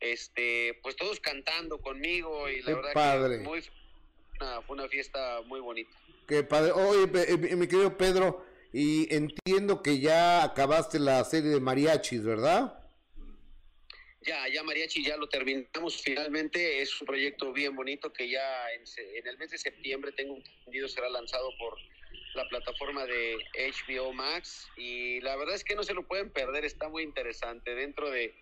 este, 0.00 0.78
pues 0.82 0.96
todos 0.96 1.20
cantando 1.20 1.80
conmigo 1.80 2.48
y 2.48 2.62
la 2.62 2.74
verdad 2.74 3.28
que 3.30 3.38
muy, 3.38 3.62
fue 4.66 4.76
una 4.76 4.88
fiesta 4.88 5.40
muy 5.46 5.60
bonita. 5.60 5.96
Qué 6.26 6.42
padre. 6.42 6.72
Oye, 6.72 7.10
eh, 7.28 7.56
mi 7.56 7.66
querido 7.66 7.96
Pedro, 7.96 8.44
y 8.72 9.12
entiendo 9.14 9.82
que 9.82 10.00
ya 10.00 10.42
acabaste 10.42 10.98
la 10.98 11.22
serie 11.24 11.50
de 11.50 11.60
mariachis, 11.60 12.24
¿verdad? 12.24 12.80
Ya, 14.22 14.48
ya 14.48 14.62
mariachi 14.62 15.04
ya 15.04 15.16
lo 15.16 15.28
terminamos 15.28 16.00
finalmente. 16.02 16.80
Es 16.80 16.98
un 17.00 17.06
proyecto 17.06 17.52
bien 17.52 17.76
bonito 17.76 18.12
que 18.12 18.28
ya 18.28 18.72
en, 18.72 18.82
en 19.16 19.26
el 19.26 19.38
mes 19.38 19.50
de 19.50 19.58
septiembre 19.58 20.12
tengo 20.12 20.36
entendido 20.36 20.88
será 20.88 21.10
lanzado 21.10 21.50
por 21.58 21.76
la 22.34 22.48
plataforma 22.48 23.06
de 23.06 23.36
HBO 23.54 24.12
Max 24.12 24.68
y 24.76 25.20
la 25.20 25.36
verdad 25.36 25.54
es 25.54 25.64
que 25.64 25.76
no 25.76 25.84
se 25.84 25.94
lo 25.94 26.02
pueden 26.06 26.30
perder, 26.30 26.64
está 26.64 26.88
muy 26.88 27.02
interesante. 27.02 27.74
Dentro 27.74 28.10
de 28.10 28.34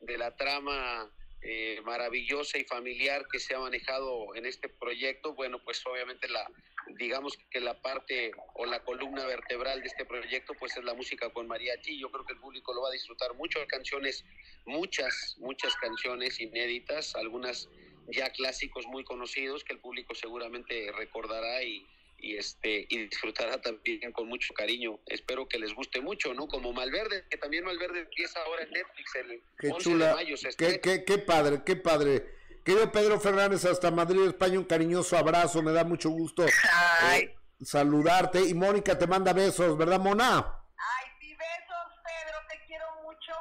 de 0.00 0.18
la 0.18 0.36
trama 0.36 1.10
eh, 1.40 1.80
maravillosa 1.84 2.58
y 2.58 2.64
familiar 2.64 3.26
que 3.30 3.38
se 3.38 3.54
ha 3.54 3.60
manejado 3.60 4.34
en 4.34 4.46
este 4.46 4.68
proyecto, 4.68 5.34
bueno, 5.34 5.62
pues 5.62 5.84
obviamente 5.86 6.28
la, 6.28 6.50
digamos 6.96 7.38
que 7.50 7.60
la 7.60 7.80
parte 7.80 8.32
o 8.54 8.66
la 8.66 8.82
columna 8.82 9.24
vertebral 9.26 9.80
de 9.80 9.86
este 9.86 10.04
proyecto, 10.04 10.54
pues 10.58 10.76
es 10.76 10.84
la 10.84 10.94
música 10.94 11.30
con 11.30 11.46
mariachi. 11.46 11.98
Yo 11.98 12.10
creo 12.10 12.24
que 12.24 12.32
el 12.32 12.40
público 12.40 12.74
lo 12.74 12.82
va 12.82 12.88
a 12.88 12.92
disfrutar 12.92 13.34
mucho. 13.34 13.64
Canciones, 13.68 14.24
muchas, 14.66 15.36
muchas 15.38 15.74
canciones 15.76 16.40
inéditas, 16.40 17.14
algunas 17.14 17.68
ya 18.08 18.30
clásicos 18.30 18.86
muy 18.86 19.04
conocidos 19.04 19.64
que 19.64 19.74
el 19.74 19.80
público 19.80 20.14
seguramente 20.14 20.90
recordará 20.96 21.62
y, 21.62 21.86
y 22.18 22.36
este 22.36 22.86
y 22.88 23.06
disfrutará 23.06 23.60
también 23.60 24.12
con 24.12 24.28
mucho 24.28 24.52
cariño. 24.54 24.98
Espero 25.06 25.48
que 25.48 25.58
les 25.58 25.74
guste 25.74 26.00
mucho, 26.00 26.34
¿no? 26.34 26.46
Como 26.48 26.72
Malverde, 26.72 27.24
que 27.30 27.36
también 27.36 27.64
Malverde 27.64 28.00
empieza 28.00 28.40
ahora 28.42 28.62
en 28.62 28.70
Netflix 28.70 29.14
el 29.14 29.42
qué 29.58 29.70
11 29.70 29.90
de 29.90 30.14
mayo. 30.14 30.36
qué, 30.56 30.80
qué, 30.80 31.04
qué, 31.04 31.18
padre, 31.18 31.62
qué 31.64 31.76
padre. 31.76 32.24
Querido 32.64 32.92
Pedro 32.92 33.18
Fernández, 33.18 33.64
hasta 33.64 33.90
Madrid, 33.90 34.26
España, 34.26 34.58
un 34.58 34.64
cariñoso 34.64 35.16
abrazo, 35.16 35.62
me 35.62 35.72
da 35.72 35.84
mucho 35.84 36.10
gusto 36.10 36.44
eh, 36.46 37.34
saludarte. 37.62 38.42
Y 38.42 38.54
Mónica 38.54 38.98
te 38.98 39.06
manda 39.06 39.32
besos, 39.32 39.76
¿verdad, 39.78 40.00
Mona? 40.00 40.38
Ay, 40.76 41.06
sí, 41.20 41.34
besos, 41.34 42.00
Pedro, 42.04 42.38
te 42.48 42.66
quiero 42.66 42.84
mucho 43.02 43.32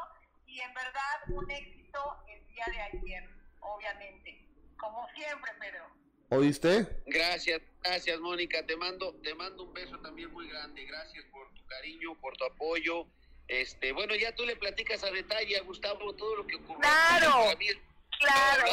y 0.45 0.59
en 0.61 0.73
verdad 0.73 1.17
un 1.29 1.51
éxito 1.51 1.99
el 2.27 2.47
día 2.47 2.65
de 2.71 2.81
ayer, 2.81 3.29
obviamente 3.59 4.47
como 4.77 5.07
siempre, 5.15 5.51
Pedro. 5.59 5.96
¿Oíste? 6.29 6.87
Gracias, 7.05 7.61
gracias 7.81 8.19
Mónica, 8.19 8.65
te 8.65 8.75
mando, 8.75 9.13
te 9.23 9.33
mando 9.35 9.63
un 9.63 9.73
beso 9.73 9.97
también 9.99 10.31
muy 10.31 10.47
grande, 10.49 10.83
gracias 10.85 11.23
por 11.31 11.47
tu 11.53 11.65
cariño, 11.65 12.15
por 12.19 12.35
tu 12.35 12.45
apoyo. 12.45 13.05
Este, 13.47 13.93
bueno, 13.93 14.13
ya 14.15 14.35
tú 14.35 14.45
le 14.45 14.57
platicas 14.57 15.03
a 15.03 15.11
detalle 15.11 15.57
a 15.57 15.61
Gustavo 15.61 16.13
todo 16.15 16.35
lo 16.35 16.47
que 16.47 16.55
ocurrió. 16.55 16.81
Claro, 16.81 17.57
claro. 18.19 18.67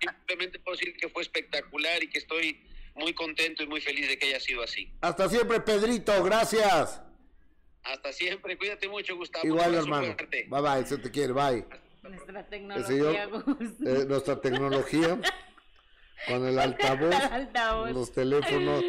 Simplemente 0.00 0.58
puedo 0.58 0.76
decir 0.76 0.96
que 0.96 1.08
fue 1.08 1.22
espectacular 1.22 2.02
y 2.02 2.08
que 2.08 2.18
estoy 2.18 2.60
muy 2.96 3.14
contento 3.14 3.62
y 3.62 3.66
muy 3.68 3.80
feliz 3.80 4.08
de 4.08 4.18
que 4.18 4.26
haya 4.26 4.40
sido 4.40 4.62
así. 4.62 4.92
Hasta 5.02 5.28
siempre, 5.28 5.60
Pedrito, 5.60 6.22
gracias. 6.24 7.00
Hasta 7.84 8.12
siempre, 8.12 8.58
cuídate 8.58 8.88
mucho, 8.88 9.16
Gustavo. 9.16 9.46
Igual, 9.46 9.74
hermano. 9.74 10.16
Bye 10.48 10.60
bye, 10.60 10.86
se 10.86 10.98
te 10.98 11.10
quiere, 11.10 11.32
bye. 11.32 11.64
Nuestra 12.02 12.40
El 12.40 12.46
tecnología, 12.46 12.86
señor, 12.86 13.16
eh, 13.84 14.04
nuestra 14.06 14.40
tecnología, 14.40 15.20
con 16.28 16.46
el 16.46 16.58
altavoz, 16.58 17.14
Altavoz. 17.14 17.90
los 17.92 18.12
teléfonos. 18.12 18.82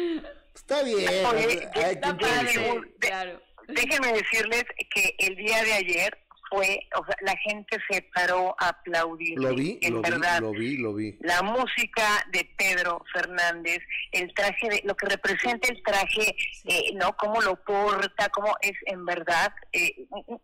Está 0.54 0.82
bien, 0.82 1.24
Oye, 1.26 1.38
hay 1.40 1.70
que 1.70 1.80
Está 1.92 2.16
padre. 2.16 2.28
improvisar. 2.52 2.66
padre, 2.74 2.92
claro. 3.00 3.42
Déjenme 3.68 4.12
decirles 4.14 4.64
que 4.94 5.14
el 5.18 5.36
día 5.36 5.62
de 5.62 5.72
ayer 5.74 6.18
fue, 6.50 6.80
o 6.98 7.04
sea, 7.04 7.14
la 7.20 7.36
gente 7.36 7.76
se 7.90 8.00
paró 8.14 8.56
a 8.58 8.68
aplaudir. 8.70 9.38
Lo 9.38 9.54
vi, 9.54 9.78
en 9.82 9.92
lo 9.92 10.00
vi, 10.02 10.10
verdad. 10.10 10.40
lo 10.40 10.50
vi, 10.52 10.76
lo 10.78 10.94
vi. 10.94 11.14
La 11.20 11.42
música 11.42 12.24
de 12.32 12.50
Pedro 12.56 13.04
Fernández, 13.12 13.80
el 14.12 14.32
traje, 14.32 14.68
de, 14.70 14.80
lo 14.86 14.96
que 14.96 15.06
representa 15.10 15.68
el 15.68 15.82
traje, 15.82 16.34
eh, 16.64 16.94
¿no? 16.94 17.14
Cómo 17.18 17.42
lo 17.42 17.54
porta, 17.62 18.30
cómo 18.30 18.56
es 18.62 18.72
en 18.86 19.04
verdad 19.04 19.52
eh, 19.72 19.94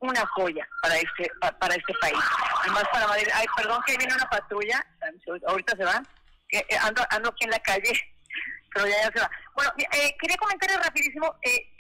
una 0.01 0.27
joya 0.27 0.69
para 0.83 0.97
este 0.97 1.31
pa- 1.41 1.59
para 1.59 1.75
este 1.75 1.95
país. 2.03 2.19
Y 2.67 2.71
más 2.71 2.85
para 2.93 3.07
Madrid. 3.09 3.29
Ay, 3.33 3.47
perdón 3.57 3.81
que 3.87 3.97
viene 3.97 4.15
una 4.15 4.29
patrulla, 4.29 4.87
ahorita 5.47 5.75
se 5.79 5.85
va. 5.85 6.03
Eh, 6.51 6.65
ando, 6.81 7.03
ando 7.11 7.31
aquí 7.31 7.45
en 7.45 7.51
la 7.51 7.59
calle, 7.61 7.93
pero 8.75 8.87
ya, 8.87 8.97
ya 9.03 9.13
se 9.13 9.21
va. 9.21 9.31
Bueno, 9.55 9.73
eh, 9.79 10.17
quería 10.21 10.37
comentar 10.37 10.71
rapidísimo. 10.83 11.37
Eh, 11.43 11.71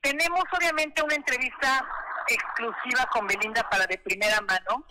tenemos 0.00 0.44
obviamente 0.52 1.02
una 1.02 1.14
entrevista 1.14 1.86
exclusiva 2.28 3.06
con 3.12 3.26
Belinda 3.26 3.68
para 3.68 3.86
de 3.86 3.98
primera 3.98 4.40
mano. 4.42 4.86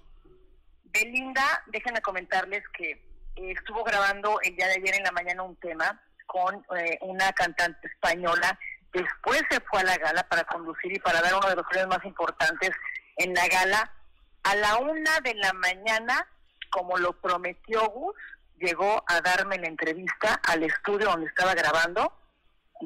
Belinda, 0.86 1.64
déjenme 1.68 2.02
comentarles 2.02 2.64
que 2.78 2.92
eh, 3.36 3.52
estuvo 3.52 3.84
grabando 3.84 4.40
el 4.42 4.56
día 4.56 4.68
de 4.68 4.74
ayer 4.74 4.96
en 4.96 5.04
la 5.04 5.12
mañana 5.12 5.44
un 5.44 5.56
tema 5.58 6.00
con 6.28 6.66
eh, 6.78 6.98
una 7.02 7.32
cantante 7.34 7.88
española. 7.88 8.58
Después 8.92 9.42
se 9.50 9.60
fue 9.62 9.82
a 9.82 9.84
la 9.84 9.98
gala 9.98 10.24
para 10.30 10.44
conducir 10.44 10.94
y 10.94 11.00
para 11.00 11.22
dar 11.22 11.36
uno 11.36 11.50
de 11.50 11.56
los 11.56 11.66
premios 11.68 11.90
más 11.90 12.06
importantes 12.06 12.72
en 13.18 13.34
la 13.34 13.48
gala. 13.48 13.92
A 14.44 14.56
la 14.56 14.78
una 14.78 15.20
de 15.22 15.34
la 15.36 15.54
mañana, 15.54 16.28
como 16.70 16.98
lo 16.98 17.14
prometió 17.22 17.88
Gus, 17.90 18.16
llegó 18.64 19.04
a 19.08 19.22
darme 19.22 19.58
la 19.58 19.68
entrevista 19.68 20.40
al 20.48 20.64
estudio 20.64 21.08
donde 21.08 21.28
estaba 21.28 21.54
grabando. 21.54 22.14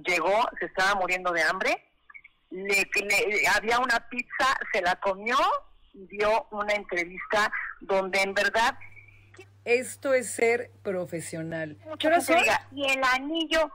Llegó, 0.06 0.48
se 0.60 0.66
estaba 0.66 0.96
muriendo 0.96 1.32
de 1.32 1.44
hambre. 1.44 1.84
Le, 2.50 2.90
le- 3.04 3.48
había 3.56 3.80
una 3.80 4.08
pizza, 4.10 4.58
se 4.72 4.82
la 4.82 4.96
comió 4.98 5.38
y 5.94 6.06
dio 6.08 6.48
una 6.52 6.74
entrevista 6.74 7.52
donde 7.82 8.22
en 8.22 8.34
verdad 8.34 8.78
Esto 9.66 10.14
es 10.14 10.32
ser 10.34 10.72
profesional. 10.84 11.78
mucha 11.86 12.10
gente 12.12 12.36
diga, 12.36 12.68
y 12.72 12.90
el 12.90 13.02
anillo, 13.04 13.70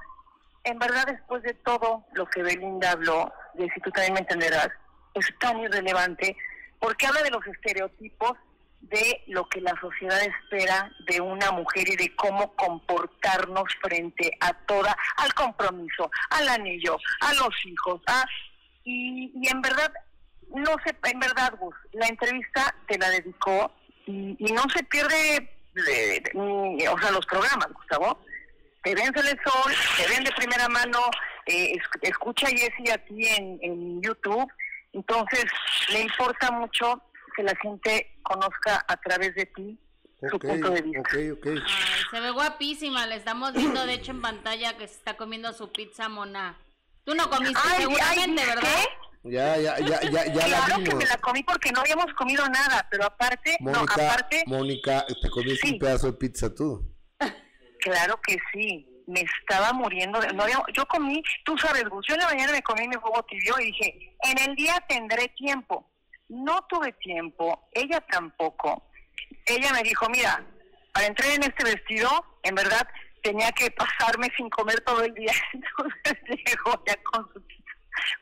en 0.65 0.79
verdad 0.79 1.05
después 1.07 1.43
de 1.43 1.55
todo 1.55 2.07
lo 2.15 2.27
que 2.27 2.43
Belinda 2.43 2.93
habló, 2.93 3.33
de 3.55 3.69
si 3.75 3.81
tú 3.81 3.91
también 3.91 4.15
me 4.15 4.21
entenderás, 4.21 4.69
es 5.15 5.27
tan 5.39 5.59
irrelevante 5.61 6.37
porque 6.79 7.07
habla 7.07 7.23
de 7.23 7.31
los 7.31 7.47
estereotipos 7.47 8.33
de 8.83 9.23
lo 9.29 9.49
que 9.49 9.61
la 9.61 9.75
sociedad 9.81 10.21
espera 10.23 10.91
de 11.07 11.21
una 11.21 11.51
mujer 11.53 11.89
y 11.89 11.97
de 11.97 12.15
cómo 12.17 12.55
comportarnos 12.57 13.65
frente 13.81 14.31
a 14.41 14.53
toda, 14.67 14.95
al 15.17 15.33
compromiso, 15.35 16.11
al 16.31 16.49
anillo, 16.49 16.99
a 17.21 17.33
los 17.35 17.55
hijos, 17.65 18.01
a, 18.07 18.25
y, 18.85 19.31
y 19.35 19.49
en 19.49 19.63
verdad, 19.63 19.91
no 20.55 20.75
se, 20.85 20.95
en 21.11 21.19
verdad, 21.21 21.55
Gus, 21.59 21.75
la 21.93 22.07
entrevista 22.07 22.75
te 22.87 22.99
la 22.99 23.09
dedicó 23.11 23.73
y, 24.07 24.37
no 24.53 24.63
se 24.75 24.83
pierde, 24.85 25.49
de- 25.75 26.21
de- 26.21 26.31
ni- 26.35 26.87
o 26.87 26.99
sea, 26.99 27.11
los 27.13 27.25
programas, 27.27 27.69
Gustavo. 27.73 28.23
Te 28.83 28.95
ven 28.97 29.13
el 29.15 29.41
sol, 29.47 29.73
te 29.97 30.09
ven 30.09 30.25
de 30.25 30.33
primera 30.33 30.69
mano, 30.69 30.99
eh, 31.47 31.73
es- 31.77 32.09
escucha 32.11 32.49
a 32.49 32.51
Jessy 32.51 32.91
aquí 32.93 33.27
en, 33.29 33.59
en 33.63 34.03
YouTube, 34.03 34.51
entonces 34.93 35.45
le 35.91 36.01
importa 36.03 36.51
mucho 36.51 37.01
que 37.37 37.43
la 37.43 37.55
gente 37.57 38.19
conozca 38.23 38.85
a 38.87 38.97
través 38.99 39.35
de 39.35 39.47
ti 39.47 39.79
su 40.31 40.39
punto 40.39 40.71
de 40.71 40.83
vista. 40.83 41.01
ok, 41.01 41.15
ok. 41.39 41.47
Ay, 41.47 42.03
se 42.11 42.21
ve 42.21 42.31
guapísima, 42.31 43.07
la 43.07 43.17
estamos 43.17 43.53
viendo 43.55 43.85
de 43.87 43.95
hecho 43.95 44.13
en 44.13 44.23
pantalla 44.23 44.77
que 44.77 44.87
se 44.87 44.95
está 44.95 45.17
comiendo 45.17 45.53
su 45.53 45.73
pizza 45.73 46.09
mona. 46.09 46.57
Tú 47.05 47.15
no 47.15 47.29
comiste 47.29 47.59
Ay, 47.65 47.83
seguramente, 47.83 48.43
ay, 48.43 48.49
¿verdad? 48.49 48.63
¿qué? 48.63 49.31
Ya, 49.31 49.57
ya, 49.57 49.79
ya, 49.79 50.01
ya, 50.03 50.25
ya 50.27 50.49
la 50.49 50.65
claro 50.65 50.77
que 50.77 50.83
vimos. 50.83 50.95
me 50.97 51.07
la 51.07 51.17
comí 51.19 51.43
porque 51.45 51.71
no 51.73 51.81
habíamos 51.81 52.07
comido 52.15 52.45
nada, 52.49 52.87
pero 52.91 53.05
aparte, 53.07 53.57
no, 53.61 53.71
Mónica, 53.73 53.95
aparte, 53.95 54.43
Mónica, 54.47 55.07
te 55.23 55.31
comiste 55.31 55.67
Sí. 55.67 55.73
un 55.75 55.79
pedazo 55.79 56.07
de 56.09 56.13
pizza 56.19 56.53
tú. 56.55 56.89
claro 57.81 58.21
que 58.27 58.37
sí, 58.53 58.89
me 59.07 59.21
estaba 59.41 59.73
muriendo. 59.73 60.21
De, 60.21 60.33
no 60.33 60.45
había- 60.45 60.63
yo 60.75 60.87
comí, 60.87 61.23
tú 61.45 61.57
sabes, 61.59 61.85
Gus, 61.89 62.07
yo 62.09 62.15
en 62.15 62.21
la 62.21 62.29
mañana 62.29 62.53
me 62.53 62.63
comí 62.63 62.87
mi 62.89 62.97
huevo 62.97 63.23
tibio 63.29 63.55
y 63.61 63.67
dije, 63.67 64.17
en 64.23 64.39
el 64.39 64.55
día 64.57 64.75
tendré 64.89 65.29
tiempo. 65.37 65.89
No 66.29 66.63
tuve 66.69 66.93
tiempo, 66.95 67.69
ella 67.73 68.01
tampoco. 68.11 68.83
Ella 69.47 69.73
me 69.73 69.83
dijo, 69.83 70.09
mira, 70.09 70.45
para 70.93 71.07
entrar 71.07 71.31
en 71.31 71.43
este 71.43 71.65
vestido, 71.65 72.09
en 72.43 72.55
verdad, 72.55 72.87
tenía 73.23 73.51
que 73.53 73.71
pasarme 73.71 74.29
sin 74.37 74.49
comer 74.51 74.81
todo 74.83 75.03
el 75.03 75.13
día. 75.15 75.33
Entonces 75.53 76.19
llegó 76.47 76.83
ya 76.87 76.97
con, 77.03 77.33
su 77.33 77.43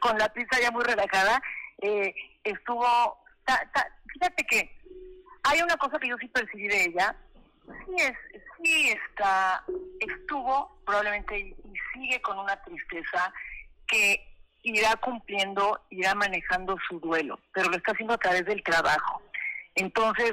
con 0.01 0.19
la 0.19 0.29
pizza 0.33 0.61
ya 0.61 0.71
muy 0.71 0.85
relajada. 0.85 1.41
Eh, 1.83 2.15
estuvo, 2.45 3.23
ta- 3.45 3.69
ta- 3.73 3.89
fíjate 4.13 4.45
que 4.45 4.79
hay 5.45 5.63
una 5.63 5.77
cosa 5.77 5.99
que 5.99 6.09
yo 6.09 6.17
sí 6.19 6.29
percibí 6.29 6.69
de 6.69 6.85
ella. 6.85 7.17
Sí, 7.87 7.95
es, 7.99 8.13
sí 8.63 8.91
está, 8.91 9.65
estuvo 10.01 10.81
probablemente 10.85 11.39
y 11.39 11.57
sigue 11.95 12.21
con 12.21 12.39
una 12.39 12.61
tristeza 12.65 13.33
que 13.87 14.30
irá 14.63 14.97
cumpliendo, 14.97 15.81
irá 15.91 16.15
manejando 16.15 16.77
su 16.89 17.01
duelo, 17.01 17.39
pero 17.53 17.71
lo 17.71 17.77
está 17.77 17.93
haciendo 17.93 18.15
a 18.15 18.19
través 18.19 18.45
del 18.45 18.63
trabajo. 18.63 19.23
Entonces, 19.75 20.33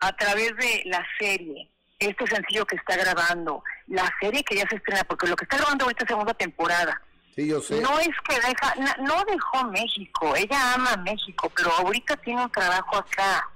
a 0.00 0.14
través 0.16 0.54
de 0.56 0.82
la 0.86 1.04
serie, 1.18 1.68
este 1.98 2.26
sencillo 2.26 2.66
que 2.66 2.76
está 2.76 2.96
grabando, 2.96 3.62
la 3.86 4.10
serie 4.20 4.42
que 4.42 4.56
ya 4.56 4.66
se 4.68 4.76
estrena, 4.76 5.04
porque 5.04 5.26
lo 5.28 5.36
que 5.36 5.44
está 5.44 5.56
grabando 5.58 5.84
ahorita 5.84 6.04
es 6.04 6.08
segunda 6.08 6.34
temporada, 6.34 7.00
Sí, 7.34 7.48
yo 7.48 7.60
sé. 7.62 7.80
no 7.80 7.98
es 8.00 8.10
que 8.28 8.34
deja, 8.34 8.74
no 9.02 9.24
dejó 9.24 9.64
México, 9.68 10.34
ella 10.36 10.74
ama 10.74 10.96
México, 10.98 11.50
pero 11.56 11.70
ahorita 11.78 12.16
tiene 12.18 12.42
un 12.44 12.50
trabajo 12.50 12.96
acá, 12.98 13.48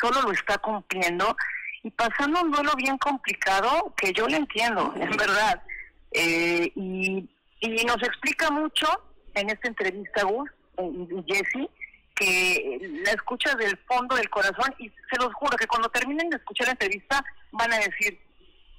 solo 0.00 0.20
lo 0.22 0.32
está 0.32 0.58
cumpliendo 0.58 1.34
y 1.82 1.90
pasando 1.90 2.42
un 2.42 2.50
duelo 2.50 2.72
bien 2.76 2.98
complicado 2.98 3.94
que 3.96 4.12
yo 4.12 4.26
le 4.26 4.36
entiendo, 4.38 4.92
en 4.96 5.10
verdad. 5.16 5.62
Eh, 6.10 6.70
y, 6.76 7.28
y 7.60 7.84
nos 7.86 8.02
explica 8.02 8.50
mucho 8.50 8.86
en 9.34 9.50
esta 9.50 9.68
entrevista, 9.68 10.24
Gus 10.24 10.50
y 10.78 11.32
Jessy, 11.32 11.68
que 12.14 12.78
la 13.04 13.12
escuchas 13.12 13.56
del 13.56 13.76
fondo 13.88 14.14
del 14.16 14.30
corazón 14.30 14.74
y 14.78 14.88
se 14.88 15.16
los 15.18 15.32
juro 15.34 15.56
que 15.56 15.66
cuando 15.66 15.88
terminen 15.88 16.30
de 16.30 16.36
escuchar 16.36 16.68
la 16.68 16.72
entrevista 16.72 17.24
van 17.52 17.72
a 17.72 17.78
decir, 17.78 18.18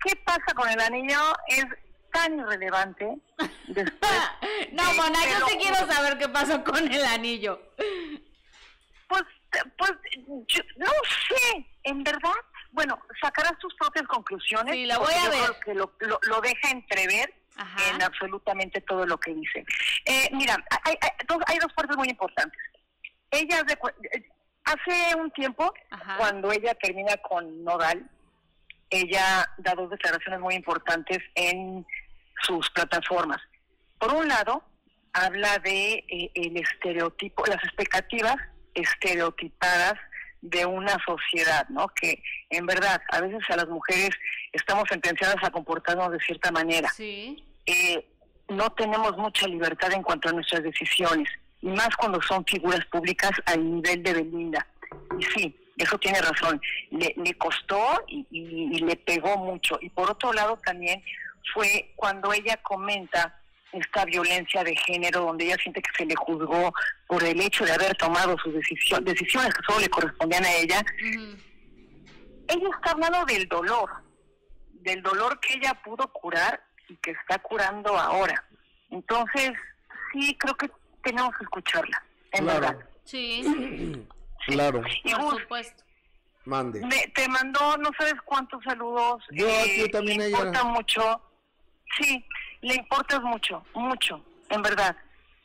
¿qué 0.03 0.15
pasa 0.25 0.53
con 0.55 0.69
el 0.69 0.79
anillo? 0.79 1.19
Es 1.47 1.65
tan 2.11 2.39
irrelevante 2.39 3.17
después 3.67 4.11
no, 4.71 4.93
Mona, 4.93 5.19
yo 5.25 5.47
sí 5.47 5.57
quiero 5.57 5.75
saber 5.91 6.17
qué 6.17 6.29
pasó 6.29 6.63
con 6.63 6.91
el 6.91 7.05
anillo. 7.05 7.61
Pues, 9.07 9.23
pues, 9.77 9.91
yo 10.47 10.61
no 10.77 10.87
sé, 11.29 11.65
en 11.83 12.03
verdad. 12.03 12.33
Bueno, 12.71 12.99
sacarás 13.21 13.57
tus 13.59 13.73
propias 13.75 14.05
conclusiones. 14.07 14.75
Sí, 14.75 14.85
la 14.85 14.97
voy 14.97 15.13
a 15.13 15.23
yo 15.25 15.29
ver. 15.29 15.39
creo 15.39 15.59
que 15.59 15.73
lo, 15.73 15.93
lo, 15.99 16.19
lo 16.23 16.41
deja 16.41 16.71
entrever 16.71 17.33
Ajá. 17.57 17.95
en 17.95 18.01
absolutamente 18.01 18.81
todo 18.81 19.05
lo 19.05 19.17
que 19.19 19.33
dice. 19.33 19.65
Eh, 20.05 20.29
mira, 20.33 20.55
hay, 20.83 20.95
hay, 21.01 21.09
dos, 21.27 21.37
hay 21.47 21.57
dos 21.59 21.71
partes 21.73 21.95
muy 21.97 22.09
importantes. 22.09 22.59
Ella, 23.31 23.63
cu- 23.79 23.89
eh, 23.89 24.29
hace 24.63 25.15
un 25.15 25.31
tiempo, 25.31 25.73
Ajá. 25.89 26.17
cuando 26.17 26.51
ella 26.51 26.73
termina 26.75 27.15
con 27.17 27.63
Nodal, 27.63 28.09
ella 28.89 29.49
da 29.57 29.73
dos 29.75 29.89
declaraciones 29.89 30.39
muy 30.39 30.55
importantes 30.55 31.19
en 31.35 31.85
sus 32.41 32.69
plataformas. 32.71 33.41
Por 33.97 34.13
un 34.13 34.27
lado, 34.27 34.63
habla 35.13 35.57
de 35.59 36.03
eh, 36.09 36.31
el 36.35 36.57
estereotipo, 36.57 37.45
las 37.45 37.63
expectativas 37.63 38.35
estereotipadas 38.73 39.93
de 40.41 40.65
una 40.65 40.95
sociedad, 41.05 41.67
¿no? 41.69 41.87
Que 41.89 42.21
en 42.49 42.65
verdad 42.65 43.01
a 43.11 43.21
veces 43.21 43.39
a 43.49 43.55
las 43.55 43.67
mujeres 43.67 44.09
estamos 44.55 44.85
sentenciadas 44.89 45.43
a 45.43 45.51
comportarnos 45.51 46.11
de 46.11 46.19
cierta 46.19 46.51
manera. 46.51 46.89
Sí. 46.89 47.43
Eh, 47.65 48.07
no 48.49 48.69
tenemos 48.71 49.17
mucha 49.17 49.47
libertad 49.47 49.91
en 49.93 50.03
cuanto 50.03 50.29
a 50.29 50.33
nuestras 50.33 50.63
decisiones, 50.63 51.29
y 51.61 51.67
más 51.67 51.89
cuando 51.97 52.21
son 52.21 52.45
figuras 52.45 52.85
públicas 52.85 53.31
al 53.45 53.75
nivel 53.75 54.03
de 54.03 54.13
Belinda. 54.13 54.67
Y 55.19 55.23
sí, 55.25 55.55
Eso 55.77 55.97
tiene 55.97 56.21
razón. 56.21 56.61
Le, 56.91 57.13
le 57.17 57.33
costó 57.33 58.01
y, 58.07 58.25
y- 58.31 58.77
y 58.77 58.79
le 58.79 58.95
pegó 58.95 59.35
mucho. 59.37 59.77
Y 59.81 59.89
por 59.89 60.09
otro 60.09 60.31
lado 60.31 60.57
también 60.63 61.03
fue 61.53 61.91
cuando 61.97 62.31
ella 62.31 62.55
comenta 62.63 63.37
esta 63.73 64.05
violencia 64.05 64.63
de 64.63 64.73
género, 64.77 65.25
donde 65.25 65.43
ella 65.43 65.57
siente 65.61 65.81
que 65.81 65.91
se 65.97 66.05
le 66.05 66.15
juzgó 66.15 66.73
por 67.07 67.21
el 67.25 67.41
hecho 67.41 67.65
de 67.65 67.73
haber 67.73 67.93
tomado 67.97 68.37
sus 68.41 68.53
decisión, 68.53 69.03
decisiones 69.03 69.53
que 69.53 69.63
solo 69.67 69.81
le 69.81 69.89
correspondían 69.89 70.45
a 70.45 70.53
ella. 70.53 70.81
Ella 72.47 72.69
está 72.73 72.91
hablando 72.91 73.25
del 73.25 73.45
dolor, 73.49 73.89
del 74.85 75.01
dolor 75.01 75.39
que 75.39 75.55
ella 75.55 75.73
pudo 75.83 76.07
curar 76.13 76.63
y 76.87 76.95
que 76.97 77.11
está 77.11 77.39
curando 77.39 77.97
ahora. 77.97 78.41
Entonces, 78.91 79.51
sí, 80.13 80.37
creo 80.39 80.55
que 80.55 80.69
tenemos 81.03 81.35
que 81.37 81.43
escucharla, 81.43 82.01
en 82.31 82.43
Claro. 82.45 82.61
verdad. 82.61 82.85
Sí, 83.03 84.07
Claro, 84.47 84.83
Y 85.03 85.11
por 85.15 85.23
Gus, 85.23 85.41
supuesto. 85.41 85.83
mande. 86.45 86.79
me- 86.85 87.07
te 87.15 87.27
mandó 87.27 87.77
no 87.77 87.89
sabes 87.97 88.13
cuántos 88.25 88.63
saludos. 88.63 89.23
eh, 89.31 89.35
Yo, 89.37 89.47
yo 89.85 89.89
también 89.89 90.19
le 90.19 90.27
ella. 90.27 90.37
importa 90.37 90.63
mucho. 90.65 91.21
Sí, 91.99 92.23
le 92.61 92.75
importas 92.75 93.21
mucho, 93.21 93.65
mucho, 93.73 94.23
en 94.49 94.61
verdad. 94.61 94.95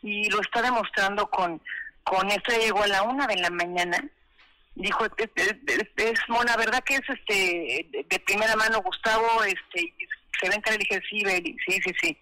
Y 0.03 0.29
lo 0.31 0.40
está 0.42 0.61
demostrando 0.61 1.26
con, 1.31 1.62
con 2.05 2.31
esto. 2.31 2.53
Ella 2.53 2.64
llegó 2.66 2.83
a 2.83 2.88
la 2.88 3.03
una 3.05 3.26
de 3.26 3.37
la 3.37 3.48
mañana. 3.48 4.05
Dijo, 4.80 5.04
es, 5.04 5.30
es, 5.96 6.20
Mona, 6.28 6.56
¿verdad 6.56 6.82
que 6.84 6.94
es 6.94 7.02
este 7.06 7.86
de, 7.90 8.20
primera 8.20 8.56
mano 8.56 8.80
Gustavo? 8.82 9.44
este 9.44 9.92
Se 10.40 10.48
ven 10.48 10.62
que 10.62 10.70
le 10.70 10.78
dije, 10.78 11.00
sí, 11.08 11.22
Beli, 11.22 11.54
sí, 11.66 11.80
sí, 11.84 11.92
sí. 12.00 12.18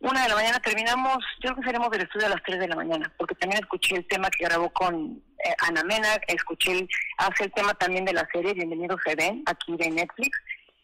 Una 0.00 0.22
de 0.22 0.28
la 0.30 0.36
mañana 0.36 0.60
terminamos, 0.60 1.18
yo 1.42 1.50
creo 1.50 1.56
que 1.56 1.64
salimos 1.64 1.90
del 1.90 2.02
estudio 2.02 2.26
a 2.26 2.30
las 2.30 2.42
tres 2.44 2.60
de 2.60 2.68
la 2.68 2.76
mañana, 2.76 3.12
porque 3.18 3.34
también 3.34 3.62
escuché 3.62 3.96
el 3.96 4.06
tema 4.08 4.30
que 4.30 4.44
grabó 4.44 4.70
con 4.70 5.22
eh, 5.44 5.54
Ana 5.66 5.82
Mena, 5.84 6.08
escuché, 6.28 6.88
hace 7.18 7.44
el 7.44 7.52
tema 7.52 7.74
también 7.74 8.04
de 8.06 8.14
la 8.14 8.26
serie 8.32 8.54
Bienvenidos 8.54 9.00
se 9.04 9.14
ven, 9.14 9.42
aquí 9.46 9.76
de 9.76 9.90
Netflix, 9.90 10.38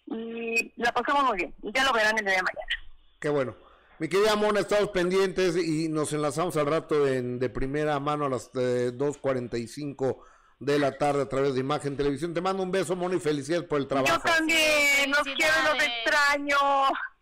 y 0.07 0.73
la 0.77 0.93
pasamos 0.93 1.25
muy 1.25 1.39
bien, 1.39 1.55
ya 1.63 1.85
lo 1.85 1.93
verán 1.93 2.19
el 2.19 2.25
día 2.25 2.37
de 2.37 2.43
mañana. 2.43 2.75
Qué 3.19 3.29
bueno. 3.31 3.55
Mi 3.99 4.09
querida 4.09 4.35
Mona, 4.35 4.61
estamos 4.61 4.91
pendientes 4.91 5.57
y 5.57 5.89
nos 5.89 6.13
enlazamos 6.13 6.57
al 6.57 6.67
rato 6.67 7.07
en, 7.07 7.39
de 7.39 7.49
primera 7.49 8.01
mano 8.01 8.27
a 8.27 8.29
las 8.29 8.47
eh, 8.55 8.91
2.45 8.93 10.19
de 10.65 10.79
la 10.79 10.97
tarde 10.97 11.23
a 11.23 11.29
través 11.29 11.55
de 11.55 11.61
Imagen 11.61 11.97
Televisión. 11.97 12.33
Te 12.35 12.41
mando 12.41 12.63
un 12.63 12.71
beso, 12.71 12.95
Mona, 12.97 13.17
y 13.17 13.21
felicidades 13.21 13.67
por 13.67 13.81
el 13.81 13.87
trabajo. 13.89 14.15
Yo 14.15 14.21
también, 14.23 15.11
los 15.11 15.23
quiero, 15.23 15.53
los 15.75 15.83
extraño. 15.85 16.57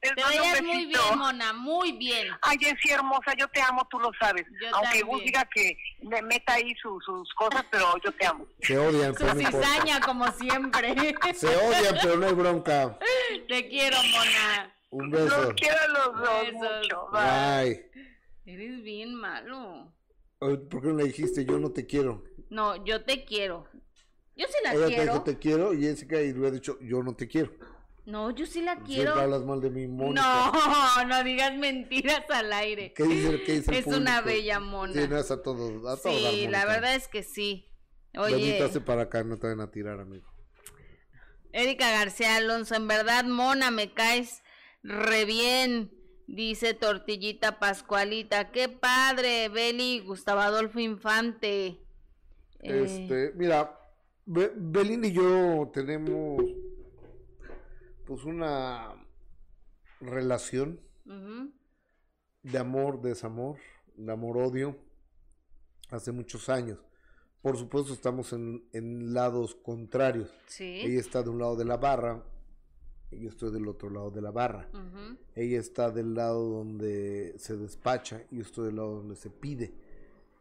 Les 0.02 0.14
Te 0.14 0.22
mando 0.22 0.42
un 0.60 0.66
muy 0.66 0.86
bien, 0.86 1.18
Mona, 1.18 1.52
muy 1.52 1.92
bien. 1.92 2.28
Ay, 2.40 2.56
Jessy 2.58 2.90
hermosa, 2.90 3.34
yo 3.38 3.46
te 3.48 3.60
amo, 3.60 3.86
tú 3.90 3.98
lo 3.98 4.10
sabes. 4.18 4.46
Yo 4.60 4.68
Aunque 4.74 5.00
también. 5.00 5.06
Gus 5.08 5.22
diga 5.24 5.48
que 5.54 5.76
me 6.02 6.22
meta 6.22 6.54
ahí 6.54 6.74
su- 6.80 6.98
sus 7.04 7.32
cosas, 7.34 7.64
pero 7.70 7.86
yo 8.02 8.10
te 8.12 8.26
amo. 8.26 8.46
Se 8.62 8.78
odian, 8.78 9.12
Su 9.14 9.20
pero 9.20 9.34
no 9.34 9.40
importa. 9.42 9.66
cizaña, 9.68 10.00
como 10.00 10.32
siempre. 10.32 11.14
Se 11.34 11.48
odian, 11.48 11.96
pero 12.02 12.16
no 12.16 12.26
hay 12.28 12.32
bronca. 12.34 12.98
Te 13.48 13.68
quiero, 13.68 13.96
Mona. 13.98 14.74
Un 14.90 15.10
Los 15.10 15.24
beso. 15.24 15.52
quiero 15.56 15.76
a 15.80 15.88
los 15.88 16.06
dos 16.18 16.40
Besos. 16.46 16.54
mucho. 16.54 17.08
Bye. 17.12 17.90
Bye. 17.94 18.54
Eres 18.54 18.82
bien 18.82 19.14
malo. 19.14 19.92
¿Por 20.38 20.80
qué 20.80 20.88
no 20.88 20.94
le 20.94 21.04
dijiste 21.04 21.44
yo 21.44 21.58
no 21.58 21.70
te 21.72 21.86
quiero? 21.86 22.24
No, 22.50 22.84
yo 22.84 23.02
te 23.04 23.24
quiero. 23.24 23.66
Yo 24.36 24.46
sí 24.46 24.54
la 24.62 24.74
Ella 24.74 24.86
te 24.86 24.94
quiero. 24.94 25.12
dijo 25.12 25.24
te 25.24 25.38
quiero 25.38 25.74
y 25.74 25.82
Jessica 25.82 26.20
y 26.20 26.32
le 26.32 26.48
ha 26.48 26.50
dicho 26.50 26.78
yo 26.80 27.02
no 27.02 27.14
te 27.14 27.28
quiero. 27.28 27.52
No, 28.06 28.30
yo 28.30 28.46
sí 28.46 28.62
la 28.62 28.76
quiero. 28.76 29.12
Siempre 29.12 29.22
hablas 29.22 29.44
mal 29.44 29.60
de 29.60 29.70
mi 29.70 29.86
Mónica. 29.86 30.50
No, 30.52 31.04
no 31.04 31.24
digas 31.24 31.56
mentiras 31.56 32.24
al 32.30 32.52
aire. 32.52 32.92
¿Qué 32.94 33.04
dice, 33.04 33.42
qué 33.44 33.52
dice 33.52 33.70
el 33.70 33.76
Es 33.76 33.86
una 33.86 34.20
bella 34.20 34.58
mona. 34.58 34.92
Sí, 34.92 35.08
no 35.08 35.18
es 35.18 35.30
a 35.30 35.42
todos. 35.42 35.84
A 35.86 36.00
todos 36.00 36.16
Sí, 36.16 36.48
la 36.48 36.64
verdad 36.64 36.94
es 36.94 37.08
que 37.08 37.22
sí. 37.22 37.66
Oye, 38.16 38.58
para 38.84 39.02
acá, 39.02 39.22
no 39.22 39.36
te 39.38 39.46
van 39.46 39.60
a 39.60 39.70
tirar, 39.70 40.00
amigo. 40.00 40.26
Erika 41.52 41.90
García 41.90 42.36
Alonso, 42.36 42.74
en 42.74 42.88
verdad, 42.88 43.24
mona, 43.24 43.70
me 43.70 43.92
caes 43.92 44.42
re 44.82 45.24
bien, 45.24 45.92
dice 46.26 46.74
Tortillita 46.74 47.58
Pascualita. 47.58 48.50
Qué 48.50 48.68
padre, 48.68 49.48
Beli, 49.48 50.00
Gustavo 50.00 50.40
Adolfo 50.40 50.80
Infante. 50.80 51.80
Eh, 52.62 52.82
Este, 52.84 53.32
mira, 53.36 53.76
Be- 54.26 54.52
Belinda 54.56 55.06
y 55.08 55.12
yo 55.12 55.70
tenemos 55.72 56.42
pues 58.06 58.24
una 58.24 58.94
relación 60.00 60.80
de 62.42 62.58
amor, 62.58 63.00
desamor, 63.00 63.56
de 63.96 64.12
amor-odio 64.12 64.76
hace 65.90 66.12
muchos 66.12 66.48
años. 66.48 66.78
Por 67.42 67.56
supuesto 67.56 67.92
estamos 67.92 68.32
en, 68.32 68.64
en 68.72 69.12
lados 69.14 69.54
contrarios. 69.54 70.30
Sí. 70.46 70.80
Ella 70.84 71.00
está 71.00 71.22
de 71.22 71.30
un 71.30 71.38
lado 71.38 71.56
de 71.56 71.64
la 71.64 71.76
barra 71.76 72.22
yo 73.12 73.28
estoy 73.28 73.50
del 73.50 73.66
otro 73.66 73.90
lado 73.90 74.12
de 74.12 74.22
la 74.22 74.30
barra. 74.30 74.68
Ella 75.34 75.58
está 75.58 75.90
del 75.90 76.14
lado 76.14 76.44
donde 76.48 77.34
se 77.38 77.56
despacha 77.56 78.22
y 78.30 78.36
yo 78.36 78.42
estoy 78.42 78.66
del 78.66 78.76
lado 78.76 78.94
donde 78.96 79.16
se 79.16 79.30
pide. 79.30 79.74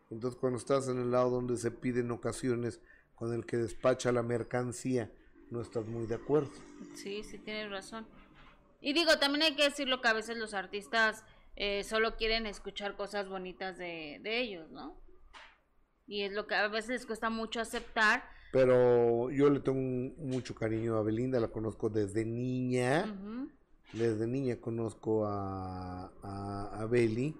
Entonces 0.09 0.39
cuando 0.39 0.57
estás 0.57 0.87
en 0.87 0.99
el 0.99 1.11
lado 1.11 1.29
donde 1.29 1.57
se 1.57 1.71
pide 1.71 1.99
en 2.01 2.11
ocasiones 2.11 2.81
con 3.15 3.33
el 3.33 3.45
que 3.45 3.57
despacha 3.57 4.11
la 4.11 4.23
mercancía, 4.23 5.11
no 5.51 5.61
estás 5.61 5.85
muy 5.87 6.05
de 6.07 6.15
acuerdo. 6.15 6.51
Sí, 6.95 7.23
sí, 7.23 7.37
tienes 7.37 7.69
razón. 7.69 8.07
Y 8.81 8.93
digo, 8.93 9.17
también 9.19 9.43
hay 9.43 9.55
que 9.55 9.63
decirlo 9.63 10.01
que 10.01 10.07
a 10.07 10.13
veces 10.13 10.37
los 10.37 10.53
artistas 10.53 11.23
eh, 11.55 11.83
solo 11.83 12.15
quieren 12.15 12.45
escuchar 12.45 12.95
cosas 12.95 13.27
bonitas 13.27 13.77
de, 13.77 14.19
de 14.23 14.39
ellos, 14.39 14.71
¿no? 14.71 14.95
Y 16.07 16.21
es 16.23 16.31
lo 16.33 16.47
que 16.47 16.55
a 16.55 16.67
veces 16.69 16.89
les 16.89 17.05
cuesta 17.05 17.29
mucho 17.29 17.59
aceptar. 17.59 18.23
Pero 18.51 19.29
yo 19.29 19.49
le 19.49 19.59
tengo 19.59 19.77
un- 19.77 20.15
mucho 20.17 20.55
cariño 20.55 20.95
a 20.97 21.03
Belinda, 21.03 21.39
la 21.39 21.49
conozco 21.49 21.89
desde 21.89 22.25
niña. 22.25 23.05
Desde 23.93 24.25
niña 24.27 24.55
conozco 24.61 25.25
a, 25.25 26.11
a, 26.23 26.79
a 26.81 26.85
Beli. 26.85 27.35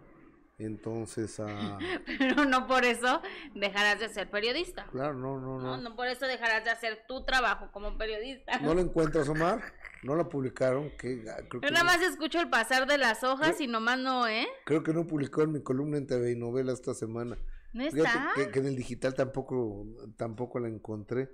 Entonces, 0.59 1.39
a... 1.39 1.77
Pero 2.19 2.45
no 2.45 2.67
por 2.67 2.83
eso 2.85 3.21
dejarás 3.55 3.99
de 3.99 4.09
ser 4.09 4.29
periodista. 4.29 4.85
claro, 4.91 5.13
no, 5.13 5.39
no, 5.39 5.57
No, 5.57 5.77
no. 5.77 5.77
no 5.77 5.95
por 5.95 6.07
eso 6.07 6.27
dejarás 6.27 6.63
de 6.65 6.69
hacer 6.69 7.05
tu 7.07 7.23
trabajo 7.23 7.71
como 7.71 7.97
periodista. 7.97 8.59
¿No 8.59 8.73
la 8.75 8.81
encuentras, 8.81 9.27
Omar? 9.29 9.61
¿No 10.03 10.15
la 10.15 10.27
publicaron? 10.27 10.91
que 10.97 11.23
Creo, 11.23 11.61
Yo 11.61 11.61
que 11.61 11.71
nada 11.71 11.83
no, 11.83 11.85
más 11.85 12.01
escucho 12.01 12.39
el 12.41 12.49
pasar 12.49 12.87
de 12.87 12.97
las 12.97 13.23
hojas 13.23 13.59
y 13.61 13.67
nomás 13.67 13.99
no, 13.99 14.27
¿eh? 14.27 14.47
creo 14.65 14.83
que 14.83 14.93
no 14.93 15.07
publicó 15.07 15.41
en 15.43 15.53
mi 15.53 15.63
columna 15.63 15.97
en 15.97 16.07
TV 16.07 16.31
y 16.31 16.35
novela 16.35 16.73
esta 16.73 16.93
semana. 16.93 17.37
¿No 17.71 17.83
está? 17.83 18.31
que, 18.35 18.51
que 18.51 18.59
en 18.59 18.65
el 18.67 18.75
digital 18.75 19.13
tampoco, 19.13 19.85
tampoco 20.17 20.59
la 20.59 20.67
encontré. 20.67 21.29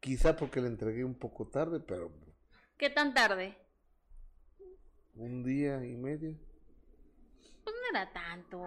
Quizá 0.00 0.36
porque 0.36 0.60
la 0.60 0.68
entregué 0.68 1.04
un 1.04 1.14
poco 1.18 1.48
tarde, 1.48 1.80
pero 1.80 2.12
¿Qué 2.76 2.90
tan 2.90 3.14
tarde? 3.14 3.56
un 5.14 5.42
día 5.42 5.84
y 5.86 5.96
medio. 5.96 6.36
Pues 7.66 7.76
no 7.92 7.98
era 7.98 8.12
tanto. 8.12 8.62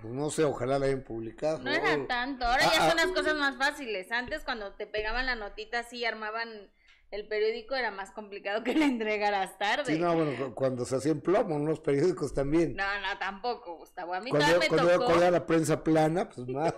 Pues 0.00 0.12
no 0.14 0.30
sé, 0.30 0.44
ojalá 0.44 0.78
la 0.78 0.86
hayan 0.86 1.02
publicado. 1.02 1.58
No 1.58 1.70
era 1.70 2.06
tanto. 2.06 2.46
Ahora 2.46 2.62
Ah, 2.66 2.70
ya 2.74 2.84
ah. 2.84 2.88
son 2.88 2.96
las 2.96 3.06
cosas 3.08 3.34
más 3.36 3.56
fáciles. 3.56 4.10
Antes 4.10 4.42
cuando 4.42 4.72
te 4.72 4.86
pegaban 4.86 5.26
la 5.26 5.34
notita 5.34 5.80
así 5.80 5.98
y 5.98 6.04
armaban 6.06 6.70
el 7.10 7.28
periódico 7.28 7.74
era 7.76 7.90
más 7.90 8.10
complicado 8.12 8.64
que 8.64 8.74
la 8.74 8.86
entregaras 8.86 9.58
tarde. 9.58 9.92
Sí, 9.92 9.98
no, 9.98 10.14
bueno, 10.14 10.32
cu- 10.36 10.54
cuando 10.54 10.84
se 10.84 10.96
hacían 10.96 11.20
plomo 11.20 11.56
en 11.56 11.66
los 11.66 11.80
periódicos 11.80 12.32
también. 12.34 12.74
No, 12.74 13.00
no, 13.00 13.18
tampoco, 13.18 13.76
Gustavo. 13.76 14.14
A 14.14 14.20
mí 14.20 14.30
cuando 14.30 14.48
también 14.48 14.70
me 14.70 14.76
cuando 14.76 14.92
tocó. 14.94 15.04
cuando 15.06 15.22
era 15.22 15.30
la 15.30 15.46
prensa 15.46 15.84
plana, 15.84 16.28
pues 16.30 16.46
más. 16.48 16.74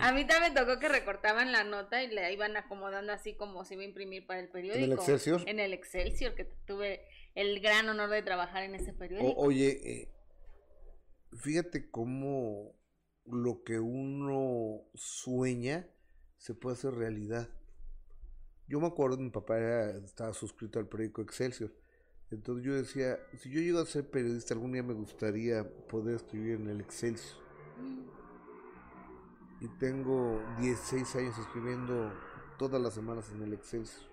A 0.00 0.12
mí 0.12 0.24
también 0.26 0.52
me 0.52 0.60
tocó 0.60 0.80
que 0.80 0.88
recortaban 0.88 1.52
la 1.52 1.62
nota 1.62 2.02
y 2.02 2.08
la 2.10 2.30
iban 2.32 2.56
acomodando 2.56 3.12
así 3.12 3.34
como 3.34 3.64
se 3.64 3.74
iba 3.74 3.82
a 3.84 3.86
imprimir 3.86 4.26
para 4.26 4.40
el 4.40 4.48
periódico. 4.48 4.94
Excelsior? 4.94 5.42
En 5.46 5.60
el 5.60 5.72
Excelsior, 5.72 6.34
que 6.34 6.44
tuve 6.66 7.04
el 7.36 7.60
gran 7.60 7.88
honor 7.88 8.10
de 8.10 8.22
trabajar 8.22 8.64
en 8.64 8.74
ese 8.74 8.92
periódico. 8.92 9.30
O- 9.30 9.46
oye, 9.46 9.68
eh, 9.84 10.08
fíjate 11.36 11.90
cómo 11.90 12.74
lo 13.26 13.62
que 13.64 13.80
uno 13.80 14.82
sueña 14.94 15.88
se 16.38 16.54
puede 16.54 16.74
hacer 16.74 16.94
realidad. 16.94 17.48
Yo 18.66 18.80
me 18.80 18.86
acuerdo, 18.86 19.16
mi 19.18 19.30
papá 19.30 19.58
era- 19.58 19.90
estaba 19.98 20.32
suscrito 20.32 20.78
al 20.78 20.88
periódico 20.88 21.22
Excelsior. 21.22 21.72
Entonces 22.30 22.64
yo 22.64 22.74
decía, 22.74 23.18
si 23.38 23.50
yo 23.50 23.60
llego 23.60 23.78
a 23.80 23.86
ser 23.86 24.10
periodista, 24.10 24.54
algún 24.54 24.72
día 24.72 24.82
me 24.82 24.94
gustaría 24.94 25.68
poder 25.88 26.16
escribir 26.16 26.56
en 26.56 26.68
el 26.68 26.80
Excelsior. 26.80 27.42
Y 29.60 29.68
tengo 29.78 30.40
16 30.60 31.14
años 31.16 31.38
escribiendo 31.38 32.12
todas 32.58 32.80
las 32.80 32.94
semanas 32.94 33.30
en 33.32 33.42
el 33.42 33.52
Excelsior. 33.52 34.04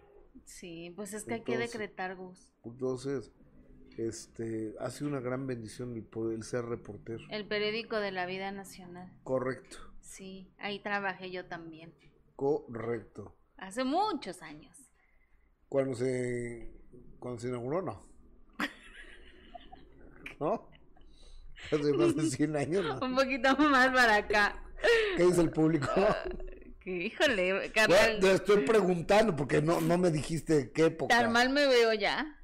Sí, 0.45 0.93
pues 0.95 1.13
es 1.13 1.23
que 1.23 1.35
hay 1.35 1.43
que 1.43 1.57
decretar, 1.57 2.15
Gus. 2.15 2.53
Entonces, 2.63 3.31
este, 3.97 4.73
ha 4.79 4.89
sido 4.89 5.09
una 5.09 5.19
gran 5.19 5.47
bendición 5.47 5.95
el 5.95 6.03
poder 6.03 6.37
el 6.37 6.43
ser 6.43 6.65
reportero. 6.65 7.23
El 7.29 7.45
periódico 7.47 7.97
de 7.97 8.11
la 8.11 8.25
vida 8.25 8.51
nacional. 8.51 9.11
Correcto, 9.23 9.77
Sí, 10.01 10.51
ahí 10.57 10.79
trabajé 10.79 11.31
yo 11.31 11.45
también. 11.45 11.93
correcto. 12.35 13.35
Hace 13.57 13.83
muchos 13.83 14.41
años. 14.41 14.75
Cuando 15.69 15.95
se, 15.95 16.71
cuando 17.19 17.39
se 17.39 17.47
inauguró, 17.49 17.81
no. 17.81 18.01
¿No? 20.39 20.67
Hace 21.71 21.93
más 21.93 22.15
de 22.15 22.23
100 22.29 22.55
años, 22.57 22.83
¿no? 22.83 23.05
Un 23.05 23.15
poquito 23.15 23.55
más 23.57 23.89
para 23.91 24.15
acá. 24.15 24.63
¿Qué 25.15 25.23
dice 25.25 25.41
el 25.41 25.51
público? 25.51 25.87
Que, 26.81 26.89
híjole, 27.05 27.53
Bueno, 27.53 27.73
carnal, 27.75 28.19
te 28.19 28.31
estoy 28.33 28.65
preguntando 28.65 29.35
porque 29.35 29.61
no, 29.61 29.79
no 29.81 29.99
me 29.99 30.09
dijiste 30.09 30.71
qué 30.71 30.85
época. 30.85 31.15
tan 31.15 31.31
mal 31.31 31.51
me 31.51 31.67
veo 31.67 31.93
ya. 31.93 32.40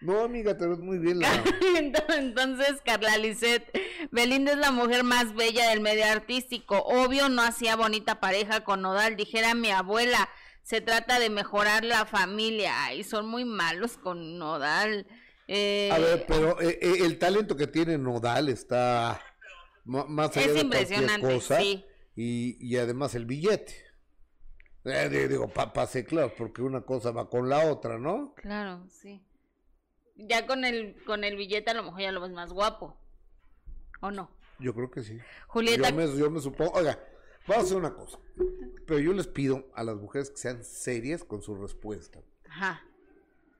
No, 0.00 0.20
amiga, 0.20 0.56
te 0.56 0.66
ves 0.66 0.78
muy 0.78 0.98
bien. 0.98 1.20
La... 1.20 1.44
Entonces, 2.18 2.82
Carla 2.84 3.16
Lisset, 3.18 3.64
Belinda 4.10 4.52
es 4.52 4.58
la 4.58 4.70
mujer 4.70 5.04
más 5.04 5.34
bella 5.34 5.70
del 5.70 5.80
medio 5.80 6.04
artístico. 6.06 6.78
Obvio, 6.84 7.28
no 7.28 7.42
hacía 7.42 7.76
bonita 7.76 8.20
pareja 8.20 8.62
con 8.64 8.82
Nodal. 8.82 9.16
Dijera 9.16 9.54
mi 9.54 9.70
abuela, 9.70 10.28
se 10.62 10.80
trata 10.80 11.18
de 11.18 11.30
mejorar 11.30 11.84
la 11.84 12.04
familia. 12.04 12.84
Ay, 12.84 13.04
son 13.04 13.26
muy 13.26 13.44
malos 13.44 13.96
con 13.96 14.38
Nodal. 14.38 15.06
Eh, 15.48 15.90
A 15.92 15.98
ver, 15.98 16.24
pero 16.26 16.60
eh, 16.60 16.78
eh, 16.82 16.96
el 17.00 17.18
talento 17.18 17.56
que 17.56 17.66
tiene 17.66 17.96
Nodal 17.96 18.48
está 18.48 19.20
más 19.84 20.36
allá 20.36 20.46
es 20.46 20.54
de 20.54 20.60
cualquier 20.68 20.82
impresionante, 20.82 21.34
cosa. 21.34 21.60
sí. 21.60 21.84
Y, 22.16 22.56
y 22.60 22.76
además 22.76 23.14
el 23.14 23.24
billete. 23.26 23.74
Eh, 24.84 25.08
di- 25.10 25.26
digo, 25.28 25.48
pa, 25.48 25.72
pase 25.72 26.04
claro, 26.04 26.32
porque 26.36 26.62
una 26.62 26.82
cosa 26.82 27.10
va 27.10 27.28
con 27.28 27.48
la 27.48 27.70
otra, 27.70 27.98
¿no? 27.98 28.34
Claro, 28.36 28.86
sí. 28.88 29.22
Ya 30.16 30.46
con 30.46 30.64
el, 30.64 30.96
con 31.04 31.24
el 31.24 31.36
billete 31.36 31.70
a 31.70 31.74
lo 31.74 31.82
mejor 31.84 32.00
ya 32.00 32.12
lo 32.12 32.20
ves 32.20 32.32
más 32.32 32.52
guapo. 32.52 32.96
¿O 34.00 34.10
no? 34.10 34.30
Yo 34.58 34.74
creo 34.74 34.90
que 34.90 35.02
sí. 35.02 35.18
Julieta, 35.48 35.90
Yo 35.90 35.96
me, 35.96 36.16
yo 36.18 36.30
me 36.30 36.40
supongo. 36.40 36.72
Oiga, 36.72 36.98
vamos 37.46 37.64
a 37.64 37.66
hacer 37.66 37.76
una 37.76 37.94
cosa. 37.94 38.18
Pero 38.86 38.98
yo 38.98 39.12
les 39.12 39.26
pido 39.26 39.66
a 39.74 39.84
las 39.84 39.96
mujeres 39.96 40.30
que 40.30 40.38
sean 40.38 40.64
serias 40.64 41.24
con 41.24 41.42
su 41.42 41.54
respuesta. 41.54 42.20
ajá. 42.48 42.82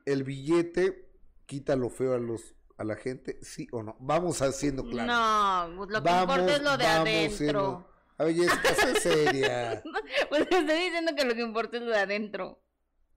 El 0.07 0.23
billete 0.23 1.09
quita 1.47 1.75
lo 1.75 1.91
feo 1.91 2.15
a 2.15 2.19
los 2.19 2.55
a 2.79 2.85
la 2.85 2.95
gente, 2.95 3.39
sí 3.43 3.67
o 3.73 3.83
no. 3.83 3.97
Vamos 3.99 4.41
haciendo 4.43 4.85
claro. 4.85 5.13
No, 5.13 5.77
pues 5.79 5.91
lo 5.91 6.03
que 6.03 6.11
importa 6.11 6.57
es 6.57 6.63
lo 6.63 6.77
de 6.77 6.87
adentro. 6.87 7.37
siendo- 7.37 7.91
A 8.19 8.25
ver, 8.25 8.35
Jessica, 8.35 8.75
sé 8.75 9.01
seria. 9.01 9.83
Pues 10.29 10.49
te 10.49 10.59
estoy 10.59 10.77
diciendo 10.77 11.13
que 11.17 11.25
lo 11.25 11.35
que 11.35 11.41
importa 11.41 11.77
es 11.79 11.83
lo 11.83 11.91
de 11.91 11.99
adentro. 11.99 12.61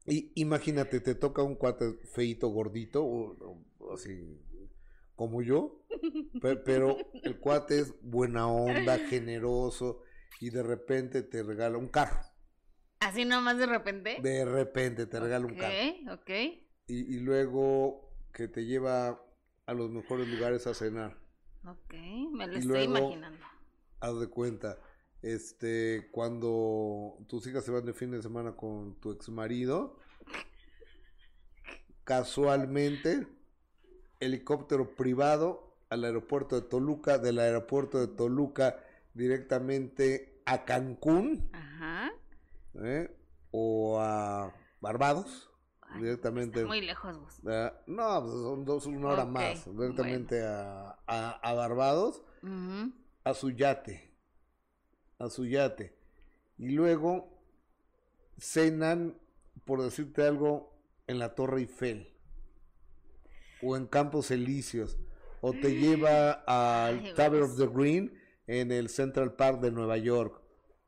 Y 0.10 0.32
imagínate, 0.36 1.00
te 1.02 1.16
toca 1.16 1.44
un 1.44 1.56
cuate 1.56 1.94
feito, 2.14 2.48
gordito, 2.50 3.04
o, 3.06 3.64
o 3.78 3.94
así 3.94 4.42
como 5.16 5.42
yo, 5.42 5.86
pe- 6.42 6.56
pero, 6.56 6.98
el 7.24 7.40
cuate 7.40 7.80
es 7.80 7.94
buena 8.02 8.48
onda, 8.48 8.98
generoso, 8.98 10.02
y 10.42 10.50
de 10.50 10.64
repente 10.64 11.22
te 11.24 11.44
regala 11.44 11.78
un 11.78 11.90
carro. 11.90 12.20
Así 13.00 13.24
nomás 13.26 13.58
de 13.58 13.66
repente. 13.66 14.18
De 14.22 14.46
repente 14.46 15.06
te 15.06 15.20
regala 15.20 15.46
un 15.46 15.56
carro. 15.56 15.74
Ok, 16.14 16.20
ok. 16.22 16.30
Y, 16.88 17.16
y 17.16 17.20
luego 17.20 18.12
que 18.34 18.48
te 18.48 18.66
lleva 18.66 19.22
a 19.66 19.74
los 19.74 19.90
mejores 19.92 20.28
lugares 20.28 20.66
a 20.68 20.74
cenar. 20.74 21.18
Ok, 21.66 21.94
me 22.34 22.48
lo 22.48 22.54
Y 22.56 22.60
estoy 22.60 22.88
luego- 22.88 22.98
imaginando. 23.10 23.46
Haz 24.00 24.20
de 24.20 24.28
cuenta, 24.28 24.80
este, 25.22 26.10
cuando 26.12 27.18
tus 27.28 27.46
hijas 27.48 27.64
se 27.66 27.72
van 27.72 27.86
de 27.86 27.94
fin 27.94 28.12
de 28.12 28.22
semana 28.22 28.56
con 28.56 28.96
tu 29.00 29.12
ex 29.12 29.30
marido, 29.30 29.98
casualmente, 32.04 33.28
helicóptero 34.20 34.96
privado 34.96 35.78
al 35.90 36.04
aeropuerto 36.06 36.60
de 36.60 36.68
Toluca, 36.68 37.18
del 37.18 37.40
aeropuerto 37.40 38.00
de 38.00 38.08
Toluca 38.08 38.78
directamente 39.14 40.42
a 40.46 40.66
Cancún, 40.66 41.50
Ajá. 41.54 42.12
¿eh? 42.76 43.16
o 43.52 44.00
a 44.00 44.54
Barbados, 44.82 45.52
Ay, 45.82 46.04
directamente. 46.04 46.66
Muy 46.66 46.82
lejos 46.82 47.20
vos. 47.20 47.40
Ah, 47.48 47.74
no, 47.88 48.22
pues 48.22 48.34
son 48.34 48.66
dos, 48.66 48.86
una 48.86 49.10
hora 49.10 49.26
más, 49.26 49.66
directamente 49.66 50.44
a, 50.46 50.98
a, 51.06 51.32
a 51.42 51.54
Barbados 51.54 52.24
a 53.24 53.34
su 53.34 53.52
yate, 53.52 54.09
a 55.20 55.30
su 55.30 55.46
yate. 55.46 55.94
Y 56.58 56.70
luego 56.70 57.30
cenan, 58.38 59.18
por 59.66 59.82
decirte 59.84 60.24
algo, 60.24 60.74
en 61.08 61.20
la 61.20 61.36
Torre 61.36 61.60
Eiffel 61.62 62.08
o 63.62 63.76
en 63.76 63.88
Campos 63.88 64.32
Elíseos 64.32 64.98
o 65.42 65.52
te 65.54 65.76
lleva 65.76 66.32
al 66.48 67.14
Tower 67.16 67.44
of 67.44 67.58
the 67.58 67.68
Green 67.68 68.14
en 68.48 68.72
el 68.72 68.90
Central 68.90 69.34
Park 69.36 69.60
de 69.62 69.72
Nueva 69.72 69.98
York. 69.98 70.42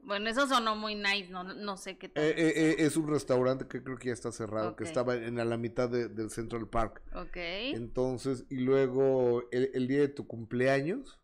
Bueno, 0.04 0.30
eso 0.30 0.48
sonó 0.48 0.76
muy 0.76 0.96
nice, 0.96 1.30
no, 1.30 1.44
no 1.44 1.78
sé 1.78 1.98
qué 1.98 2.10
tal. 2.10 2.24
Eh, 2.24 2.30
eh, 2.36 2.54
eh, 2.56 2.76
es 2.80 2.98
un 2.98 3.08
restaurante 3.08 3.68
que 3.68 3.84
creo 3.84 3.98
que 3.98 4.08
ya 4.08 4.14
está 4.14 4.32
cerrado, 4.32 4.76
que 4.76 4.84
Ok. 4.84 4.88
estaba 4.90 5.16
en 5.16 5.40
a 5.40 5.46
la 5.46 5.58
mitad 5.58 5.90
de- 5.90 6.08
del 6.10 6.32
Central 6.32 6.68
Park. 6.70 7.02
ok. 7.14 7.38
Entonces, 7.38 8.46
y 8.50 8.58
luego 8.58 9.44
el, 9.52 9.70
el 9.74 9.88
día 9.88 10.00
de 10.00 10.08
tu 10.08 10.26
cumpleaños, 10.28 11.20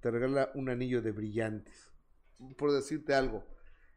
te 0.00 0.10
regala 0.10 0.50
un 0.54 0.68
anillo 0.68 1.00
de 1.00 1.12
brillantes. 1.12 1.87
Por 2.56 2.72
decirte 2.72 3.14
algo. 3.14 3.44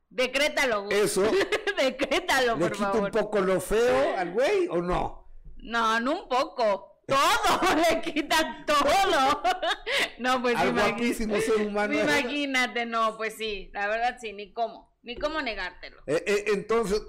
Decrétalo, 0.09 0.83
güey. 0.85 0.99
¿Eso 0.99 1.21
Decrétalo, 1.77 2.55
le 2.55 2.59
por 2.61 2.71
quita 2.73 2.91
favor. 2.91 3.03
un 3.05 3.11
poco 3.11 3.39
lo 3.41 3.61
feo 3.61 4.17
al 4.17 4.31
güey 4.31 4.67
o 4.69 4.81
no? 4.81 5.31
No, 5.57 5.99
no 5.99 6.23
un 6.23 6.29
poco. 6.29 6.87
Todo, 7.07 7.75
le 7.89 8.01
quita 8.01 8.63
todo. 8.65 9.43
no, 10.19 10.41
pues 10.41 10.55
al 10.57 10.69
imagi- 10.73 10.89
guapísimo 10.91 11.37
ser 11.39 11.65
humano. 11.67 11.93
imagínate, 11.93 12.85
no, 12.85 13.15
pues 13.17 13.35
sí, 13.35 13.69
la 13.73 13.87
verdad 13.87 14.17
sí, 14.19 14.33
ni 14.33 14.53
cómo, 14.53 14.97
ni 15.03 15.15
cómo 15.17 15.41
negártelo. 15.41 16.01
Eh, 16.07 16.23
eh, 16.25 16.43
entonces, 16.47 17.01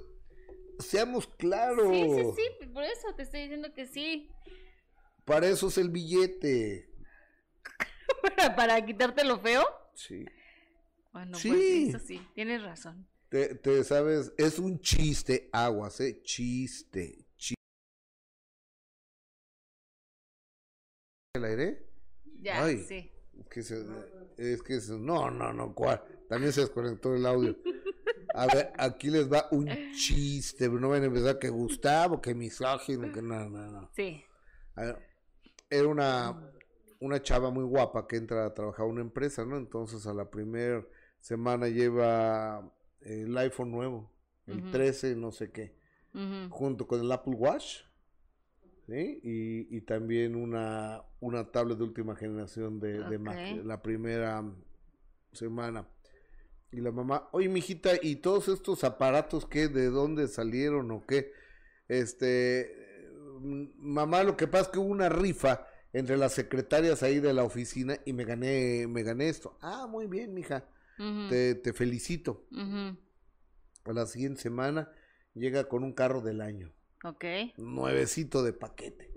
seamos 0.78 1.26
claros. 1.26 1.88
Sí, 1.90 2.06
sí, 2.36 2.42
sí, 2.60 2.66
por 2.68 2.84
eso 2.84 3.14
te 3.16 3.22
estoy 3.22 3.40
diciendo 3.42 3.72
que 3.74 3.86
sí. 3.86 4.30
Para 5.24 5.46
eso 5.46 5.68
es 5.68 5.78
el 5.78 5.90
billete. 5.90 6.88
Para, 8.22 8.56
para 8.56 8.84
quitarte 8.84 9.24
lo 9.24 9.38
feo. 9.40 9.64
Sí. 9.94 10.24
Bueno, 11.12 11.36
Sí. 11.38 11.48
pues 11.48 11.62
eso 11.62 11.98
sí, 11.98 12.20
tienes 12.34 12.62
razón. 12.62 13.06
Te, 13.28 13.54
te 13.54 13.82
sabes, 13.84 14.32
es 14.36 14.58
un 14.58 14.78
chiste, 14.80 15.48
aguas, 15.52 16.00
¿eh? 16.00 16.20
Chiste. 16.22 17.26
Chiste. 17.36 17.54
¿El 21.34 21.44
aire? 21.44 21.86
Ya, 22.40 22.64
Ay. 22.64 22.78
sí. 22.82 23.10
que 23.50 23.62
se, 23.62 23.82
es 24.36 24.62
que 24.62 24.80
se- 24.80 24.98
no, 24.98 25.30
no, 25.30 25.52
no, 25.52 25.74
¿cuál? 25.74 26.02
También 26.28 26.52
se 26.52 26.60
desconectó 26.62 27.14
el 27.14 27.24
audio. 27.26 27.56
A 28.34 28.46
ver, 28.46 28.72
aquí 28.78 29.10
les 29.10 29.30
va 29.30 29.48
un 29.50 29.68
chiste, 29.94 30.68
pero 30.68 30.80
no 30.80 30.88
van 30.90 31.02
a 31.02 31.06
empezar 31.06 31.38
que 31.38 31.48
Gustavo, 31.50 32.20
que 32.20 32.34
misógino, 32.34 33.12
que 33.12 33.20
no, 33.22 33.48
no, 33.48 33.70
no. 33.70 33.90
Sí. 33.94 34.22
A 34.74 34.82
ver, 34.82 35.08
era 35.68 35.88
una, 35.88 36.52
una 37.00 37.22
chava 37.22 37.50
muy 37.50 37.64
guapa 37.64 38.06
que 38.06 38.16
entra 38.16 38.46
a 38.46 38.54
trabajar 38.54 38.84
a 38.86 38.88
una 38.88 39.00
empresa, 39.02 39.44
¿no? 39.44 39.56
Entonces 39.56 40.06
a 40.06 40.14
la 40.14 40.30
primera 40.30 40.86
semana 41.22 41.68
lleva 41.70 42.70
el 43.02 43.38
iPhone 43.38 43.72
nuevo, 43.72 44.12
el 44.46 44.58
Ujú. 44.58 44.70
13, 44.70 45.16
no 45.16 45.32
sé 45.32 45.52
qué, 45.52 45.74
junto 46.48 46.86
con 46.88 47.00
el 47.00 47.12
Apple 47.12 47.34
Watch, 47.36 47.82
¿sí? 48.86 49.20
Y, 49.22 49.76
y 49.76 49.80
también 49.82 50.34
una, 50.36 51.02
una 51.20 51.50
tablet 51.50 51.78
de 51.78 51.84
última 51.84 52.16
generación 52.16 52.80
de, 52.80 53.04
de 53.04 53.18
Mac, 53.18 53.38
la 53.50 53.82
primera 53.82 54.44
semana. 55.32 55.88
Y 56.72 56.80
la 56.80 56.92
mamá, 56.92 57.28
oye, 57.32 57.48
mijita, 57.48 57.92
¿y 58.02 58.16
todos 58.16 58.48
estos 58.48 58.84
aparatos 58.84 59.46
qué? 59.46 59.68
¿De 59.68 59.90
dónde 59.90 60.28
salieron 60.28 60.90
o 60.92 61.06
qué? 61.06 61.32
Este, 61.88 63.08
mm, 63.40 63.64
mamá, 63.78 64.24
lo 64.24 64.36
que 64.36 64.48
pasa 64.48 64.64
es 64.64 64.68
que 64.70 64.78
hubo 64.80 64.88
una 64.88 65.08
rifa 65.10 65.66
entre 65.92 66.16
las 66.16 66.34
secretarias 66.34 67.02
ahí 67.02 67.20
de 67.20 67.34
la 67.34 67.44
oficina 67.44 67.98
y 68.06 68.14
me 68.14 68.24
gané, 68.24 68.86
me 68.88 69.02
gané 69.02 69.28
esto. 69.28 69.58
Ah, 69.60 69.86
muy 69.88 70.06
bien, 70.06 70.34
mija, 70.34 70.64
Te, 71.28 71.54
te 71.56 71.72
felicito. 71.72 72.46
A 73.84 73.92
la 73.92 74.06
siguiente 74.06 74.40
semana 74.40 74.90
llega 75.34 75.64
con 75.68 75.82
un 75.82 75.92
carro 75.92 76.20
del 76.20 76.40
año 76.40 76.72
Ok. 77.04 77.24
nuevecito 77.56 78.42
de 78.42 78.52
paquete. 78.52 79.10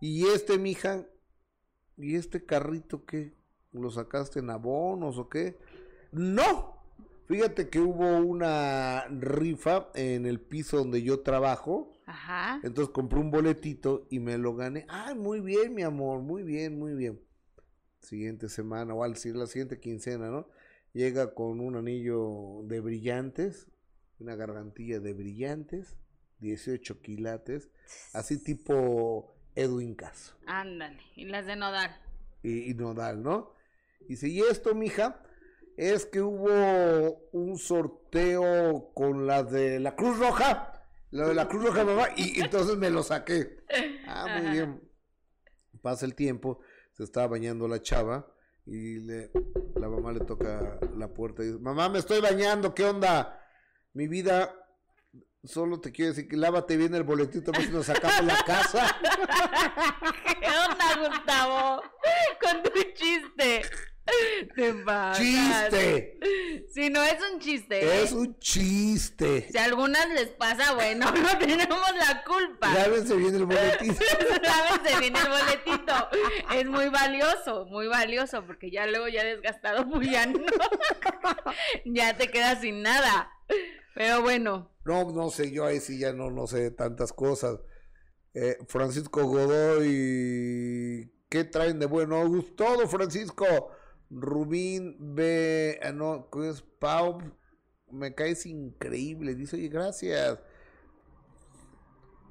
Y 0.00 0.26
este, 0.28 0.58
mija, 0.58 1.06
¿y 1.96 2.14
este 2.14 2.44
carrito 2.46 3.04
qué? 3.04 3.36
¿Lo 3.72 3.90
sacaste 3.90 4.38
en 4.38 4.50
abonos 4.50 5.18
o 5.18 5.28
qué? 5.28 5.58
No. 6.12 6.76
Fíjate 7.26 7.68
que 7.68 7.78
hubo 7.80 8.16
una 8.16 9.06
rifa 9.08 9.90
en 9.94 10.24
el 10.24 10.40
piso 10.40 10.78
donde 10.78 11.02
yo 11.02 11.20
trabajo. 11.20 11.92
Ajá. 12.06 12.60
Entonces 12.62 12.94
compré 12.94 13.18
un 13.18 13.30
boletito 13.30 14.06
y 14.08 14.18
me 14.20 14.38
lo 14.38 14.54
gané. 14.54 14.86
Ah, 14.88 15.12
muy 15.14 15.40
bien, 15.40 15.74
mi 15.74 15.82
amor, 15.82 16.22
muy 16.22 16.42
bien, 16.42 16.78
muy 16.78 16.94
bien. 16.94 17.20
Siguiente 18.00 18.48
semana, 18.48 18.94
o 18.94 19.04
al 19.04 19.12
decir 19.14 19.36
la 19.36 19.46
siguiente 19.46 19.78
quincena, 19.78 20.30
¿no? 20.30 20.48
Llega 20.92 21.34
con 21.34 21.60
un 21.60 21.76
anillo 21.76 22.62
de 22.64 22.80
brillantes, 22.80 23.68
una 24.18 24.34
gargantilla 24.34 25.00
de 25.00 25.12
brillantes, 25.12 25.96
18 26.40 27.00
quilates, 27.02 27.70
así 28.12 28.42
tipo 28.42 29.34
Edwin 29.54 29.94
Caso 29.94 30.36
Ándale. 30.46 30.98
Y 31.16 31.24
las 31.26 31.46
de 31.46 31.56
Nodal. 31.56 31.96
y, 32.42 32.70
y 32.70 32.74
Nodal, 32.74 33.22
¿no? 33.22 33.52
Dice, 34.08 34.28
y 34.28 34.40
esto, 34.40 34.74
mija, 34.74 35.22
es 35.76 36.06
que 36.06 36.20
hubo 36.22 37.28
un 37.32 37.58
sorteo 37.58 38.90
con 38.94 39.26
la 39.26 39.42
de 39.42 39.78
la 39.80 39.94
Cruz 39.94 40.18
Roja, 40.18 40.72
la 41.10 41.28
de 41.28 41.34
la 41.34 41.48
Cruz 41.48 41.64
Roja, 41.64 41.84
mamá, 41.84 42.08
y 42.16 42.40
entonces 42.40 42.76
me 42.76 42.90
lo 42.90 43.02
saqué. 43.02 43.58
Ah, 44.10 44.26
muy 44.38 44.46
Ajá. 44.46 44.52
bien. 44.52 44.80
Pasa 45.82 46.06
el 46.06 46.14
tiempo, 46.14 46.60
se 46.94 47.04
estaba 47.04 47.26
bañando 47.26 47.68
la 47.68 47.82
chava 47.82 48.26
Y 48.70 49.00
le, 49.00 49.30
la 49.76 49.88
mamá 49.88 50.12
le 50.12 50.20
toca 50.20 50.78
la 50.94 51.08
puerta 51.08 51.42
y 51.42 51.46
dice, 51.46 51.58
mamá, 51.58 51.88
me 51.88 52.00
estoy 52.00 52.20
bañando, 52.20 52.74
¿qué 52.74 52.84
onda? 52.84 53.42
Mi 53.94 54.08
vida, 54.08 54.54
solo 55.42 55.80
te 55.80 55.90
quiero 55.90 56.10
decir 56.10 56.28
que 56.28 56.36
lávate 56.36 56.76
bien 56.76 56.94
el 56.94 57.02
boletito, 57.02 57.50
si 57.54 57.68
nos 57.68 57.86
sacamos 57.86 58.24
la 58.24 58.36
casa. 58.44 58.94
¿Qué 60.40 60.46
onda, 60.46 61.08
Gustavo? 61.08 61.82
Con 62.42 62.62
tu 62.62 62.82
chiste. 62.92 63.62
Te 64.54 64.74
pasas. 64.74 65.18
¡Chiste! 65.18 66.18
Si 66.72 66.90
no 66.90 67.02
es 67.02 67.16
un 67.32 67.40
chiste. 67.40 67.84
¿eh? 67.84 68.02
Es 68.02 68.12
un 68.12 68.38
chiste. 68.38 69.48
Si 69.50 69.58
a 69.58 69.64
algunas 69.64 70.08
les 70.10 70.28
pasa, 70.28 70.74
bueno, 70.74 71.10
no 71.12 71.38
tenemos 71.38 71.96
la 71.96 72.24
culpa. 72.24 72.72
Lávense 72.72 73.16
bien 73.16 73.34
el 73.34 73.46
boletito. 73.46 73.94
Lávense 74.42 75.00
bien 75.00 75.16
el 75.16 75.28
boletito. 75.28 76.08
Es 76.54 76.66
muy 76.66 76.88
valioso, 76.88 77.66
muy 77.66 77.86
valioso, 77.86 78.44
porque 78.46 78.70
ya 78.70 78.86
luego 78.86 79.08
ya 79.08 79.24
desgastado, 79.24 79.88
pues 79.88 80.10
ya 80.10 80.26
no. 80.26 80.40
ya 81.84 82.16
te 82.16 82.30
quedas 82.30 82.60
sin 82.60 82.82
nada. 82.82 83.30
Pero 83.94 84.22
bueno. 84.22 84.70
No, 84.84 85.10
no 85.10 85.30
sé, 85.30 85.50
yo 85.50 85.64
ahí 85.66 85.80
sí 85.80 85.98
ya 85.98 86.12
no, 86.12 86.30
no 86.30 86.46
sé 86.46 86.70
tantas 86.70 87.12
cosas. 87.12 87.58
Eh, 88.34 88.56
Francisco 88.68 89.24
Godoy, 89.24 91.10
¿qué 91.28 91.44
traen 91.44 91.78
de 91.78 91.86
bueno? 91.86 92.24
Todo, 92.56 92.86
Francisco. 92.86 93.72
Rubín 94.10 94.96
B, 95.14 95.78
ah, 95.82 95.92
no, 95.92 96.28
¿qué 96.30 96.48
es 96.48 96.62
Pau? 96.62 97.20
Me 97.90 98.14
caes 98.14 98.46
increíble. 98.46 99.34
Dice, 99.34 99.56
oye, 99.56 99.68
gracias. 99.68 100.38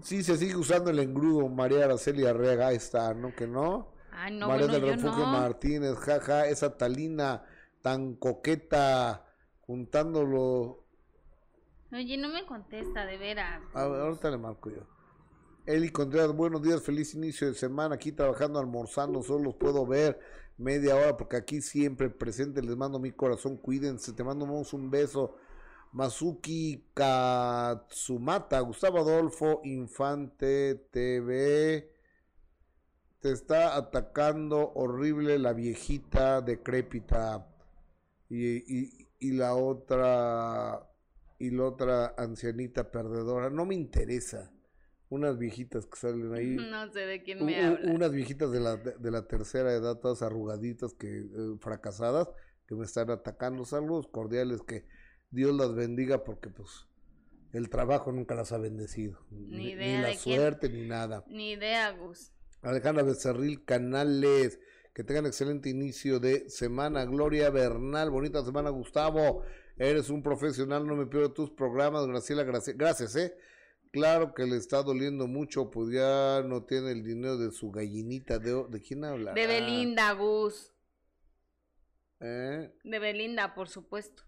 Sí, 0.01 0.23
se 0.23 0.37
sigue 0.37 0.55
usando 0.55 0.89
el 0.89 0.99
engrudo. 0.99 1.47
María 1.49 1.85
Araceli 1.85 2.25
Arrega, 2.25 2.67
ahí 2.67 2.75
está, 2.75 3.13
¿no? 3.13 3.33
Que 3.35 3.47
no. 3.47 3.93
Ay, 4.11 4.35
no, 4.35 4.47
María 4.47 4.67
bueno, 4.67 4.85
del 4.85 4.95
Refugio 4.95 5.25
no. 5.25 5.31
Martínez, 5.31 5.95
jaja, 5.97 6.47
esa 6.47 6.77
Talina 6.77 7.43
tan 7.81 8.15
coqueta, 8.15 9.25
juntándolo. 9.61 10.83
Oye, 11.91 12.17
no 12.17 12.29
me 12.29 12.45
contesta, 12.45 13.05
de 13.05 13.17
veras. 13.17 13.61
A 13.73 13.87
ver, 13.87 14.01
ahorita 14.01 14.31
le 14.31 14.37
marco 14.37 14.69
yo. 14.69 14.81
Eli 15.65 15.89
Contreras, 15.89 16.33
buenos 16.33 16.61
días, 16.61 16.81
feliz 16.81 17.13
inicio 17.13 17.47
de 17.47 17.53
semana. 17.53 17.95
Aquí 17.95 18.11
trabajando, 18.11 18.59
almorzando, 18.59 19.21
solo 19.21 19.45
los 19.45 19.55
puedo 19.55 19.85
ver 19.85 20.19
media 20.57 20.95
hora 20.95 21.17
porque 21.17 21.37
aquí 21.37 21.61
siempre 21.61 22.09
presente. 22.09 22.61
Les 22.61 22.75
mando 22.75 22.99
mi 22.99 23.11
corazón, 23.11 23.57
cuídense. 23.57 24.13
Te 24.13 24.23
mandamos 24.23 24.73
un 24.73 24.89
beso. 24.89 25.35
Mazuki 25.93 26.85
Katsumata, 26.93 28.59
Gustavo 28.59 28.99
Adolfo, 28.99 29.61
Infante 29.63 30.75
TV. 30.91 31.91
Te 33.19 33.31
está 33.31 33.75
atacando 33.75 34.73
horrible 34.75 35.39
la 35.39 35.53
viejita 35.53 36.41
decrépita. 36.41 37.47
Y, 38.29 39.07
y 39.19 39.31
la 39.31 39.55
otra 39.55 40.87
y 41.39 41.51
la 41.51 41.65
otra 41.65 42.13
ancianita 42.17 42.91
perdedora. 42.91 43.49
No 43.49 43.65
me 43.65 43.75
interesa. 43.75 44.51
Unas 45.09 45.37
viejitas 45.37 45.85
que 45.85 45.97
salen 45.97 46.33
ahí. 46.33 46.55
No 46.71 46.91
sé 46.91 47.01
de 47.01 47.23
quién 47.23 47.45
me 47.45 47.63
habla. 47.63 47.91
unas 47.91 48.11
viejitas 48.11 48.51
de 48.51 48.59
la, 48.59 48.77
de 48.77 49.11
la 49.11 49.27
tercera 49.27 49.71
edad, 49.73 49.99
todas 49.99 50.21
arrugaditas, 50.21 50.93
que 50.93 51.19
eh, 51.19 51.27
fracasadas, 51.59 52.29
que 52.67 52.75
me 52.75 52.85
están 52.85 53.09
atacando. 53.09 53.63
Saludos 53.65 54.07
cordiales, 54.07 54.61
que 54.61 54.85
Dios 55.29 55.55
las 55.55 55.73
bendiga, 55.73 56.23
porque 56.23 56.49
pues 56.49 56.87
el 57.53 57.69
trabajo 57.69 58.11
nunca 58.11 58.35
las 58.35 58.51
ha 58.51 58.57
bendecido. 58.57 59.19
Ni 59.31 59.71
idea 59.71 60.01
la 60.01 60.07
de 60.09 60.17
quién. 60.17 60.39
suerte, 60.39 60.69
ni 60.69 60.87
nada. 60.87 61.23
Ni 61.27 61.51
idea, 61.51 61.91
Gus. 61.91 62.31
Alejandra 62.61 63.03
Becerril 63.03 63.63
Canales, 63.63 64.59
que 64.93 65.03
tengan 65.03 65.25
excelente 65.25 65.69
inicio 65.69 66.19
de 66.19 66.49
semana. 66.49 67.05
Gloria 67.05 67.49
Bernal, 67.49 68.09
bonita 68.09 68.43
semana, 68.43 68.69
Gustavo. 68.69 69.43
Eres 69.77 70.09
un 70.09 70.23
profesional, 70.23 70.85
no 70.87 70.95
me 70.95 71.05
pierdo 71.05 71.31
tus 71.31 71.51
programas. 71.51 72.07
Graciela, 72.07 72.43
gracias, 72.43 72.75
gracias, 72.75 73.15
¿eh? 73.15 73.33
Claro 73.91 74.33
que 74.33 74.45
le 74.45 74.57
está 74.57 74.83
doliendo 74.83 75.27
mucho, 75.27 75.71
pues 75.71 75.91
ya 75.91 76.43
no 76.43 76.63
tiene 76.63 76.91
el 76.91 77.03
dinero 77.03 77.37
de 77.37 77.51
su 77.51 77.71
gallinita. 77.71 78.39
¿De, 78.39 78.65
de 78.69 78.81
quién 78.81 79.03
habla? 79.05 79.33
De 79.33 79.47
Belinda, 79.47 80.11
Gus. 80.13 80.73
¿Eh? 82.19 82.71
De 82.83 82.99
Belinda, 82.99 83.53
por 83.53 83.69
supuesto. 83.69 84.23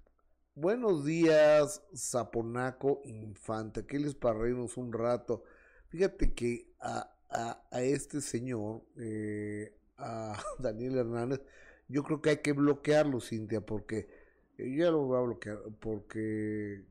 Buenos 0.55 1.05
días, 1.05 1.81
Zaponaco 1.95 3.01
Infante. 3.05 3.85
¿Qué 3.85 3.97
les 3.97 4.15
para 4.15 4.39
reírnos 4.39 4.77
un 4.77 4.91
rato? 4.91 5.43
Fíjate 5.89 6.33
que 6.33 6.73
a, 6.79 7.15
a, 7.29 7.63
a 7.71 7.81
este 7.81 8.21
señor, 8.21 8.83
eh, 8.97 9.73
a 9.97 10.37
Daniel 10.59 10.97
Hernández, 10.97 11.41
yo 11.87 12.03
creo 12.03 12.21
que 12.21 12.31
hay 12.31 12.37
que 12.37 12.53
bloquearlo, 12.53 13.21
Cintia, 13.21 13.61
porque 13.61 14.09
eh, 14.57 14.69
yo 14.71 14.85
ya 14.85 14.91
lo 14.91 15.05
voy 15.05 15.17
a 15.17 15.21
bloquear, 15.21 15.59
porque 15.79 16.83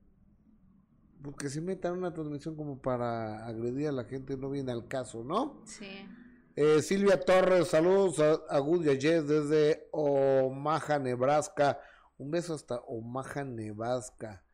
porque 1.22 1.48
se 1.48 1.60
meta 1.60 1.88
en 1.88 1.94
una 1.94 2.12
transmisión 2.12 2.56
como 2.56 2.80
para 2.80 3.46
agredir 3.46 3.88
a 3.88 3.92
la 3.92 4.04
gente 4.04 4.36
no 4.36 4.50
viene 4.50 4.72
al 4.72 4.86
caso, 4.88 5.24
¿no? 5.24 5.62
Sí. 5.66 6.06
Eh, 6.54 6.82
Silvia 6.82 7.20
Torres, 7.20 7.68
saludos 7.68 8.18
a, 8.18 8.32
a 8.48 8.62
Jess 8.98 9.26
desde 9.28 9.88
Omaha, 9.92 10.98
Nebraska. 10.98 11.78
Un 12.16 12.30
beso 12.30 12.54
hasta 12.54 12.80
Omaha, 12.80 13.44
Nebraska. 13.44 14.44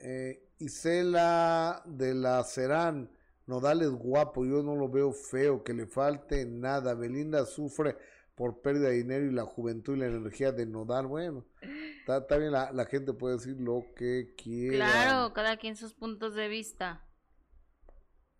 Eh, 0.00 0.48
Isela 0.58 1.82
de 1.86 2.14
la 2.14 2.42
Serán, 2.42 3.10
Nodal 3.46 3.82
es 3.82 3.90
guapo, 3.90 4.44
yo 4.44 4.62
no 4.62 4.74
lo 4.74 4.88
veo 4.88 5.12
feo, 5.12 5.62
que 5.62 5.72
le 5.72 5.86
falte 5.86 6.44
nada. 6.46 6.94
Belinda 6.94 7.44
sufre 7.46 7.96
por 8.34 8.60
pérdida 8.60 8.88
de 8.88 8.94
dinero 8.94 9.24
y 9.26 9.32
la 9.32 9.44
juventud 9.44 9.96
y 9.96 10.00
la 10.00 10.06
energía 10.06 10.52
de 10.52 10.66
Nodal. 10.66 11.06
Bueno, 11.06 11.44
está 12.02 12.18
está 12.18 12.36
bien, 12.36 12.52
la, 12.52 12.72
la 12.72 12.84
gente 12.84 13.12
puede 13.12 13.36
decir 13.36 13.56
lo 13.60 13.86
que 13.94 14.34
quiera. 14.36 14.76
Claro, 14.76 15.32
cada 15.32 15.56
quien 15.56 15.76
sus 15.76 15.94
puntos 15.94 16.34
de 16.34 16.48
vista. 16.48 17.06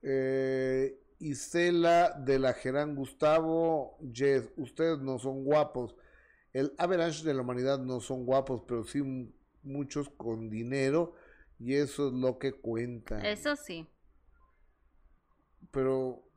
Eh, 0.03 1.01
Isela 1.21 2.11
de 2.19 2.41
la 2.41 2.53
Gerán 2.53 2.97
Gustavo, 2.97 3.99
Jess, 4.13 4.51
ustedes 4.57 4.99
no 4.99 5.19
son 5.19 5.45
guapos. 5.45 5.95
El 6.53 6.75
average 6.77 7.25
de 7.25 7.35
la 7.35 7.43
humanidad 7.43 7.79
no 7.79 8.01
son 8.01 8.27
guapos, 8.27 8.63
pero 8.67 8.85
sí 8.85 9.01
muchos 9.63 10.09
con 10.09 10.51
dinero 10.51 11.15
y 11.59 11.75
eso 11.75 12.09
es 12.09 12.15
lo 12.15 12.39
que 12.39 12.53
cuenta. 12.53 13.21
Eso 13.21 13.55
sí. 13.55 13.89
Pero 15.71 16.29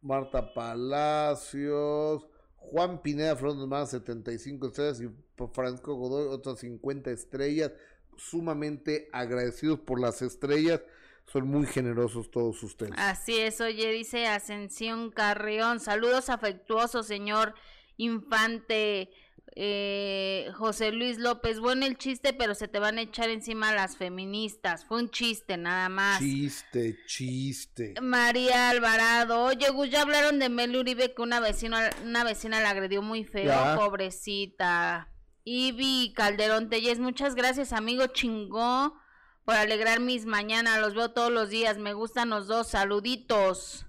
Marta 0.00 0.54
Palacios, 0.54 2.24
Juan 2.70 3.02
Pineda 3.02 3.36
Flores 3.36 3.66
más 3.66 3.90
75 3.90 4.68
estrellas 4.68 5.00
y 5.00 5.10
Francisco 5.52 5.94
Godoy 5.94 6.28
otras 6.28 6.60
50 6.60 7.10
estrellas. 7.10 7.72
Sumamente 8.16 9.08
agradecidos 9.12 9.80
por 9.80 10.00
las 10.00 10.22
estrellas. 10.22 10.80
Son 11.26 11.46
muy 11.46 11.66
generosos 11.66 12.30
todos 12.30 12.62
ustedes. 12.62 12.92
Así 12.96 13.38
es, 13.38 13.60
oye, 13.60 13.90
dice 13.92 14.26
Ascensión 14.26 15.10
Carrión. 15.10 15.80
Saludos 15.80 16.28
afectuosos, 16.30 17.06
señor 17.06 17.54
Infante. 17.96 19.10
Eh, 19.54 20.50
José 20.56 20.92
Luis 20.92 21.18
López, 21.18 21.60
bueno 21.60 21.84
el 21.84 21.98
chiste, 21.98 22.32
pero 22.32 22.54
se 22.54 22.68
te 22.68 22.78
van 22.78 22.96
a 22.96 23.02
echar 23.02 23.28
encima 23.28 23.74
las 23.74 23.98
feministas. 23.98 24.86
Fue 24.86 24.98
un 24.98 25.10
chiste, 25.10 25.58
nada 25.58 25.90
más. 25.90 26.20
Chiste, 26.20 26.96
chiste. 27.06 27.94
María 28.00 28.70
Alvarado, 28.70 29.44
oye 29.44 29.68
Gus, 29.70 29.90
ya 29.90 30.02
hablaron 30.02 30.38
de 30.38 30.48
Mel 30.48 30.74
Uribe 30.74 31.12
que 31.14 31.20
una 31.20 31.38
vecina, 31.38 31.90
una 32.02 32.24
vecina 32.24 32.60
la 32.60 32.70
agredió 32.70 33.02
muy 33.02 33.24
feo, 33.24 33.44
Ya. 33.46 33.76
pobrecita. 33.76 35.08
Ivy 35.44 36.14
Calderón 36.16 36.70
Telles, 36.70 36.98
muchas 36.98 37.34
gracias 37.34 37.72
amigo 37.72 38.06
chingó 38.06 38.96
por 39.44 39.56
alegrar 39.56 39.98
mis 40.00 40.24
mañanas, 40.24 40.80
los 40.80 40.94
veo 40.94 41.10
todos 41.10 41.32
los 41.32 41.50
días, 41.50 41.76
me 41.76 41.92
gustan 41.92 42.30
los 42.30 42.46
dos, 42.46 42.68
saluditos. 42.68 43.84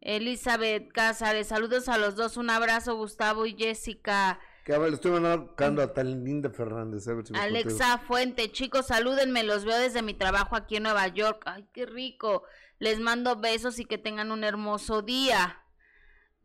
Elizabeth 0.00 0.90
Cázares, 0.92 1.48
saludos 1.48 1.88
a 1.88 1.98
los 1.98 2.16
dos, 2.16 2.36
un 2.36 2.48
abrazo 2.50 2.96
Gustavo 2.96 3.44
y 3.46 3.54
Jessica. 3.56 4.40
Que 4.64 4.74
a 4.74 4.78
ver, 4.78 4.92
estoy 4.94 5.10
mandando 5.10 5.82
a 5.82 5.92
tan 5.92 6.24
linda 6.24 6.48
Fernández. 6.50 7.08
A 7.08 7.14
ver 7.14 7.26
si 7.26 7.32
me 7.32 7.38
Alexa 7.40 7.98
Fuente, 7.98 8.52
chicos, 8.52 8.86
salúdenme, 8.86 9.42
los 9.42 9.64
veo 9.64 9.76
desde 9.78 10.02
mi 10.02 10.14
trabajo 10.14 10.54
aquí 10.54 10.76
en 10.76 10.84
Nueva 10.84 11.08
York. 11.08 11.42
Ay, 11.46 11.66
qué 11.72 11.84
rico. 11.86 12.44
Les 12.78 13.00
mando 13.00 13.36
besos 13.36 13.78
y 13.80 13.84
que 13.84 13.98
tengan 13.98 14.30
un 14.30 14.44
hermoso 14.44 15.02
día. 15.02 15.58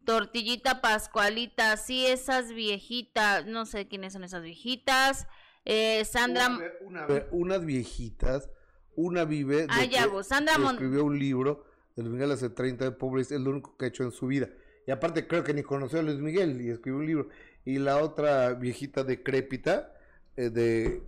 Tortillita 0.05 0.81
Pascualita, 0.81 1.75
sí, 1.77 2.05
esas 2.05 2.53
viejitas, 2.53 3.45
no 3.45 3.65
sé 3.65 3.87
quiénes 3.87 4.13
son 4.13 4.23
esas 4.23 4.41
viejitas. 4.41 5.27
Eh, 5.65 6.05
Sandra, 6.05 6.47
Una, 6.81 7.01
una- 7.07 7.23
unas 7.31 7.65
viejitas, 7.65 8.49
una 8.95 9.25
vive. 9.25 9.63
de 9.63 9.67
Ah, 9.69 9.83
ya, 9.83 10.07
vos, 10.07 10.27
Sandra 10.27 10.55
que 10.55 10.61
Mon- 10.61 10.75
escribió 10.75 11.03
un 11.03 11.19
libro 11.19 11.65
de 11.95 12.03
Luis 12.03 12.13
Miguel 12.13 12.31
hace 12.31 12.49
30 12.49 12.85
de 12.85 12.91
pobres, 12.91 13.31
es 13.31 13.41
lo 13.41 13.49
único 13.49 13.75
que 13.75 13.85
ha 13.85 13.87
hecho 13.89 14.03
en 14.03 14.11
su 14.11 14.27
vida. 14.27 14.49
Y 14.87 14.91
aparte, 14.91 15.27
creo 15.27 15.43
que 15.43 15.53
ni 15.53 15.63
conoció 15.63 15.99
a 15.99 16.03
Luis 16.03 16.19
Miguel 16.19 16.61
y 16.61 16.69
escribió 16.69 16.99
un 16.99 17.05
libro. 17.05 17.29
Y 17.67 17.79
la 17.79 18.01
otra 18.01 18.53
viejita 18.53 19.03
decrépita, 19.03 19.91
eh, 20.37 20.49
de 20.49 21.03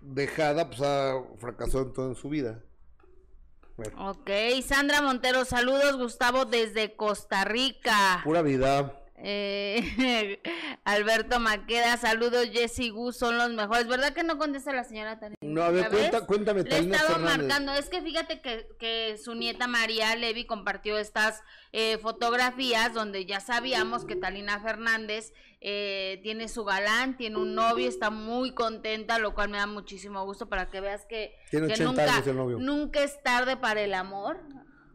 dejada, 0.00 0.68
pues 0.68 0.80
ha 0.82 1.20
fracasado 1.38 1.82
en 1.82 1.92
todo 1.92 2.08
en 2.10 2.14
su 2.14 2.28
vida. 2.28 2.62
Bueno, 3.76 4.10
ok, 4.10 4.30
Sandra 4.64 5.02
Montero, 5.02 5.44
saludos 5.44 5.96
Gustavo 5.96 6.44
desde 6.44 6.94
Costa 6.94 7.44
Rica. 7.44 8.20
pura 8.22 8.42
vida. 8.42 9.02
Eh, 9.20 10.40
Alberto 10.84 11.40
Maqueda, 11.40 11.96
saludos 11.96 12.50
Jessy 12.52 12.90
Gu, 12.90 13.12
son 13.12 13.36
los 13.36 13.50
mejores. 13.50 13.88
¿Verdad 13.88 14.12
que 14.14 14.22
no 14.22 14.38
contesta 14.38 14.72
la 14.72 14.84
señora 14.84 15.18
Talina? 15.18 15.38
No, 15.40 15.62
a 15.62 15.70
ver, 15.70 15.88
cuenta, 15.88 16.24
cuéntame, 16.24 16.62
Le 16.62 16.78
estaba 16.78 17.18
marcando, 17.18 17.72
es 17.72 17.88
que 17.88 18.00
fíjate 18.00 18.40
que, 18.40 18.68
que 18.78 19.18
su 19.18 19.34
nieta 19.34 19.66
María 19.66 20.14
Levi 20.14 20.46
compartió 20.46 20.98
estas 20.98 21.42
eh, 21.72 21.98
fotografías 21.98 22.94
donde 22.94 23.26
ya 23.26 23.40
sabíamos 23.40 24.04
que 24.04 24.14
Talina 24.14 24.60
Fernández 24.60 25.32
eh, 25.60 26.20
tiene 26.22 26.48
su 26.48 26.64
galán, 26.64 27.16
tiene 27.16 27.36
un 27.36 27.54
novio, 27.54 27.88
está 27.88 28.10
muy 28.10 28.52
contenta, 28.52 29.18
lo 29.18 29.34
cual 29.34 29.48
me 29.48 29.58
da 29.58 29.66
muchísimo 29.66 30.24
gusto 30.24 30.48
para 30.48 30.70
que 30.70 30.80
veas 30.80 31.04
que, 31.06 31.34
nunca, 31.80 32.22
nunca 32.58 33.02
es 33.02 33.22
tarde 33.22 33.56
para 33.56 33.80
el 33.82 33.94
amor. 33.94 34.40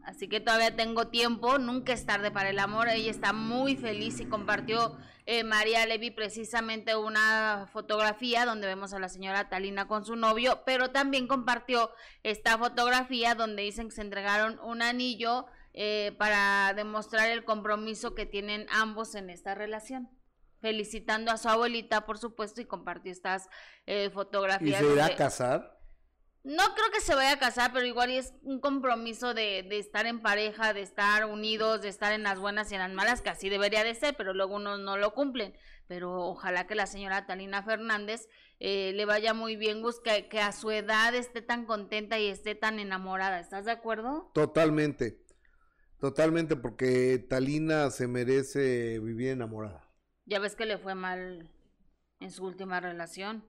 Así 0.04 0.28
que 0.28 0.40
todavía 0.40 0.76
tengo 0.76 1.08
tiempo, 1.08 1.58
nunca 1.58 1.92
es 1.92 2.04
tarde 2.04 2.30
para 2.30 2.50
el 2.50 2.58
amor. 2.58 2.88
Ella 2.88 3.10
está 3.10 3.32
muy 3.32 3.74
feliz 3.74 4.20
y 4.20 4.26
compartió 4.26 4.96
eh, 5.26 5.44
María 5.44 5.86
Levi 5.86 6.10
precisamente 6.10 6.94
una 6.94 7.66
fotografía 7.72 8.44
donde 8.44 8.66
vemos 8.66 8.92
a 8.92 8.98
la 8.98 9.08
señora 9.08 9.48
Talina 9.48 9.88
con 9.88 10.04
su 10.04 10.16
novio, 10.16 10.62
pero 10.66 10.90
también 10.90 11.26
compartió 11.26 11.90
esta 12.22 12.58
fotografía 12.58 13.34
donde 13.34 13.62
dicen 13.62 13.88
que 13.88 13.94
se 13.94 14.02
entregaron 14.02 14.58
un 14.60 14.82
anillo 14.82 15.46
eh, 15.72 16.14
para 16.18 16.74
demostrar 16.74 17.30
el 17.30 17.44
compromiso 17.44 18.14
que 18.14 18.26
tienen 18.26 18.66
ambos 18.70 19.14
en 19.14 19.30
esta 19.30 19.54
relación. 19.54 20.10
Felicitando 20.64 21.30
a 21.30 21.36
su 21.36 21.50
abuelita, 21.50 22.06
por 22.06 22.16
supuesto, 22.16 22.62
y 22.62 22.64
compartió 22.64 23.12
estas 23.12 23.50
eh, 23.84 24.08
fotografías. 24.08 24.80
¿Y 24.80 24.84
se 24.86 24.92
irá 24.94 25.04
a 25.04 25.14
casar? 25.14 25.78
No 26.42 26.62
creo 26.74 26.90
que 26.90 27.02
se 27.02 27.14
vaya 27.14 27.32
a 27.32 27.38
casar, 27.38 27.70
pero 27.74 27.84
igual 27.84 28.08
es 28.08 28.32
un 28.40 28.60
compromiso 28.60 29.34
de, 29.34 29.62
de, 29.62 29.78
estar 29.78 30.06
en 30.06 30.22
pareja, 30.22 30.72
de 30.72 30.80
estar 30.80 31.26
unidos, 31.26 31.82
de 31.82 31.88
estar 31.88 32.14
en 32.14 32.22
las 32.22 32.38
buenas 32.38 32.72
y 32.72 32.76
en 32.76 32.80
las 32.80 32.92
malas, 32.92 33.20
que 33.20 33.28
así 33.28 33.50
debería 33.50 33.84
de 33.84 33.94
ser, 33.94 34.14
pero 34.16 34.32
luego 34.32 34.56
unos 34.56 34.80
no 34.80 34.96
lo 34.96 35.12
cumplen. 35.12 35.54
Pero 35.86 36.14
ojalá 36.14 36.66
que 36.66 36.74
la 36.74 36.86
señora 36.86 37.26
Talina 37.26 37.62
Fernández 37.62 38.26
eh, 38.58 38.92
le 38.94 39.04
vaya 39.04 39.34
muy 39.34 39.56
bien, 39.56 39.82
que, 40.02 40.28
que 40.28 40.40
a 40.40 40.52
su 40.52 40.70
edad 40.70 41.14
esté 41.14 41.42
tan 41.42 41.66
contenta 41.66 42.18
y 42.18 42.28
esté 42.28 42.54
tan 42.54 42.78
enamorada. 42.78 43.38
¿Estás 43.38 43.66
de 43.66 43.72
acuerdo? 43.72 44.30
Totalmente, 44.32 45.20
totalmente, 46.00 46.56
porque 46.56 47.18
Talina 47.28 47.90
se 47.90 48.08
merece 48.08 48.98
vivir 49.00 49.28
enamorada. 49.28 49.83
Ya 50.26 50.38
ves 50.38 50.56
que 50.56 50.66
le 50.66 50.78
fue 50.78 50.94
mal 50.94 51.50
en 52.20 52.30
su 52.30 52.44
última 52.44 52.80
relación. 52.80 53.44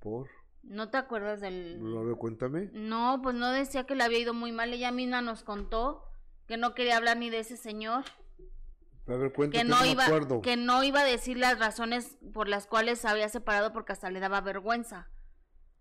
¿Por? 0.00 0.28
¿No 0.62 0.90
te 0.90 0.98
acuerdas 0.98 1.40
del...? 1.40 1.80
A 1.96 2.02
ver, 2.02 2.16
cuéntame. 2.16 2.70
No, 2.72 3.20
pues 3.22 3.34
no 3.34 3.50
decía 3.50 3.84
que 3.84 3.94
le 3.94 4.04
había 4.04 4.18
ido 4.18 4.34
muy 4.34 4.52
mal. 4.52 4.72
Ella 4.72 4.92
misma 4.92 5.22
nos 5.22 5.42
contó 5.42 6.04
que 6.46 6.56
no 6.56 6.74
quería 6.74 6.96
hablar 6.96 7.16
ni 7.16 7.30
de 7.30 7.40
ese 7.40 7.56
señor. 7.56 8.04
A 9.08 9.14
ver, 9.14 9.32
cuéntame, 9.32 9.62
que 9.62 9.68
no, 9.68 9.84
iba, 9.84 10.40
que 10.42 10.56
no 10.56 10.82
iba 10.82 11.00
a 11.00 11.04
decir 11.04 11.36
las 11.36 11.58
razones 11.58 12.18
por 12.32 12.48
las 12.48 12.66
cuales 12.66 12.98
se 12.98 13.08
había 13.08 13.28
separado 13.28 13.72
porque 13.72 13.92
hasta 13.92 14.10
le 14.10 14.18
daba 14.18 14.40
vergüenza. 14.40 15.08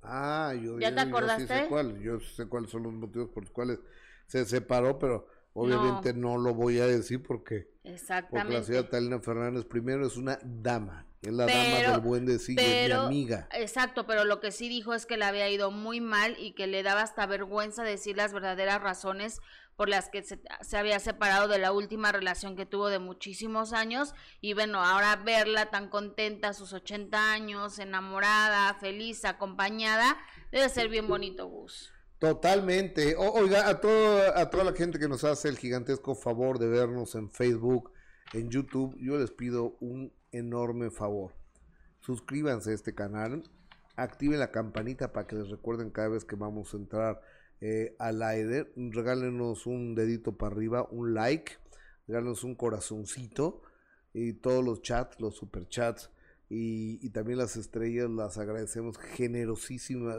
Ah, 0.03 0.53
yo... 0.59 0.79
¿Ya 0.79 0.93
te 0.93 1.01
acordaste? 1.01 1.47
Yo 1.47 1.63
sé, 1.63 1.67
cuál, 1.67 1.99
yo 1.99 2.19
sé 2.19 2.47
cuáles 2.47 2.69
son 2.69 2.83
los 2.83 2.93
motivos 2.93 3.29
por 3.29 3.43
los 3.43 3.51
cuales 3.51 3.79
se 4.27 4.45
separó, 4.45 4.99
pero 4.99 5.27
obviamente 5.53 6.13
no, 6.13 6.37
lo 6.37 6.53
voy 6.53 6.79
a 6.79 6.85
decir 6.85 7.23
porque... 7.23 7.74
Exactamente. 7.85 8.29
Porque 8.29 8.53
la 8.53 8.63
señora 8.63 8.89
Talina 8.89 9.19
Fernández 9.19 9.65
primero 9.65 10.05
es 10.05 10.17
una 10.17 10.39
dama 10.43 11.05
es 11.27 11.33
la 11.33 11.45
dama 11.45 11.91
del 11.91 11.99
buen 12.01 12.25
decir, 12.25 12.59
es 12.59 12.87
mi 12.87 12.93
amiga. 12.93 13.47
Exacto, 13.51 14.05
pero 14.05 14.25
lo 14.25 14.39
que 14.39 14.51
sí 14.51 14.69
dijo 14.69 14.93
es 14.93 15.05
que 15.05 15.17
le 15.17 15.25
había 15.25 15.49
ido 15.49 15.71
muy 15.71 16.01
mal 16.01 16.35
y 16.39 16.51
que 16.53 16.67
le 16.67 16.83
daba 16.83 17.01
hasta 17.01 17.25
vergüenza 17.25 17.83
decir 17.83 18.15
las 18.15 18.33
verdaderas 18.33 18.81
razones 18.81 19.41
por 19.75 19.89
las 19.89 20.09
que 20.09 20.23
se, 20.23 20.39
había 20.77 20.99
separado 20.99 21.47
de 21.47 21.59
la 21.59 21.71
última 21.71 22.11
relación 22.11 22.55
que 22.55 22.65
tuvo 22.65 22.87
de 22.87 22.99
muchísimos 22.99 23.73
años 23.73 24.13
y 24.39 24.53
bueno, 24.53 24.81
ahora 24.81 25.17
verla 25.17 25.69
tan 25.69 25.89
contenta 25.89 26.49
a 26.49 26.53
sus 26.53 26.71
80 26.71 27.33
años, 27.33 27.79
enamorada, 27.79 28.73
feliz, 28.75 29.25
acompañada, 29.25 30.17
debe 30.51 30.69
ser 30.69 30.87
bien 30.87 31.07
bonito, 31.07 31.47
Gus. 31.47 31.94
Totalmente. 32.19 33.15
oiga, 33.17 33.67
a, 33.67 33.81
todo, 33.81 34.37
a 34.37 34.49
toda 34.49 34.63
la 34.63 34.73
gente 34.73 34.99
que 34.99 35.07
nos 35.07 35.23
hace 35.23 35.49
el 35.49 35.57
gigantesco 35.57 36.15
favor 36.15 36.59
de 36.59 36.67
vernos 36.67 37.15
en 37.15 37.29
Facebook, 37.29 37.91
en 38.33 38.49
YouTube, 38.49 38.95
yo 38.99 39.17
les 39.17 39.31
pido 39.31 39.75
un 39.79 40.13
enorme 40.31 40.91
favor. 40.91 41.33
Suscríbanse 41.99 42.71
a 42.71 42.73
este 42.73 42.95
canal, 42.95 43.43
activen 43.95 44.39
la 44.39 44.51
campanita 44.51 45.11
para 45.11 45.27
que 45.27 45.35
les 45.35 45.49
recuerden 45.49 45.89
cada 45.89 46.09
vez 46.09 46.23
que 46.23 46.35
vamos 46.35 46.73
a 46.73 46.77
entrar 46.77 47.21
eh, 47.61 47.95
al 47.99 48.21
aire. 48.21 48.71
Regálenos 48.75 49.65
un 49.65 49.95
dedito 49.95 50.37
para 50.37 50.55
arriba, 50.55 50.87
un 50.91 51.13
like, 51.13 51.53
regálenos 52.07 52.43
un 52.43 52.55
corazoncito 52.55 53.61
y 54.13 54.33
todos 54.33 54.63
los 54.63 54.81
chats, 54.81 55.19
los 55.19 55.35
super 55.35 55.67
chats 56.47 56.51
y, 56.51 57.09
también 57.09 57.39
las 57.39 57.55
estrellas 57.57 58.09
las 58.09 58.37
agradecemos 58.37 58.97
generosísimas, 58.97 60.17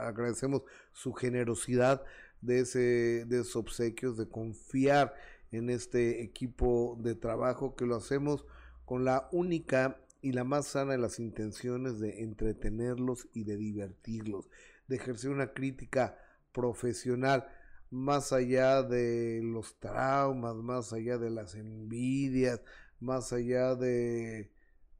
agradecemos 0.00 0.62
su 0.92 1.12
generosidad 1.12 2.02
de, 2.40 2.60
ese, 2.60 3.24
de 3.26 3.40
esos 3.40 3.56
obsequios, 3.56 4.16
de 4.16 4.28
confiar 4.28 5.14
en 5.50 5.70
este 5.70 6.22
equipo 6.22 6.98
de 7.00 7.14
trabajo 7.14 7.74
que 7.76 7.86
lo 7.86 7.96
hacemos 7.96 8.44
con 8.84 9.04
la 9.04 9.28
única 9.32 10.00
y 10.20 10.32
la 10.32 10.44
más 10.44 10.66
sana 10.66 10.92
de 10.92 10.98
las 10.98 11.20
intenciones 11.20 12.00
de 12.00 12.22
entretenerlos 12.22 13.28
y 13.32 13.44
de 13.44 13.56
divertirlos, 13.56 14.48
de 14.88 14.96
ejercer 14.96 15.30
una 15.30 15.52
crítica 15.52 16.18
profesional 16.52 17.46
más 17.90 18.32
allá 18.32 18.82
de 18.82 19.40
los 19.42 19.78
traumas, 19.78 20.56
más 20.56 20.92
allá 20.92 21.18
de 21.18 21.30
las 21.30 21.54
envidias, 21.54 22.60
más 23.00 23.32
allá 23.32 23.74
de... 23.74 24.50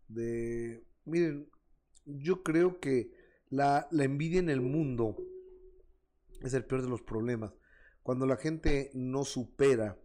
de 0.08 0.84
miren, 1.04 1.48
yo 2.04 2.42
creo 2.42 2.80
que 2.80 3.12
la, 3.50 3.88
la 3.90 4.04
envidia 4.04 4.40
en 4.40 4.50
el 4.50 4.60
mundo 4.60 5.16
es 6.40 6.54
el 6.54 6.64
peor 6.64 6.82
de 6.82 6.88
los 6.88 7.02
problemas. 7.02 7.52
Cuando 8.02 8.26
la 8.26 8.36
gente 8.36 8.90
no 8.94 9.24
supera 9.24 9.98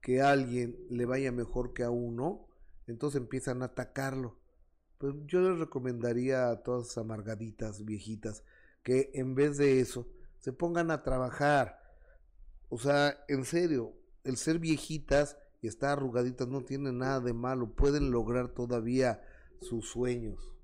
que 0.00 0.20
alguien 0.20 0.76
le 0.90 1.04
vaya 1.06 1.32
mejor 1.32 1.72
que 1.72 1.82
a 1.82 1.90
uno, 1.90 2.48
entonces 2.86 3.20
empiezan 3.20 3.62
a 3.62 3.66
atacarlo. 3.66 4.38
Pues 4.98 5.14
yo 5.26 5.40
les 5.40 5.58
recomendaría 5.58 6.50
a 6.50 6.62
todas 6.62 6.86
esas 6.86 6.98
amargaditas 6.98 7.84
viejitas 7.84 8.42
que 8.82 9.10
en 9.14 9.34
vez 9.34 9.56
de 9.56 9.80
eso 9.80 10.08
se 10.38 10.52
pongan 10.52 10.90
a 10.90 11.02
trabajar. 11.02 11.80
O 12.68 12.78
sea, 12.78 13.24
en 13.28 13.44
serio, 13.44 13.94
el 14.24 14.36
ser 14.36 14.58
viejitas 14.58 15.36
y 15.60 15.68
estar 15.68 15.90
arrugaditas 15.90 16.48
no 16.48 16.62
tiene 16.62 16.92
nada 16.92 17.20
de 17.20 17.32
malo, 17.32 17.74
pueden 17.74 18.10
lograr 18.10 18.48
todavía 18.48 19.22
sus 19.60 19.90
sueños. 19.90 20.54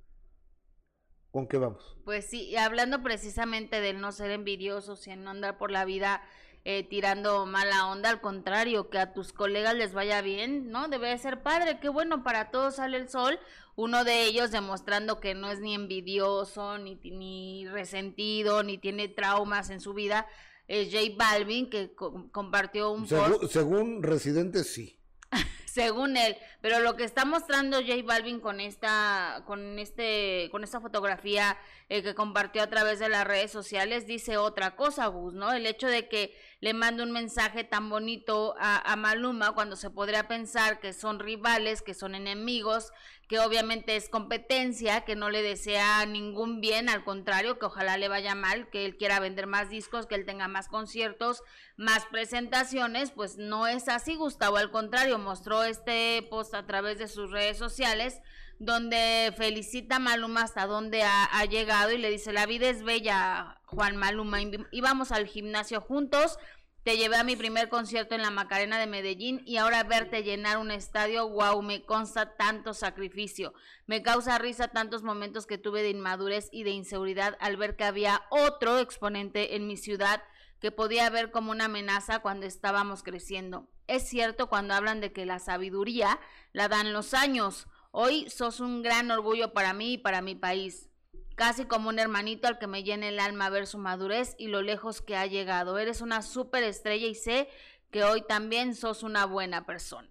¿Con 1.30 1.48
qué 1.48 1.58
vamos? 1.58 1.96
Pues 2.04 2.26
sí, 2.26 2.56
hablando 2.56 3.02
precisamente 3.02 3.80
del 3.80 4.00
no 4.00 4.12
ser 4.12 4.30
envidiosos 4.30 5.06
y 5.08 5.16
no 5.16 5.30
andar 5.30 5.58
por 5.58 5.72
la 5.72 5.84
vida 5.84 6.22
eh, 6.66 6.82
tirando 6.82 7.44
mala 7.44 7.88
onda, 7.88 8.08
al 8.08 8.22
contrario, 8.22 8.88
que 8.88 8.98
a 8.98 9.12
tus 9.12 9.34
colegas 9.34 9.74
les 9.74 9.92
vaya 9.92 10.22
bien, 10.22 10.70
¿no? 10.70 10.88
Debe 10.88 11.18
ser 11.18 11.42
padre, 11.42 11.78
qué 11.78 11.90
bueno, 11.90 12.22
para 12.22 12.50
todos 12.50 12.76
sale 12.76 12.96
el 12.96 13.10
sol, 13.10 13.38
uno 13.76 14.04
de 14.04 14.22
ellos 14.22 14.50
demostrando 14.50 15.20
que 15.20 15.34
no 15.34 15.50
es 15.50 15.60
ni 15.60 15.74
envidioso, 15.74 16.78
ni, 16.78 16.94
ni 16.94 17.66
resentido, 17.68 18.62
ni 18.62 18.78
tiene 18.78 19.08
traumas 19.08 19.68
en 19.68 19.80
su 19.80 19.92
vida, 19.92 20.26
es 20.68 20.92
J 20.92 21.14
Balvin, 21.16 21.68
que 21.68 21.94
compartió 21.94 22.90
un 22.90 23.06
post. 23.06 23.52
Según 23.52 24.02
Residente, 24.02 24.64
sí. 24.64 24.98
según 25.66 26.16
él, 26.16 26.36
pero 26.60 26.80
lo 26.80 26.96
que 26.96 27.04
está 27.04 27.24
mostrando 27.24 27.78
J 27.78 28.02
Balvin 28.04 28.40
con 28.40 28.60
esta 28.60 29.42
con 29.46 29.78
este 29.78 30.48
con 30.52 30.62
esta 30.62 30.80
fotografía 30.80 31.58
eh, 31.88 32.02
que 32.02 32.14
compartió 32.14 32.62
a 32.62 32.70
través 32.70 32.98
de 32.98 33.08
las 33.08 33.26
redes 33.26 33.50
sociales 33.50 34.06
dice 34.06 34.36
otra 34.36 34.76
cosa, 34.76 35.06
Gus, 35.08 35.34
¿no? 35.34 35.52
El 35.52 35.66
hecho 35.66 35.86
de 35.86 36.08
que 36.08 36.34
le 36.60 36.72
mande 36.74 37.02
un 37.02 37.12
mensaje 37.12 37.64
tan 37.64 37.90
bonito 37.90 38.54
a, 38.58 38.94
Maluma 38.96 39.52
cuando 39.52 39.76
se 39.76 39.90
podría 39.90 40.28
pensar 40.28 40.80
que 40.80 40.92
son 40.92 41.18
rivales, 41.18 41.82
que 41.82 41.92
son 41.92 42.14
enemigos, 42.14 42.92
que 43.28 43.38
obviamente 43.38 43.96
es 43.96 44.08
competencia, 44.08 45.02
que 45.02 45.16
no 45.16 45.30
le 45.30 45.42
desea 45.42 46.04
ningún 46.06 46.60
bien, 46.60 46.88
al 46.88 47.04
contrario, 47.04 47.58
que 47.58 47.66
ojalá 47.66 47.96
le 47.96 48.08
vaya 48.08 48.34
mal, 48.34 48.68
que 48.70 48.84
él 48.84 48.96
quiera 48.96 49.20
vender 49.20 49.46
más 49.46 49.70
discos, 49.70 50.06
que 50.06 50.14
él 50.14 50.26
tenga 50.26 50.48
más 50.48 50.68
conciertos, 50.68 51.42
más 51.76 52.06
presentaciones, 52.06 53.10
pues 53.10 53.36
no 53.36 53.66
es 53.66 53.88
así, 53.88 54.16
Gustavo, 54.16 54.56
al 54.56 54.70
contrario, 54.70 55.18
mostró 55.18 55.64
este 55.64 56.26
post 56.30 56.54
a 56.54 56.66
través 56.66 56.98
de 56.98 57.08
sus 57.08 57.30
redes 57.30 57.58
sociales 57.58 58.20
donde 58.60 59.34
felicita 59.36 59.96
a 59.96 59.98
Maluma 59.98 60.42
hasta 60.42 60.66
donde 60.66 61.02
ha, 61.02 61.24
ha, 61.24 61.44
llegado 61.44 61.90
y 61.90 61.98
le 61.98 62.10
dice, 62.10 62.32
la 62.32 62.46
vida 62.46 62.68
es 62.68 62.84
bella, 62.84 63.60
Juan 63.64 63.96
Maluma, 63.96 64.38
íbamos 64.70 65.10
al 65.10 65.26
gimnasio 65.26 65.80
juntos, 65.80 66.38
te 66.84 66.98
llevé 66.98 67.16
a 67.16 67.24
mi 67.24 67.34
primer 67.34 67.70
concierto 67.70 68.14
en 68.14 68.20
la 68.20 68.30
Macarena 68.30 68.78
de 68.78 68.86
Medellín 68.86 69.40
y 69.46 69.56
ahora 69.56 69.82
verte 69.84 70.22
llenar 70.22 70.58
un 70.58 70.70
estadio, 70.70 71.26
wow, 71.30 71.62
me 71.62 71.82
consta 71.82 72.36
tanto 72.36 72.74
sacrificio. 72.74 73.54
Me 73.86 74.02
causa 74.02 74.36
risa 74.36 74.68
tantos 74.68 75.02
momentos 75.02 75.46
que 75.46 75.56
tuve 75.56 75.82
de 75.82 75.88
inmadurez 75.88 76.50
y 76.52 76.62
de 76.62 76.70
inseguridad 76.72 77.38
al 77.40 77.56
ver 77.56 77.76
que 77.76 77.84
había 77.84 78.22
otro 78.28 78.78
exponente 78.78 79.56
en 79.56 79.66
mi 79.66 79.78
ciudad 79.78 80.22
que 80.60 80.72
podía 80.72 81.08
ver 81.08 81.30
como 81.30 81.52
una 81.52 81.66
amenaza 81.66 82.18
cuando 82.18 82.44
estábamos 82.44 83.02
creciendo. 83.02 83.66
es 83.86 84.06
cierto 84.06 84.48
cuando 84.48 84.74
hablan 84.74 85.00
de 85.00 85.12
que 85.12 85.24
la 85.24 85.38
sabiduría 85.38 86.20
la 86.52 86.68
dan 86.68 86.92
los 86.92 87.14
años. 87.14 87.66
Hoy 87.92 88.28
sos 88.28 88.60
un 88.60 88.82
gran 88.82 89.10
orgullo 89.10 89.54
para 89.54 89.72
mí 89.72 89.94
y 89.94 89.98
para 89.98 90.20
mi 90.20 90.34
país. 90.34 90.90
Casi 91.34 91.64
como 91.64 91.88
un 91.88 91.98
hermanito 91.98 92.46
al 92.46 92.58
que 92.58 92.66
me 92.66 92.84
llena 92.84 93.08
el 93.08 93.18
alma 93.18 93.50
ver 93.50 93.66
su 93.66 93.78
madurez 93.78 94.34
y 94.38 94.46
lo 94.48 94.62
lejos 94.62 95.02
que 95.02 95.16
ha 95.16 95.26
llegado. 95.26 95.78
Eres 95.78 96.00
una 96.00 96.22
súper 96.22 96.62
estrella 96.62 97.06
y 97.06 97.14
sé 97.14 97.48
que 97.90 98.04
hoy 98.04 98.22
también 98.22 98.74
sos 98.74 99.02
una 99.02 99.24
buena 99.26 99.66
persona. 99.66 100.08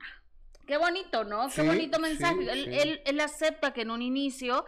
Qué 0.67 0.77
bonito, 0.77 1.23
¿no? 1.23 1.49
Qué 1.53 1.61
bonito 1.61 1.99
mensaje. 1.99 2.41
sí, 2.43 2.49
él, 2.49 2.63
sí. 2.65 2.79
él- 2.79 3.01
él 3.05 3.19
acepta 3.21 3.73
que 3.73 3.81
en 3.81 3.91
un 3.91 4.01
inicio, 4.01 4.65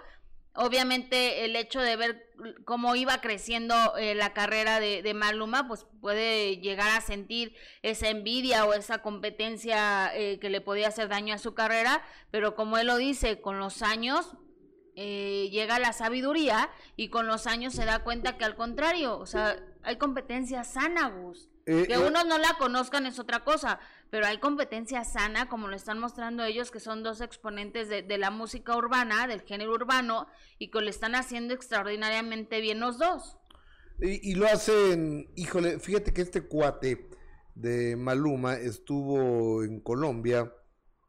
obviamente 0.53 1.45
el 1.45 1.55
hecho 1.55 1.79
de 1.81 1.95
ver 1.95 2.29
cómo 2.65 2.95
iba 2.95 3.19
creciendo 3.21 3.75
eh, 3.97 4.15
la 4.15 4.33
carrera 4.33 4.79
de, 4.79 5.01
de 5.01 5.13
Maluma, 5.13 5.67
pues 5.67 5.85
puede 6.01 6.57
llegar 6.57 6.89
a 6.97 7.01
sentir 7.01 7.55
esa 7.81 8.09
envidia 8.09 8.65
o 8.65 8.73
esa 8.73 9.01
competencia 9.01 10.11
eh, 10.15 10.39
que 10.39 10.49
le 10.49 10.61
podía 10.61 10.87
hacer 10.89 11.07
daño 11.09 11.33
a 11.33 11.37
su 11.37 11.53
carrera, 11.53 12.01
pero 12.31 12.55
como 12.55 12.77
él 12.77 12.87
lo 12.87 12.97
dice, 12.97 13.39
con 13.41 13.59
los 13.59 13.81
años 13.81 14.35
eh, 14.95 15.49
llega 15.51 15.79
la 15.79 15.93
sabiduría 15.93 16.69
y 16.95 17.09
con 17.09 17.27
los 17.27 17.47
años 17.47 17.73
se 17.73 17.85
da 17.85 18.03
cuenta 18.03 18.37
que 18.37 18.45
al 18.45 18.55
contrario, 18.55 19.17
o 19.17 19.25
sea, 19.25 19.57
hay 19.83 19.97
competencia 19.97 20.63
sana, 20.63 21.09
Gus. 21.09 21.49
Eh, 21.65 21.85
Que 21.87 21.95
eh, 21.95 21.99
unos 21.99 22.25
no 22.25 22.37
la 22.37 22.55
conozcan 22.59 23.05
es 23.05 23.17
otra 23.19 23.43
cosa, 23.43 23.79
pero 24.11 24.27
hay 24.27 24.37
competencia 24.37 25.03
sana, 25.03 25.49
como 25.49 25.67
lo 25.67 25.75
están 25.75 25.99
mostrando 25.99 26.43
ellos, 26.43 26.71
que 26.71 26.79
son 26.79 27.03
dos 27.03 27.21
exponentes 27.21 27.89
de, 27.89 28.03
de 28.03 28.17
la 28.17 28.29
música 28.29 28.77
urbana, 28.77 29.27
del 29.27 29.41
género 29.41 29.73
urbano, 29.73 30.27
y 30.59 30.69
que 30.69 30.81
lo 30.81 30.89
están 30.89 31.15
haciendo 31.15 31.53
extraordinariamente 31.53 32.61
bien 32.61 32.79
los 32.79 32.99
dos. 32.99 33.37
Y, 33.99 34.31
y 34.31 34.35
lo 34.35 34.45
hacen, 34.45 35.31
híjole, 35.35 35.79
fíjate 35.79 36.13
que 36.13 36.21
este 36.21 36.41
cuate 36.41 37.09
de 37.55 37.95
Maluma 37.95 38.55
estuvo 38.55 39.63
en 39.63 39.79
Colombia, 39.79 40.53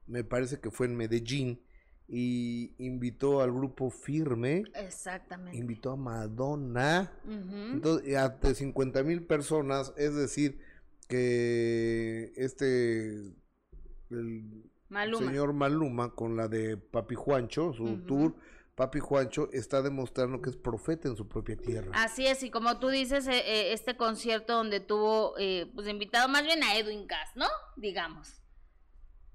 me 0.07 0.25
parece 0.25 0.61
que 0.61 0.71
fue 0.71 0.87
en 0.87 0.97
Medellín, 0.97 1.66
y 2.09 2.73
invitó 2.79 3.41
al 3.41 3.53
grupo 3.53 3.91
Firme, 3.91 4.63
Exactamente. 4.75 5.57
invitó 5.59 5.91
a 5.93 5.97
Madonna, 5.97 7.13
Ujú. 7.25 7.57
entonces 7.73 8.17
ante 8.17 8.55
50 8.55 9.03
mil 9.03 9.25
personas, 9.25 9.93
es 9.97 10.15
decir, 10.15 10.61
que 11.09 12.33
este, 12.37 13.33
el 14.11 14.65
Maluma. 14.89 15.27
señor 15.27 15.53
Maluma 15.53 16.15
con 16.15 16.37
la 16.37 16.49
de 16.49 16.77
Papi 16.77 17.15
Juancho, 17.15 17.73
su 17.73 17.99
tour, 18.07 18.35
Papi 18.77 19.01
Juancho 19.01 19.49
está 19.53 19.81
demostrando 19.83 20.43
que 20.43 20.51
es 20.51 20.57
profeta 20.57 21.09
en 21.09 21.17
su 21.17 21.27
propia 21.27 21.57
tierra. 21.57 21.91
Así 21.95 22.27
es, 22.27 22.43
y 22.43 22.51
como 22.51 22.79
tú 22.79 22.89
dices, 22.89 23.27
eh, 23.27 23.39
eh, 23.47 23.73
este 23.73 23.97
concierto 23.97 24.53
donde 24.55 24.81
tuvo, 24.81 25.35
eh, 25.39 25.71
pues 25.75 25.89
invitado 25.89 26.29
más 26.29 26.45
bien 26.45 26.63
a 26.63 26.77
Edwin 26.77 27.07
Cass, 27.07 27.31
¿no? 27.37 27.47
Digamos, 27.77 28.43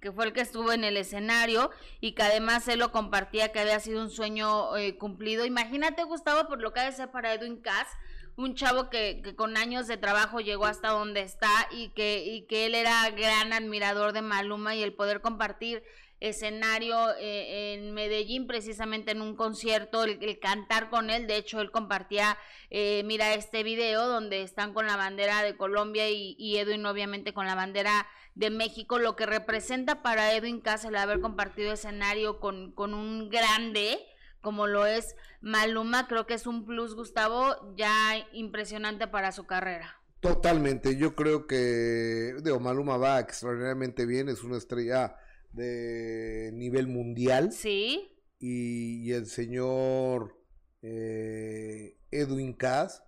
que 0.02 0.12
fue 0.12 0.26
el 0.26 0.34
que 0.34 0.42
estuvo 0.42 0.72
en 0.74 0.84
el 0.84 0.98
escenario 0.98 1.70
y 2.00 2.14
que 2.14 2.24
además 2.24 2.68
él 2.68 2.80
lo 2.80 2.92
compartía 2.92 3.52
que 3.52 3.60
había 3.60 3.80
sido 3.80 4.02
un 4.02 4.10
sueño 4.10 4.76
eh, 4.76 4.98
cumplido. 4.98 5.46
Imagínate, 5.46 6.04
Gustavo, 6.04 6.50
por 6.50 6.60
lo 6.60 6.74
que 6.74 6.80
ha 6.80 6.86
de 6.86 6.92
ser 6.92 7.12
para 7.12 7.34
Edwin 7.34 7.62
Cass, 7.62 7.88
un 8.36 8.56
chavo 8.56 8.90
que, 8.90 9.22
que 9.24 9.36
con 9.36 9.58
años 9.58 9.88
de 9.88 9.98
trabajo 9.98 10.40
llegó 10.40 10.66
hasta 10.66 10.90
donde 10.90 11.22
está 11.22 11.68
y 11.70 11.90
que, 11.90 12.24
y 12.26 12.48
que 12.48 12.66
él 12.66 12.76
era 12.76 13.10
gran 13.12 13.54
admirador 13.54 14.14
de 14.14 14.24
Maluma 14.24 14.74
y 14.74 14.82
el 14.82 14.94
poder 14.94 15.22
compartir 15.22 15.84
escenario 16.22 16.96
eh, 17.20 17.74
en 17.74 17.94
Medellín, 17.94 18.48
precisamente 18.48 19.12
en 19.12 19.22
un 19.22 19.36
concierto, 19.36 20.04
el, 20.04 20.40
cantar 20.40 20.90
con 20.90 21.10
él, 21.10 21.28
de 21.28 21.36
hecho 21.36 21.60
él 21.60 21.72
compartía, 21.72 22.38
eh, 22.70 23.02
mira 23.06 23.34
este 23.34 23.64
video 23.64 24.08
donde 24.08 24.44
están 24.44 24.74
con 24.74 24.86
la 24.86 24.96
bandera 24.96 25.44
de 25.44 25.58
Colombia 25.58 26.10
y, 26.10 26.58
Edwin 26.58 26.86
obviamente 26.86 27.34
con 27.34 27.48
la 27.48 27.56
bandera 27.56 28.08
de 28.36 28.52
México, 28.52 29.00
lo 29.00 29.16
que 29.16 29.26
representa 29.26 30.04
para 30.04 30.34
Edwin 30.34 30.62
Cass 30.62 30.86
el 30.86 30.96
haber 30.96 31.20
compartido 31.22 31.74
escenario 31.74 32.40
con, 32.40 32.72
con 32.72 32.94
un 32.94 33.30
grande 33.30 34.00
como 34.42 34.68
lo 34.68 34.86
es 34.86 35.16
Maluma, 35.42 36.08
creo 36.08 36.26
que 36.26 36.34
es 36.34 36.48
un 36.48 36.66
plus, 36.66 36.96
Gustavo, 36.96 37.76
ya 37.76 37.92
impresionante 38.34 39.08
para 39.08 39.32
su 39.32 39.46
carrera. 39.46 40.02
Totalmente, 40.20 40.98
yo 40.98 41.16
creo 41.16 41.48
que 41.48 42.36
digo, 42.44 42.60
Maluma 42.60 42.98
va 42.98 43.20
extraordinariamente 43.20 44.06
bien, 44.06 44.30
es 44.30 44.44
una 44.44 44.58
estrella 44.58 45.16
de 45.54 46.52
nivel 46.54 46.88
mundial. 46.88 47.52
Sí, 47.52 48.10
y, 48.40 49.08
y 49.08 49.12
el 49.14 49.28
señor 49.28 50.42
eh, 50.82 51.98
Edwin 52.10 52.54
Cass 52.54 53.04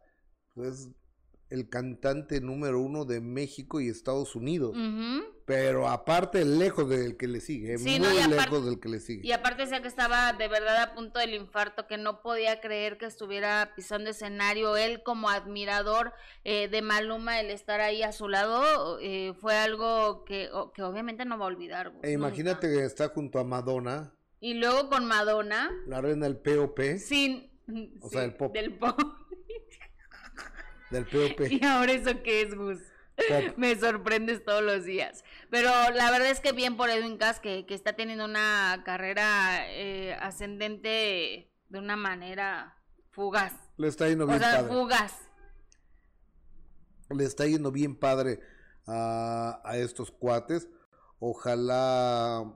es 0.56 0.90
el 1.50 1.70
cantante 1.70 2.42
número 2.42 2.80
uno 2.82 3.06
de 3.06 3.22
México 3.22 3.80
y 3.80 3.90
Estados 3.90 4.36
Unidos. 4.36 4.76
Pero 5.46 5.88
aparte 5.90 6.46
lejos 6.46 6.88
del 6.90 7.18
que 7.18 7.28
le 7.28 7.42
sigue, 7.42 7.78
Sí, 7.78 8.00
muy 8.00 8.00
no, 8.00 8.14
y 8.14 8.18
aparte- 8.20 8.36
lejos 8.36 8.66
del 8.66 8.80
que 8.80 8.90
le 8.90 9.00
sigue. 9.00 9.28
Y 9.28 9.32
aparte 9.32 9.64
decía 9.64 9.82
que 9.82 9.88
estaba 9.88 10.34
de 10.34 10.48
verdad 10.48 10.82
a 10.82 10.94
punto 10.96 11.20
del 11.20 11.34
infarto, 11.34 11.86
que 11.88 11.98
no 11.98 12.22
podía 12.22 12.62
creer 12.62 12.98
que 12.98 13.06
estuviera 13.06 13.74
pisando 13.76 14.10
escenario. 14.10 14.78
Él 14.78 15.04
como 15.04 15.30
admirador 15.30 16.14
eh, 16.44 16.68
de 16.70 16.82
Maluma, 16.82 17.40
el 17.40 17.52
estar 17.52 17.82
ahí 17.82 18.04
a 18.04 18.12
su 18.12 18.30
lado, 18.30 19.00
eh, 19.02 19.34
fue 19.42 19.56
algo 19.58 20.24
que, 20.26 20.50
que 20.74 20.84
obviamente 20.84 21.26
no 21.26 21.38
va 21.38 21.46
a 21.46 21.48
olvidar. 21.50 21.92
E 22.04 22.12
imagínate 22.12 22.68
que 22.68 22.84
está 22.86 23.10
junto 23.10 23.40
a 23.40 23.44
Madonna, 23.44 24.14
Y 24.40 24.54
luego 24.56 24.90
con 24.90 25.06
Madonna, 25.06 25.72
la 25.88 26.02
reina 26.02 26.26
del 26.26 26.38
POP, 26.38 26.80
sin... 26.98 27.50
O 28.02 28.10
sí, 28.10 28.14
sea, 28.16 28.24
el 28.26 28.36
pop. 28.36 28.54
Del 28.54 28.74
pop. 28.78 29.00
del 30.92 31.06
POP. 31.06 31.42
¿Y 31.52 31.66
ahora 31.66 31.92
eso 31.94 32.22
qué 32.24 32.42
es, 32.42 32.56
Gus? 32.56 32.80
Me 33.58 33.76
sorprendes 33.76 34.44
todos 34.44 34.64
los 34.64 34.86
días. 34.86 35.24
Pero 35.50 35.70
la 35.94 36.12
verdad 36.12 36.30
es 36.30 36.40
que 36.40 36.52
bien 36.52 36.78
por 36.78 36.90
Edwin 36.90 37.18
Cass, 37.18 37.40
que, 37.40 37.66
que 37.66 37.74
está 37.76 37.94
teniendo 37.96 38.26
una 38.26 38.82
carrera 38.86 39.70
eh, 39.72 40.16
ascendente 40.20 41.52
de 41.70 41.80
una 41.80 41.96
manera 41.96 42.78
fugaz. 43.12 43.54
Le 43.78 43.88
está 43.88 44.08
yendo 44.10 44.26
O 44.26 44.28
bien 44.28 44.40
sea, 44.40 44.58
padre. 44.62 44.74
fugaz. 44.74 45.14
le 47.10 47.24
está 47.26 47.46
yendo 47.46 47.72
bien 47.72 47.96
padre 47.96 48.40
a, 48.88 49.62
a 49.64 49.78
estos 49.78 50.12
cuates. 50.12 50.68
Ojalá. 51.20 52.52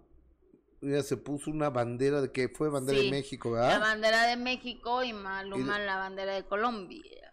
Ya 0.82 1.02
se 1.02 1.18
puso 1.18 1.50
una 1.50 1.70
bandera 1.72 2.22
de 2.22 2.32
que 2.32 2.50
fue 2.50 2.70
bandera 2.70 3.00
Sí, 3.00 3.06
de 3.06 3.12
México, 3.12 3.56
La 3.56 3.62
¿verdad? 3.62 3.80
bandera 3.80 4.28
de 4.28 4.38
México 4.38 5.04
y 5.04 5.12
Maluma 5.12 5.80
Y- 5.82 5.86
la 5.86 5.98
bandera 5.98 6.34
de 6.36 6.46
Colombia. 6.46 7.27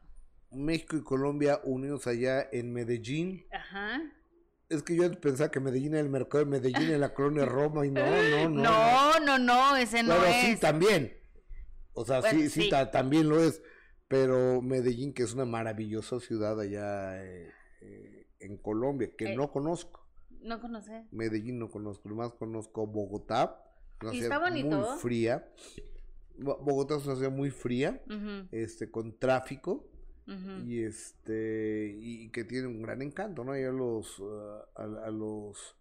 México 0.55 0.97
y 0.97 1.03
Colombia 1.03 1.61
unidos 1.65 2.07
allá 2.07 2.49
en 2.53 2.73
Medellín. 2.73 3.45
Ajá. 3.53 4.01
Es 4.69 4.83
que 4.83 4.97
yo 4.97 5.11
pensaba 5.21 5.51
que 5.51 5.61
Medellín 5.61 5.93
era 5.93 6.01
el 6.01 6.09
mercado 6.09 6.45
de 6.45 6.51
Medellín 6.51 6.91
en 6.91 7.01
la 7.01 7.13
colonia 7.15 7.45
Roma 7.45 7.87
y 7.87 7.91
no, 7.91 8.01
no, 8.05 8.49
no. 8.49 8.63
No, 8.63 9.21
no, 9.21 9.39
no, 9.39 9.77
ese 9.77 10.03
no 10.03 10.15
Pero 10.15 10.27
es. 10.27 10.47
sí, 10.47 10.57
también. 10.61 11.13
O 11.93 12.05
sea, 12.05 12.21
Bueno, 12.21 12.41
sí, 12.41 12.49
sí, 12.49 12.63
sí. 12.63 12.71
ta- 12.71 12.91
también 12.91 13.29
lo 13.29 13.41
es. 13.43 13.63
Pero 14.09 14.61
Medellín, 14.63 15.13
que 15.15 15.23
es 15.23 15.33
una 15.35 15.45
maravillosa 15.45 16.19
ciudad 16.21 16.59
allá 16.61 17.23
eh, 17.25 17.51
eh, 17.83 18.27
en 18.41 18.57
Colombia, 18.59 19.11
que 19.17 19.33
Eh, 19.33 19.37
no 19.37 19.51
conozco. 19.51 20.05
No 20.41 20.61
conoce. 20.61 21.07
Medellín 21.11 21.59
no 21.59 21.71
conozco, 21.71 22.09
nomás 22.09 22.33
conozco 22.35 22.87
Bogotá. 22.87 23.61
una 24.03 24.15
¿Y 24.15 24.21
está 24.21 24.39
bonito? 24.39 24.77
Muy 24.79 24.99
fría. 24.99 25.49
Bo- 26.37 26.59
Bogotá 26.59 26.97
es 26.97 27.07
una 27.07 27.15
ciudad 27.17 27.31
muy 27.31 27.51
fría, 27.51 28.03
este, 28.51 28.91
con 28.91 29.17
tráfico 29.19 29.87
y 30.67 30.83
este 30.83 31.97
y 32.01 32.31
que 32.31 32.45
tiene 32.45 32.67
un 32.69 32.81
gran 32.83 33.03
encanto, 33.03 33.45
¿no? 33.45 33.59
Y 33.59 33.63
a 33.65 33.71
los 33.71 34.19
uh, 34.19 34.63
a, 34.75 34.83
a 35.07 35.11
los 35.11 35.77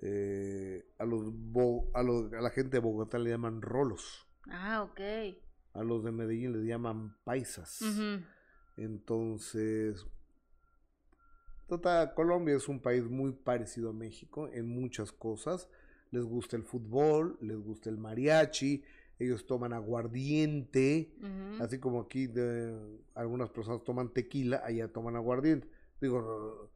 eh, 0.00 0.84
a 0.98 1.04
los, 1.04 1.24
bo- 1.32 1.90
a 1.94 2.02
los 2.02 2.32
a 2.32 2.40
la 2.40 2.50
gente 2.50 2.76
de 2.76 2.78
Bogotá 2.80 3.18
le 3.18 3.30
llaman 3.30 3.60
rolos, 3.60 4.26
Ah, 4.48 4.82
ok. 4.82 5.00
a 5.74 5.82
los 5.82 6.02
de 6.04 6.12
Medellín 6.12 6.52
les 6.52 6.64
llaman 6.64 7.16
paisas. 7.24 7.80
Entonces, 8.76 10.06
total, 11.68 12.14
Colombia 12.14 12.56
es 12.56 12.68
un 12.68 12.80
país 12.80 13.04
muy 13.04 13.32
parecido 13.32 13.90
a 13.90 13.92
México 13.94 14.48
en 14.52 14.66
muchas 14.68 15.12
cosas. 15.12 15.68
Les 16.10 16.24
gusta 16.24 16.56
el 16.56 16.64
fútbol, 16.64 17.38
les 17.40 17.56
gusta 17.58 17.88
el 17.90 17.96
mariachi, 17.98 18.82
ellos 19.24 19.46
toman 19.46 19.72
aguardiente, 19.72 21.14
así 21.60 21.78
como 21.78 22.00
aquí 22.00 22.26
de- 22.26 22.98
algunas 23.14 23.50
personas 23.50 23.82
toman 23.84 24.12
tequila, 24.12 24.62
allá 24.64 24.88
toman 24.92 25.16
aguardiente. 25.16 25.68
Digo, 26.00 26.70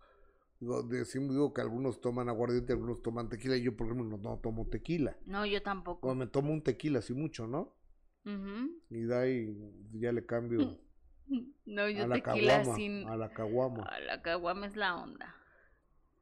digo, 0.60 0.82
decimos, 0.84 1.30
digo 1.30 1.52
que 1.52 1.60
algunos 1.60 2.00
toman 2.00 2.28
aguardiente, 2.28 2.72
algunos 2.72 3.02
toman 3.02 3.28
tequila, 3.28 3.56
y 3.56 3.62
yo 3.62 3.76
por 3.76 3.86
ejemplo 3.86 4.04
no, 4.06 4.16
no 4.18 4.38
tomo 4.38 4.66
tequila. 4.68 5.16
No, 5.26 5.44
yo 5.46 5.62
tampoco. 5.62 6.08
O 6.08 6.14
me 6.14 6.26
tomo 6.26 6.52
un 6.52 6.62
tequila 6.62 7.00
así 7.00 7.14
mucho, 7.14 7.46
¿no? 7.46 7.74
Ujú. 8.24 8.80
Y 8.90 9.02
de 9.02 9.16
ahí 9.16 9.72
ya 9.92 10.12
le 10.12 10.24
cambio 10.26 10.78
No, 11.66 11.88
yo 11.88 12.04
a 12.04 12.06
la 12.06 12.14
tequila 12.16 12.58
caguama, 12.62 12.76
sin... 12.76 13.08
a 13.08 13.16
la 13.16 13.32
caguama. 13.32 13.82
A 13.84 14.00
la 14.00 14.22
caguama 14.22 14.66
es 14.66 14.76
la 14.76 14.96
onda. 14.96 15.34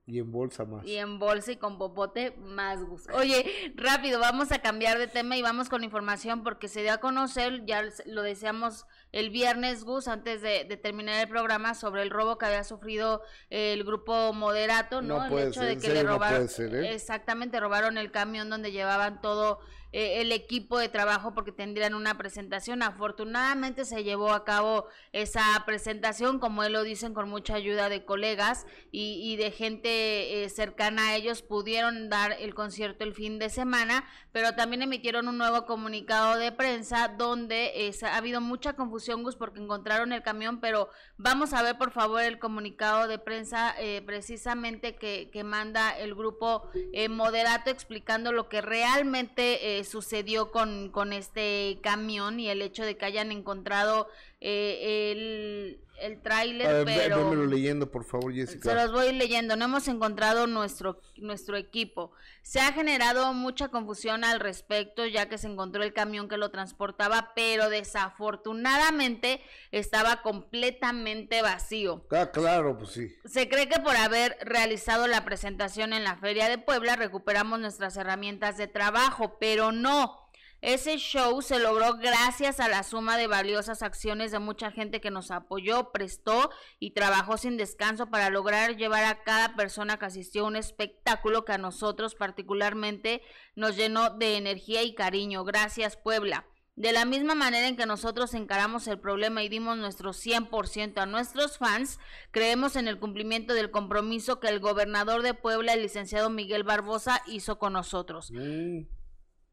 Y 0.07 0.19
en 0.19 0.31
bolsa 0.31 0.67
más. 0.67 0.85
Y 0.85 0.97
en 0.97 1.19
bolsa 1.19 1.53
y 1.53 1.57
con 1.57 1.79
popote 1.79 2.37
más 2.37 2.85
gusto. 2.85 3.15
Oye, 3.17 3.73
rápido, 3.75 4.21
vamos 4.21 4.53
a 4.53 4.59
cambiar 4.59 4.99
de 4.99 5.07
tema 5.07 5.37
y 5.37 5.43
vamos 5.43 5.71
con 5.71 5.83
información 5.83 6.43
porque 6.43 6.69
se 6.69 6.83
dio 6.83 6.93
a 6.93 6.99
conocer, 6.99 7.65
ya 7.65 7.83
lo 8.05 8.23
deseamos 8.23 8.85
el 9.13 9.31
viernes, 9.31 9.85
Gus, 9.85 10.07
antes 10.07 10.43
de, 10.43 10.65
terminar 10.83 11.23
el 11.23 11.29
programa, 11.29 11.73
sobre 11.75 12.03
el 12.03 12.11
robo 12.11 12.37
que 12.37 12.45
había 12.45 12.65
sufrido 12.65 13.23
el 13.49 13.83
grupo 13.85 14.35
Moderato, 14.35 15.01
¿no? 15.01 15.25
el 15.25 15.49
hecho 15.49 15.63
de 15.63 15.79
que 15.79 15.89
le 15.89 16.03
robaron. 16.03 16.49
¿eh? 16.59 16.93
Exactamente, 16.93 17.59
robaron 17.59 17.97
el 17.97 18.11
camión 18.11 18.51
donde 18.51 18.73
llevaban 18.73 19.23
todo 19.23 19.61
eh, 19.97 20.21
el 20.23 20.33
equipo 20.33 20.77
de 20.77 20.89
trabajo 20.89 21.35
porque 21.35 21.53
tendrían 21.53 21.95
una 21.95 22.19
presentación. 22.19 22.83
Afortunadamente 22.83 23.85
se 23.85 24.03
llevó 24.03 24.33
a 24.33 24.45
cabo 24.45 24.89
esa 25.13 25.45
presentación, 25.67 26.41
como 26.41 26.65
él 26.65 26.73
lo 26.73 26.83
dicen, 26.83 27.15
con 27.15 27.29
mucha 27.29 27.55
ayuda 27.55 27.89
de 27.89 28.05
colegas 28.05 28.67
y, 28.91 29.37
de 29.37 29.53
gente 29.53 30.43
eh, 30.43 30.49
cercana 30.49 31.11
a 31.11 31.15
ellos. 31.15 31.43
Pudieron 31.43 32.09
dar 32.09 32.33
el 32.41 32.57
concierto 32.57 33.05
el 33.05 33.15
fin 33.15 33.39
de 33.39 33.51
semana, 33.51 34.05
pero 34.33 34.57
también 34.57 34.83
emitieron 34.83 35.29
un 35.29 35.39
nuevo 35.39 35.65
comunicado 35.65 36.39
de 36.39 36.51
prensa 36.51 37.15
donde 37.17 37.95
ha 38.03 38.17
habido 38.17 38.41
mucha 38.41 38.73
confusión, 38.73 39.23
Gus, 39.23 39.37
porque 39.37 39.61
encontraron 39.61 40.13
el 40.13 40.25
camión, 40.25 40.59
pero 40.59 40.89
vamos 41.19 41.53
a 41.53 41.63
ver 41.63 41.79
por 41.79 41.93
favor 41.93 42.21
el 42.21 42.41
comunicado 42.41 43.07
de 43.07 43.21
prensa 43.21 43.77
eh, 43.79 44.03
precisamente 44.05 44.97
que, 44.97 45.31
que, 45.33 45.45
manda 45.45 45.97
el 45.97 46.17
grupo 46.17 46.69
Moderato 47.11 47.71
explicando 47.71 48.33
lo 48.33 48.49
que 48.49 48.61
realmente 48.61 49.84
sucedió 49.85 50.51
con, 50.51 50.91
con 50.91 51.13
este 51.13 51.79
camión 51.83 52.41
y 52.41 52.49
el 52.49 52.63
hecho 52.63 52.85
de 52.85 52.97
que 52.97 53.05
hayan 53.05 53.33
encontrado 53.33 54.09
eh, 54.41 55.13
el, 55.13 55.84
el 56.01 56.21
tráiler, 56.21 56.85
pero... 56.85 57.47
leyendo, 57.47 57.91
por 57.91 58.05
favor, 58.05 58.33
Jessica. 58.33 58.71
Se 58.71 58.75
los 58.75 58.93
voy 58.93 59.13
leyendo. 59.13 59.57
No 59.57 59.67
hemos 59.67 59.89
encontrado 59.89 60.47
nuestro, 60.47 61.01
nuestro 61.17 61.57
equipo. 61.57 62.13
Se 62.43 62.61
ha 62.61 62.73
generado 62.73 63.33
mucha 63.33 63.69
confusión 63.69 64.25
al 64.25 64.41
respecto, 64.41 65.07
ya 65.07 65.29
que 65.29 65.39
se 65.39 65.47
encontró 65.47 65.83
el 65.83 65.93
camión 65.93 66.29
que 66.29 66.37
lo 66.37 66.51
transportaba, 66.51 67.33
pero 67.35 67.71
desafortunadamente 67.71 69.41
estaba 69.71 70.23
completamente 70.23 71.43
vacío. 71.43 72.07
Ah, 72.11 72.31
claro, 72.33 72.77
pues 72.79 72.91
sí. 72.91 73.15
Se 73.25 73.49
cree 73.49 73.69
que 73.69 73.81
por 73.81 73.97
haber 73.97 74.37
realizado 74.43 75.07
la 75.07 75.25
presentación 75.25 75.93
en 75.93 76.05
la 76.05 76.17
Feria 76.17 76.49
de 76.49 76.59
Puebla 76.59 76.97
recuperamos 76.97 77.61
nuestras 77.61 77.97
herramientas 77.97 78.57
de 78.57 78.67
trabajo, 78.67 79.39
pero 79.39 79.73
no. 79.73 80.24
Ese 80.65 80.97
show 80.97 81.43
se 81.43 81.59
logró 81.59 81.99
gracias 81.99 82.59
a 82.59 82.69
la 82.71 82.85
suma 82.85 83.19
de 83.19 83.27
valiosas 83.27 83.83
acciones 83.83 84.33
de 84.33 84.39
mucha 84.39 84.71
gente 84.71 85.03
que 85.03 85.11
nos 85.11 85.31
apoyó, 85.31 85.93
prestó 85.93 86.49
y 86.79 86.93
trabajó 86.93 87.37
sin 87.37 87.59
descanso 87.59 88.07
para 88.07 88.31
lograr 88.31 88.75
llevar 88.79 89.05
a 89.05 89.23
cada 89.25 89.57
persona 89.57 89.99
que 89.99 90.07
asistió 90.07 90.47
un 90.47 90.57
espectáculo 90.57 91.45
que 91.45 91.53
a 91.53 91.59
nosotros 91.59 92.15
particularmente 92.15 93.21
nos 93.55 93.77
llenó 93.77 94.09
de 94.09 94.39
energía 94.39 94.83
y 94.83 94.95
cariño. 94.95 95.45
Gracias 95.45 95.99
Puebla. 95.99 96.47
De 96.77 96.93
la 96.93 97.05
misma 97.05 97.35
manera 97.35 97.69
en 97.69 97.77
que 97.77 97.85
nosotros 97.85 98.33
encaramos 98.33 98.89
el 98.89 98.99
problema 98.99 99.43
y 99.43 99.51
dimos 99.51 99.77
nuestro 99.77 100.15
100% 100.15 100.97
a 100.97 101.05
nuestros 101.05 101.59
fans, 101.59 102.01
creemos 102.31 102.77
en 102.77 102.89
el 102.89 102.99
cumplimiento 102.99 103.53
del 103.53 103.71
compromiso 103.71 104.41
que 104.41 104.49
el 104.49 104.61
gobernador 104.61 105.21
de 105.21 105.35
Puebla, 105.35 105.75
el 105.75 105.83
licenciado 105.83 106.31
Miguel 106.31 106.65
Barbosa, 106.65 107.21
hizo 107.27 107.59
con 107.59 107.75
nosotros. 107.75 108.31
Mm. 108.33 109.04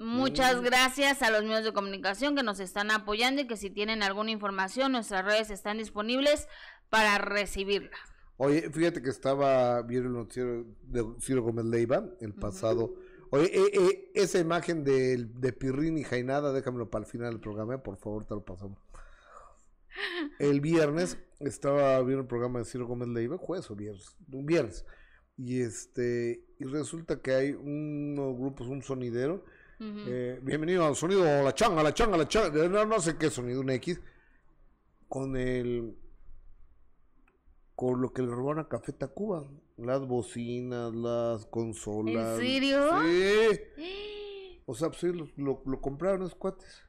Muchas 0.02 0.60
mm. 0.60 0.64
gracias 0.66 1.22
a 1.22 1.30
los 1.30 1.44
medios 1.44 1.64
de 1.64 1.74
comunicación 1.74 2.36
que 2.36 2.42
nos 2.42 2.60
están 2.60 2.90
apoyando 2.90 3.44
y 3.44 3.48
que 3.48 3.56
si 3.56 3.70
tienen 3.70 4.02
alguna 4.02 4.32
información, 4.32 4.92
nuestras 4.92 5.24
redes 5.24 5.52
están 5.52 5.78
disponibles 5.78 6.48
para 6.90 7.20
recibirla. 7.20 7.96
Oye, 8.38 8.72
fíjate 8.72 9.04
que 9.04 9.12
estaba 9.12 9.80
viendo 9.84 10.10
el 10.10 10.16
noticiero 10.16 10.66
de 10.82 11.06
Ciro 11.22 11.44
Gómez 11.44 11.66
Leiva 11.66 12.04
el 12.20 12.34
pasado. 12.34 12.96
Oye, 13.30 13.46
eh, 13.54 13.72
eh, 13.74 14.12
esa 14.16 14.40
imagen 14.40 14.84
de, 14.84 15.18
de 15.18 15.54
Pirrín 15.54 16.00
y 16.00 16.04
Jainada, 16.04 16.52
déjamelo 16.52 16.90
para 16.90 17.06
el 17.06 17.12
final 17.12 17.30
del 17.30 17.40
programa, 17.40 17.84
por 17.84 17.98
favor, 17.98 18.26
te 18.26 18.34
lo 18.34 18.44
pasamos. 18.44 18.80
El 20.40 20.62
viernes 20.62 21.20
estaba 21.40 22.02
viendo 22.02 22.22
el 22.22 22.28
programa 22.28 22.58
de 22.58 22.66
Ciro 22.66 22.88
Gómez 22.88 23.10
Leiva, 23.10 23.38
jueves 23.38 23.70
o 23.70 23.76
viernes, 23.76 24.18
un 24.32 24.48
viernes. 24.48 24.84
Y 25.38 25.62
este, 25.62 26.44
y 26.58 26.66
resulta 26.66 27.22
que 27.22 27.34
hay 27.34 27.52
unos 27.52 28.36
grupos, 28.36 28.68
un 28.68 28.82
sonidero, 28.82 29.46
eh, 29.84 30.40
bienvenido 30.44 30.86
al 30.86 30.96
sonido, 30.96 31.24
la 31.24 31.56
changa, 31.56 31.82
la 31.82 31.92
changa, 31.92 32.16
la 32.16 32.28
changa, 32.28 32.68
no, 32.68 32.86
no 32.86 33.00
sé 33.00 33.18
qué 33.18 33.32
sonido, 33.32 33.62
un 33.62 33.72
X, 33.72 34.00
con 35.10 35.36
el, 35.36 35.98
con 37.76 38.00
lo 38.00 38.14
que 38.14 38.22
le 38.22 38.28
robaron 38.28 38.64
a 38.64 38.70
Café 38.70 38.94
Tacuba, 38.94 39.44
las 39.78 40.06
bocinas, 40.06 40.94
las 40.94 41.48
consolas. 41.48 42.40
¿En 42.40 42.46
serio? 42.46 43.02
Sí. 43.02 43.60
O 44.68 44.76
sea, 44.76 44.88
pues 44.90 45.02
sí, 45.02 45.08
lo, 45.08 45.62
lo, 45.66 45.82
compraron 45.82 46.22
los 46.22 46.36
cuates. 46.36 46.84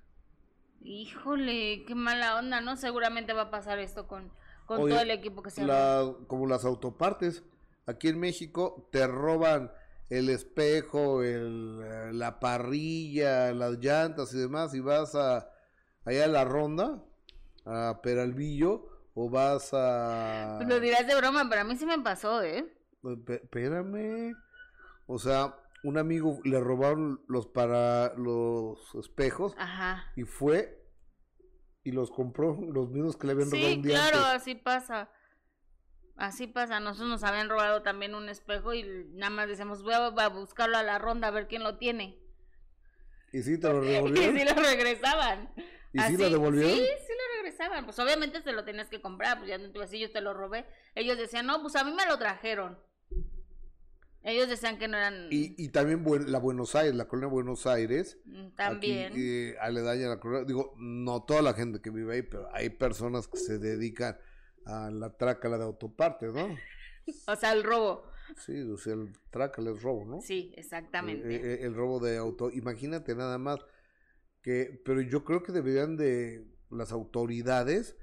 Híjole, 0.83 1.85
qué 1.85 1.95
mala 1.97 2.39
onda, 2.39 2.61
¿no? 2.61 2.77
Seguramente 2.77 3.33
va 3.33 3.43
a 3.43 3.51
pasar 3.51 3.81
esto 3.81 4.07
con, 4.07 4.31
con 4.67 4.89
todo 4.89 5.01
el 5.01 5.11
equipo 5.11 5.43
que 5.43 5.51
se 5.51 5.65
la, 5.65 6.15
Como 6.29 6.47
las 6.47 6.65
autopartes, 6.65 7.43
aquí 7.87 8.09
en 8.09 8.21
México 8.21 8.89
te 8.93 9.05
roban 9.09 9.73
el 10.13 10.29
espejo, 10.29 11.23
el, 11.23 11.81
eh, 11.83 12.13
la 12.13 12.39
parrilla, 12.39 13.53
las 13.53 13.79
llantas 13.79 14.35
y 14.35 14.39
demás, 14.39 14.75
y 14.75 14.81
vas 14.81 15.15
a 15.15 15.49
allá 16.05 16.25
a 16.25 16.29
la 16.29 16.45
ronda, 16.45 17.03
a 17.65 18.01
Peralvillo, 18.03 18.89
o 19.15 19.31
vas 19.31 19.71
a... 19.73 20.61
Lo 20.69 20.81
dirás 20.81 21.07
de 21.07 21.15
broma, 21.15 21.47
pero 21.49 21.63
a 21.63 21.65
mí 21.65 21.77
sí 21.77 21.87
me 21.87 21.99
pasó, 21.99 22.43
¿eh? 22.43 22.71
Pues, 23.01 23.19
espérame. 23.27 24.35
O 25.07 25.19
sea, 25.19 25.57
un 25.83 25.97
amigo 25.97 26.41
le 26.45 26.61
robaron 26.61 27.23
los 27.27 27.47
para 27.47 28.13
los 28.15 28.95
espejos 28.95 29.55
Ajá. 29.57 30.13
y 30.15 30.25
fue 30.25 30.79
y 31.85 31.93
los 31.93 32.11
compró 32.11 32.59
los 32.61 32.91
mismos 32.91 33.17
que 33.17 33.27
le 33.27 33.33
habían 33.33 33.51
robado 33.51 33.75
un 33.75 33.83
día 33.83 34.11
claro, 34.11 34.27
así 34.27 34.55
pasa. 34.55 35.11
Así 36.17 36.47
pasa, 36.47 36.79
nosotros 36.79 37.09
nos 37.09 37.25
habían 37.25 37.49
robado 37.49 37.83
también 37.83 38.15
un 38.15 38.29
espejo 38.29 38.75
y 38.75 38.85
nada 39.15 39.31
más 39.31 39.49
decimos, 39.49 39.83
voy 39.83 39.95
a, 39.95 40.29
buscarlo 40.29 40.77
a 40.77 40.83
la 40.83 40.99
ronda 40.99 41.29
a 41.29 41.31
ver 41.31 41.49
quién 41.49 41.63
lo 41.63 41.79
tiene. 41.79 42.19
¿Y 43.33 43.43
si 43.43 43.59
te 43.59 43.69
lo 43.69 43.81
devolvieron? 43.81 44.37
y 44.37 44.41
si 44.41 44.45
lo 44.45 44.55
regresaban. 44.63 45.51
¿Y 45.93 46.01
si 46.01 46.17
lo 46.17 46.31
devolvieron? 46.31 46.73
Sí, 46.73 46.85
sí 46.85 47.13
lo 47.13 47.43
regresaban. 47.43 47.85
Pues 47.85 47.99
obviamente 47.99 48.43
se 48.43 48.53
lo 48.53 48.65
tenías 48.65 48.89
que 48.89 49.01
comprar, 49.01 49.39
pues 49.39 49.49
ya 49.49 49.59
no 49.59 49.71
te 49.71 49.99
yo 49.99 50.13
te 50.13 50.21
lo 50.21 50.35
robé. 50.35 50.67
Ellos 50.95 51.17
decían, 51.17 51.47
no, 51.47 51.63
pues 51.63 51.77
a 51.77 51.85
mí 51.85 51.93
me 51.93 52.07
lo 52.07 52.19
trajeron. 52.19 52.79
Ellos 54.25 54.49
decían 54.49 54.79
que 54.79 54.87
no 54.87 54.97
eran... 54.97 55.29
Y, 55.31 55.55
y 55.63 55.71
también 55.71 56.05
la 56.31 56.39
Buenos 56.39 56.77
Aires, 56.77 56.95
la 56.95 57.09
colonia 57.09 57.29
Buenos 57.29 57.67
Aires. 57.67 58.19
Mm, 58.25 58.51
también. 58.51 59.13
Aquí, 59.13 59.21
eh, 59.21 59.57
aledaña 59.61 60.07
a 60.07 60.11
la 60.11 60.21
colonia. 60.21 60.45
Digo, 60.45 60.75
no 60.79 61.25
toda 61.25 61.43
la 61.43 61.55
gente 61.55 61.81
que 61.81 61.91
vive 61.91 62.15
ahí, 62.15 62.23
pero 62.23 62.49
hay 62.55 62.71
personas 62.71 63.27
que 63.27 63.39
se 63.39 63.59
dedican 63.59 64.17
a 64.67 64.91
la 64.91 65.17
trácala 65.17 65.59
de 65.59 65.65
autopartes, 65.65 66.33
¿no? 66.33 66.57
o 67.27 67.37
sea, 67.37 67.53
el 67.53 67.63
robo. 67.63 68.05
Sí, 68.37 68.61
o 68.63 68.77
sea, 68.77 68.95
el 68.95 69.13
trácala 69.31 69.73
es 69.73 69.83
robo, 69.83 70.05
¿no? 70.05 70.21
Sí, 70.21 70.53
exactamente. 70.57 71.35
Eh, 71.35 71.55
eh, 71.55 71.59
el, 71.63 71.75
robo 71.75 72.01
de 72.01 72.17
auto. 72.17 72.51
Imagínate 72.51 73.15
nada 73.15 73.39
más 73.39 73.59
que, 74.43 74.81
pero 74.85 75.01
yo 75.01 75.25
creo 75.25 75.43
que 75.43 75.53
deberían 75.53 75.97
de 75.97 76.47
las 76.71 76.93
autoridades 76.93 77.97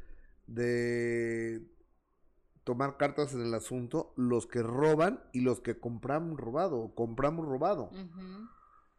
de 0.48 1.68
tomar 2.64 2.98
cartas 2.98 3.34
en 3.34 3.42
el 3.42 3.54
asunto 3.54 4.14
los 4.16 4.46
que 4.46 4.62
roban 4.62 5.24
y 5.34 5.42
los 5.42 5.60
que 5.62 5.80
compramos 5.80 6.40
robado, 6.40 6.94
compramos 6.94 7.48
robado. 7.48 7.90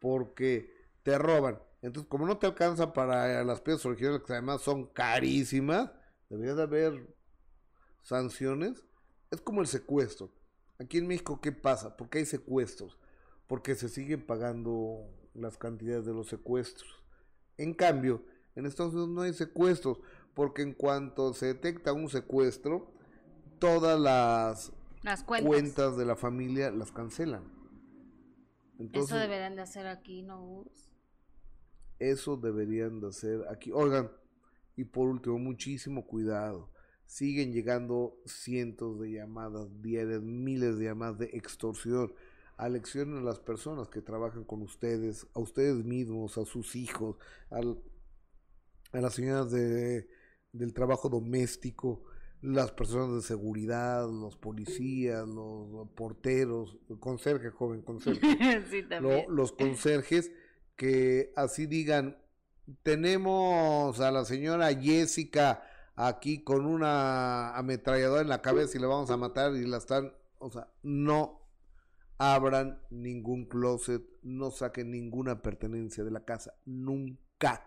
Porque 0.00 0.72
te 1.02 1.18
roban. 1.18 1.61
Entonces, 1.82 2.08
como 2.08 2.26
no 2.26 2.38
te 2.38 2.46
alcanza 2.46 2.92
para 2.92 3.42
las 3.44 3.61
piezas 3.61 3.86
originales, 3.86 4.22
que 4.26 4.32
además 4.32 4.62
son 4.62 4.86
carísimas, 4.86 5.90
debería 6.28 6.54
de 6.54 6.62
haber 6.62 7.16
sanciones, 8.03 8.84
es 9.30 9.40
como 9.40 9.61
el 9.61 9.66
secuestro. 9.66 10.30
Aquí 10.78 10.98
en 10.98 11.07
México, 11.07 11.40
¿qué 11.40 11.53
pasa? 11.53 11.96
¿Por 11.96 12.09
qué 12.09 12.18
hay 12.18 12.26
secuestros? 12.26 12.98
Porque 13.46 13.74
se 13.74 13.88
siguen 13.88 14.24
pagando 14.24 15.05
las 15.34 15.59
cantidades 15.59 16.07
de 16.07 16.14
los 16.14 16.28
secuestros. 16.28 17.03
En 17.59 17.74
cambio, 17.74 18.24
en 18.57 18.66
Estados 18.66 18.94
Unidos 18.94 19.11
no 19.11 19.22
hay 19.22 19.34
secuestros, 19.34 20.01
porque 20.34 20.62
en 20.62 20.72
cuanto 20.72 21.34
se 21.34 21.46
detecta 21.46 21.92
un 21.92 22.09
secuestro, 22.09 22.92
todas 23.59 24.01
las, 24.01 24.72
cuentas. 25.26 25.96
de 25.96 26.07
la 26.07 26.16
familia 26.16 26.70
las 26.70 26.92
cancelan. 26.92 27.44
eso 28.92 29.16
deberían 29.16 29.57
de 29.57 29.62
hacer 29.62 29.86
aquí, 29.86 30.22
¿no? 30.22 30.64
Eso 31.98 32.36
deberían 32.38 33.01
de 33.01 33.09
hacer 33.09 33.44
aquí. 33.51 33.70
Oigan, 33.72 34.11
y 34.76 34.84
por 34.84 35.09
último, 35.09 35.38
muchísimo 35.38 36.07
cuidado 36.07 36.70
siguen 37.11 37.52
llegando 37.52 38.16
cientos 38.26 39.00
de 39.00 39.12
llamadas 39.12 39.68
diarias, 39.82 40.22
miles 40.22 40.78
de 40.78 40.84
llamadas 40.86 41.18
de 41.18 41.26
extorsión. 41.32 42.14
Aleccionen 42.56 43.18
a 43.18 43.22
las 43.22 43.40
personas 43.40 43.88
que 43.88 44.02
trabajan 44.02 44.44
con 44.44 44.62
ustedes, 44.62 45.26
a 45.34 45.40
ustedes 45.40 45.84
mismos, 45.84 46.38
a 46.38 46.44
sus 46.44 46.76
hijos, 46.76 47.16
a 47.50 47.61
las 49.00 49.14
señoras 49.14 49.50
de, 49.50 50.08
del 50.52 50.72
trabajo 50.74 51.08
doméstico. 51.08 52.02
las 52.42 52.72
personas 52.72 53.14
de 53.16 53.22
seguridad, 53.22 54.08
los 54.08 54.36
policías, 54.36 55.26
los 55.28 55.88
porteros, 55.90 56.78
conserje, 56.98 57.50
joven, 57.50 57.82
conserje, 57.82 58.26
sí, 58.70 58.82
lo- 58.82 58.88
también. 58.88 59.26
los 59.28 59.52
conserjes 59.52 60.32
que 60.76 61.32
así 61.36 61.66
digan, 61.66 62.16
tenemos 62.82 64.00
a 64.00 64.11
la 64.11 64.24
señora 64.24 64.74
Jessica 64.74 65.62
aquí 65.97 66.43
con 66.43 66.66
una 66.66 67.57
ametralladora 67.57 68.22
en 68.22 68.28
la 68.28 68.43
cabeza 68.43 68.76
y 68.76 68.80
le 68.80 68.86
vamos 68.86 69.11
a 69.11 69.16
matar 69.16 69.55
y 69.55 69.66
la 69.66 69.78
están, 69.78 70.12
o 70.38 70.51
sea, 70.51 70.68
no 70.82 71.41
abran 72.18 72.82
ningún 72.91 73.47
closet, 73.47 74.03
no 74.22 74.51
saquen 74.51 74.91
ninguna 74.91 75.43
pertenencia 75.43 76.05
de 76.05 76.11
la 76.11 76.24
casa, 76.24 76.55
nunca. 76.66 77.64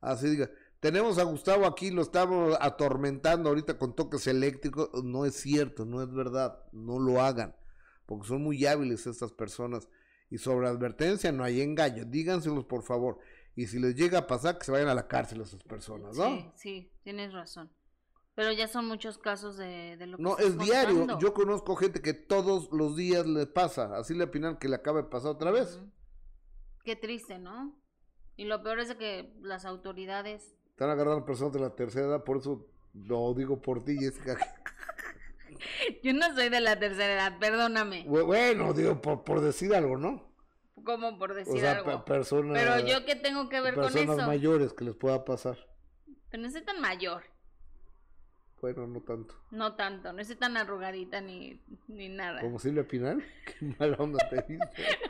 Así 0.00 0.28
diga, 0.28 0.50
tenemos 0.80 1.18
a 1.18 1.24
Gustavo 1.24 1.66
aquí, 1.66 1.90
lo 1.90 2.00
estamos 2.00 2.56
atormentando 2.60 3.50
ahorita 3.50 3.76
con 3.76 3.94
toques 3.94 4.26
eléctricos, 4.26 4.88
no 5.04 5.26
es 5.26 5.34
cierto, 5.34 5.84
no 5.84 6.02
es 6.02 6.10
verdad, 6.10 6.58
no 6.72 6.98
lo 6.98 7.20
hagan, 7.20 7.54
porque 8.06 8.26
son 8.26 8.42
muy 8.42 8.64
hábiles 8.64 9.06
estas 9.06 9.32
personas. 9.32 9.88
Y 10.30 10.38
sobre 10.38 10.68
advertencia 10.68 11.32
no 11.32 11.44
hay 11.44 11.60
engaño, 11.60 12.04
díganselos 12.06 12.64
por 12.64 12.82
favor. 12.82 13.18
Y 13.56 13.66
si 13.66 13.78
les 13.78 13.94
llega 13.94 14.18
a 14.20 14.26
pasar, 14.26 14.58
que 14.58 14.64
se 14.64 14.72
vayan 14.72 14.88
a 14.88 14.94
la 14.94 15.06
cárcel 15.08 15.40
esas 15.40 15.62
personas, 15.64 16.16
¿no? 16.16 16.24
Sí, 16.24 16.50
sí, 16.56 16.92
tienes 17.02 17.32
razón. 17.32 17.70
Pero 18.34 18.52
ya 18.52 18.68
son 18.68 18.86
muchos 18.86 19.18
casos 19.18 19.56
de, 19.56 19.96
de 19.96 20.06
lo 20.06 20.16
que 20.16 20.22
No, 20.22 20.38
es 20.38 20.56
diario. 20.56 20.98
contando. 21.00 21.18
Yo 21.20 21.34
conozco 21.34 21.76
gente 21.76 22.00
que 22.00 22.14
todos 22.14 22.70
los 22.72 22.96
días 22.96 23.26
le 23.26 23.46
pasa. 23.46 23.96
Así 23.96 24.14
le 24.14 24.24
opinan 24.24 24.56
que 24.56 24.68
le 24.68 24.76
acaba 24.76 25.02
de 25.02 25.08
pasar 25.08 25.32
otra 25.32 25.50
vez. 25.50 25.80
Qué 26.84 26.96
triste, 26.96 27.38
¿no? 27.38 27.76
Y 28.36 28.44
lo 28.44 28.62
peor 28.62 28.78
es 28.80 28.88
de 28.88 28.96
que 28.96 29.34
las 29.42 29.64
autoridades... 29.66 30.54
Están 30.70 30.88
agarrando 30.90 31.26
personas 31.26 31.52
de 31.52 31.60
la 31.60 31.74
tercera 31.74 32.06
edad, 32.06 32.24
por 32.24 32.38
eso 32.38 32.66
lo 32.94 33.34
digo 33.34 33.60
por 33.60 33.84
ti, 33.84 33.98
Jessica. 33.98 34.38
Yo 36.02 36.14
no 36.14 36.34
soy 36.34 36.48
de 36.48 36.60
la 36.60 36.78
tercera 36.78 37.12
edad, 37.14 37.38
perdóname. 37.38 38.06
Bu- 38.06 38.24
Bueno, 38.24 38.72
digo, 38.72 39.00
por, 39.02 39.24
por 39.24 39.40
decir 39.42 39.74
algo, 39.74 39.98
¿no? 39.98 40.29
Como 40.84 41.18
por 41.18 41.32
O 41.32 41.34
decir 41.34 41.60
sea, 41.60 41.72
algo. 41.78 42.04
pe- 42.04 42.12
personas, 42.14 42.58
Pero 42.58 42.86
yo 42.86 43.04
qué 43.04 43.16
tengo 43.16 43.48
que 43.48 43.60
ver 43.60 43.74
con 43.74 43.84
personas 43.84 44.18
eso. 44.18 44.26
mayores 44.26 44.72
que 44.72 44.84
les 44.84 44.94
pueda 44.94 45.24
pasar. 45.24 45.58
Pero 46.30 46.42
no 46.42 46.50
soy 46.50 46.62
tan 46.62 46.80
mayor. 46.80 47.22
Bueno, 48.60 48.86
no 48.86 49.00
tanto. 49.00 49.34
No 49.50 49.74
tanto, 49.74 50.12
no 50.12 50.22
soy 50.22 50.36
tan 50.36 50.54
arrugadita 50.58 51.22
ni, 51.22 51.62
ni 51.88 52.10
nada. 52.10 52.42
Como 52.42 52.58
Silvia 52.58 52.86
Pinal, 52.86 53.24
qué 53.46 53.74
mala 53.78 53.96
onda 53.98 54.28
te 54.28 54.36
dice. 54.46 54.58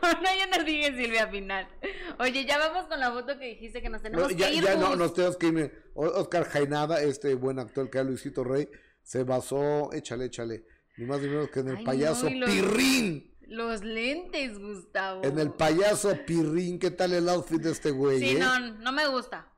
No, 0.00 0.12
no, 0.22 0.28
yo 0.38 0.56
no 0.58 0.64
dije 0.64 0.94
Silvia 0.94 1.28
Pinal. 1.28 1.66
Oye, 2.20 2.44
ya 2.44 2.58
vamos 2.58 2.86
con 2.86 3.00
la 3.00 3.10
foto 3.10 3.36
que 3.40 3.46
dijiste 3.46 3.82
que 3.82 3.88
nos 3.88 4.02
tenemos 4.02 4.30
No, 4.30 4.36
ya, 4.38 4.48
que 4.50 4.54
ir. 4.54 4.62
ya 4.64 4.76
no, 4.76 4.94
nos 4.94 5.14
tenemos 5.14 5.36
que 5.36 5.48
ir. 5.48 5.90
Oscar 5.94 6.44
Jainada, 6.44 7.02
este 7.02 7.34
buen 7.34 7.58
actor 7.58 7.90
que 7.90 7.98
era 7.98 8.04
Luisito 8.08 8.44
Rey, 8.44 8.68
se 9.02 9.24
basó, 9.24 9.92
échale, 9.92 10.26
échale, 10.26 10.64
ni 10.96 11.06
más 11.06 11.20
ni 11.20 11.26
menos 11.28 11.50
que 11.50 11.58
en 11.60 11.68
el 11.70 11.76
Ay, 11.78 11.84
payaso 11.84 12.30
no, 12.30 12.46
Pirrín. 12.46 13.29
Los 13.50 13.82
lentes, 13.82 14.60
Gustavo. 14.60 15.24
En 15.24 15.36
el 15.40 15.50
payaso 15.50 16.16
Pirrín, 16.24 16.78
¿qué 16.78 16.92
tal 16.92 17.12
el 17.12 17.28
outfit 17.28 17.60
de 17.60 17.72
este 17.72 17.90
güey? 17.90 18.20
Sí, 18.20 18.36
eh? 18.36 18.38
no, 18.38 18.60
no 18.60 18.92
me 18.92 19.08
gusta. 19.08 19.48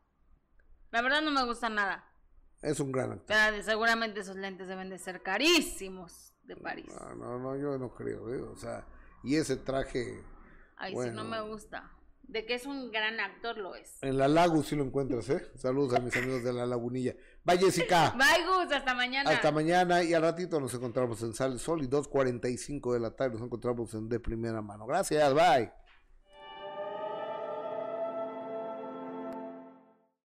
La 0.90 1.02
verdad 1.02 1.20
no 1.20 1.30
me 1.30 1.44
gusta 1.44 1.68
nada. 1.68 2.02
Es 2.62 2.80
un 2.80 2.90
gran 2.90 3.12
actor. 3.12 3.26
Pero 3.26 3.62
seguramente 3.62 4.20
esos 4.20 4.36
lentes 4.36 4.66
deben 4.66 4.88
de 4.88 4.96
ser 4.96 5.22
carísimos 5.22 6.32
de 6.44 6.56
París. 6.56 6.86
No, 6.88 7.14
no, 7.16 7.38
no, 7.38 7.56
yo 7.58 7.76
no 7.76 7.94
creo, 7.94 8.32
¿eh? 8.32 8.40
O 8.40 8.56
sea, 8.56 8.86
y 9.22 9.36
ese 9.36 9.56
traje, 9.56 10.24
Ay, 10.78 10.96
sí, 10.96 11.10
no 11.10 11.24
me 11.24 11.42
gusta. 11.42 11.92
De 12.22 12.46
que 12.46 12.54
es 12.54 12.66
un 12.66 12.90
gran 12.90 13.20
actor, 13.20 13.58
lo 13.58 13.74
es. 13.74 14.02
en 14.02 14.16
la 14.16 14.26
Lagu 14.28 14.62
sí 14.62 14.74
lo 14.74 14.84
encuentras, 14.84 15.28
¿eh? 15.28 15.50
Saludos 15.56 15.98
a 15.98 16.00
mis 16.00 16.16
amigos 16.16 16.42
de 16.42 16.52
la 16.52 16.64
Lagunilla. 16.64 17.14
Bye, 17.44 17.58
Jessica. 17.58 18.10
Bye, 18.16 18.46
Gus, 18.46 18.72
hasta 18.72 18.94
mañana. 18.94 19.30
Hasta 19.30 19.50
mañana 19.52 20.02
y 20.02 20.14
al 20.14 20.22
ratito 20.22 20.58
nos 20.60 20.72
encontramos 20.72 21.22
en 21.22 21.34
Sal 21.34 21.58
Sol 21.58 21.82
y 21.82 21.88
2.45 21.88 22.92
de 22.94 23.00
la 23.00 23.10
tarde 23.10 23.34
nos 23.34 23.42
encontramos 23.42 23.92
en 23.94 24.08
De 24.08 24.20
Primera 24.20 24.62
Mano. 24.62 24.86
Gracias, 24.86 25.34
bye. 25.34 25.81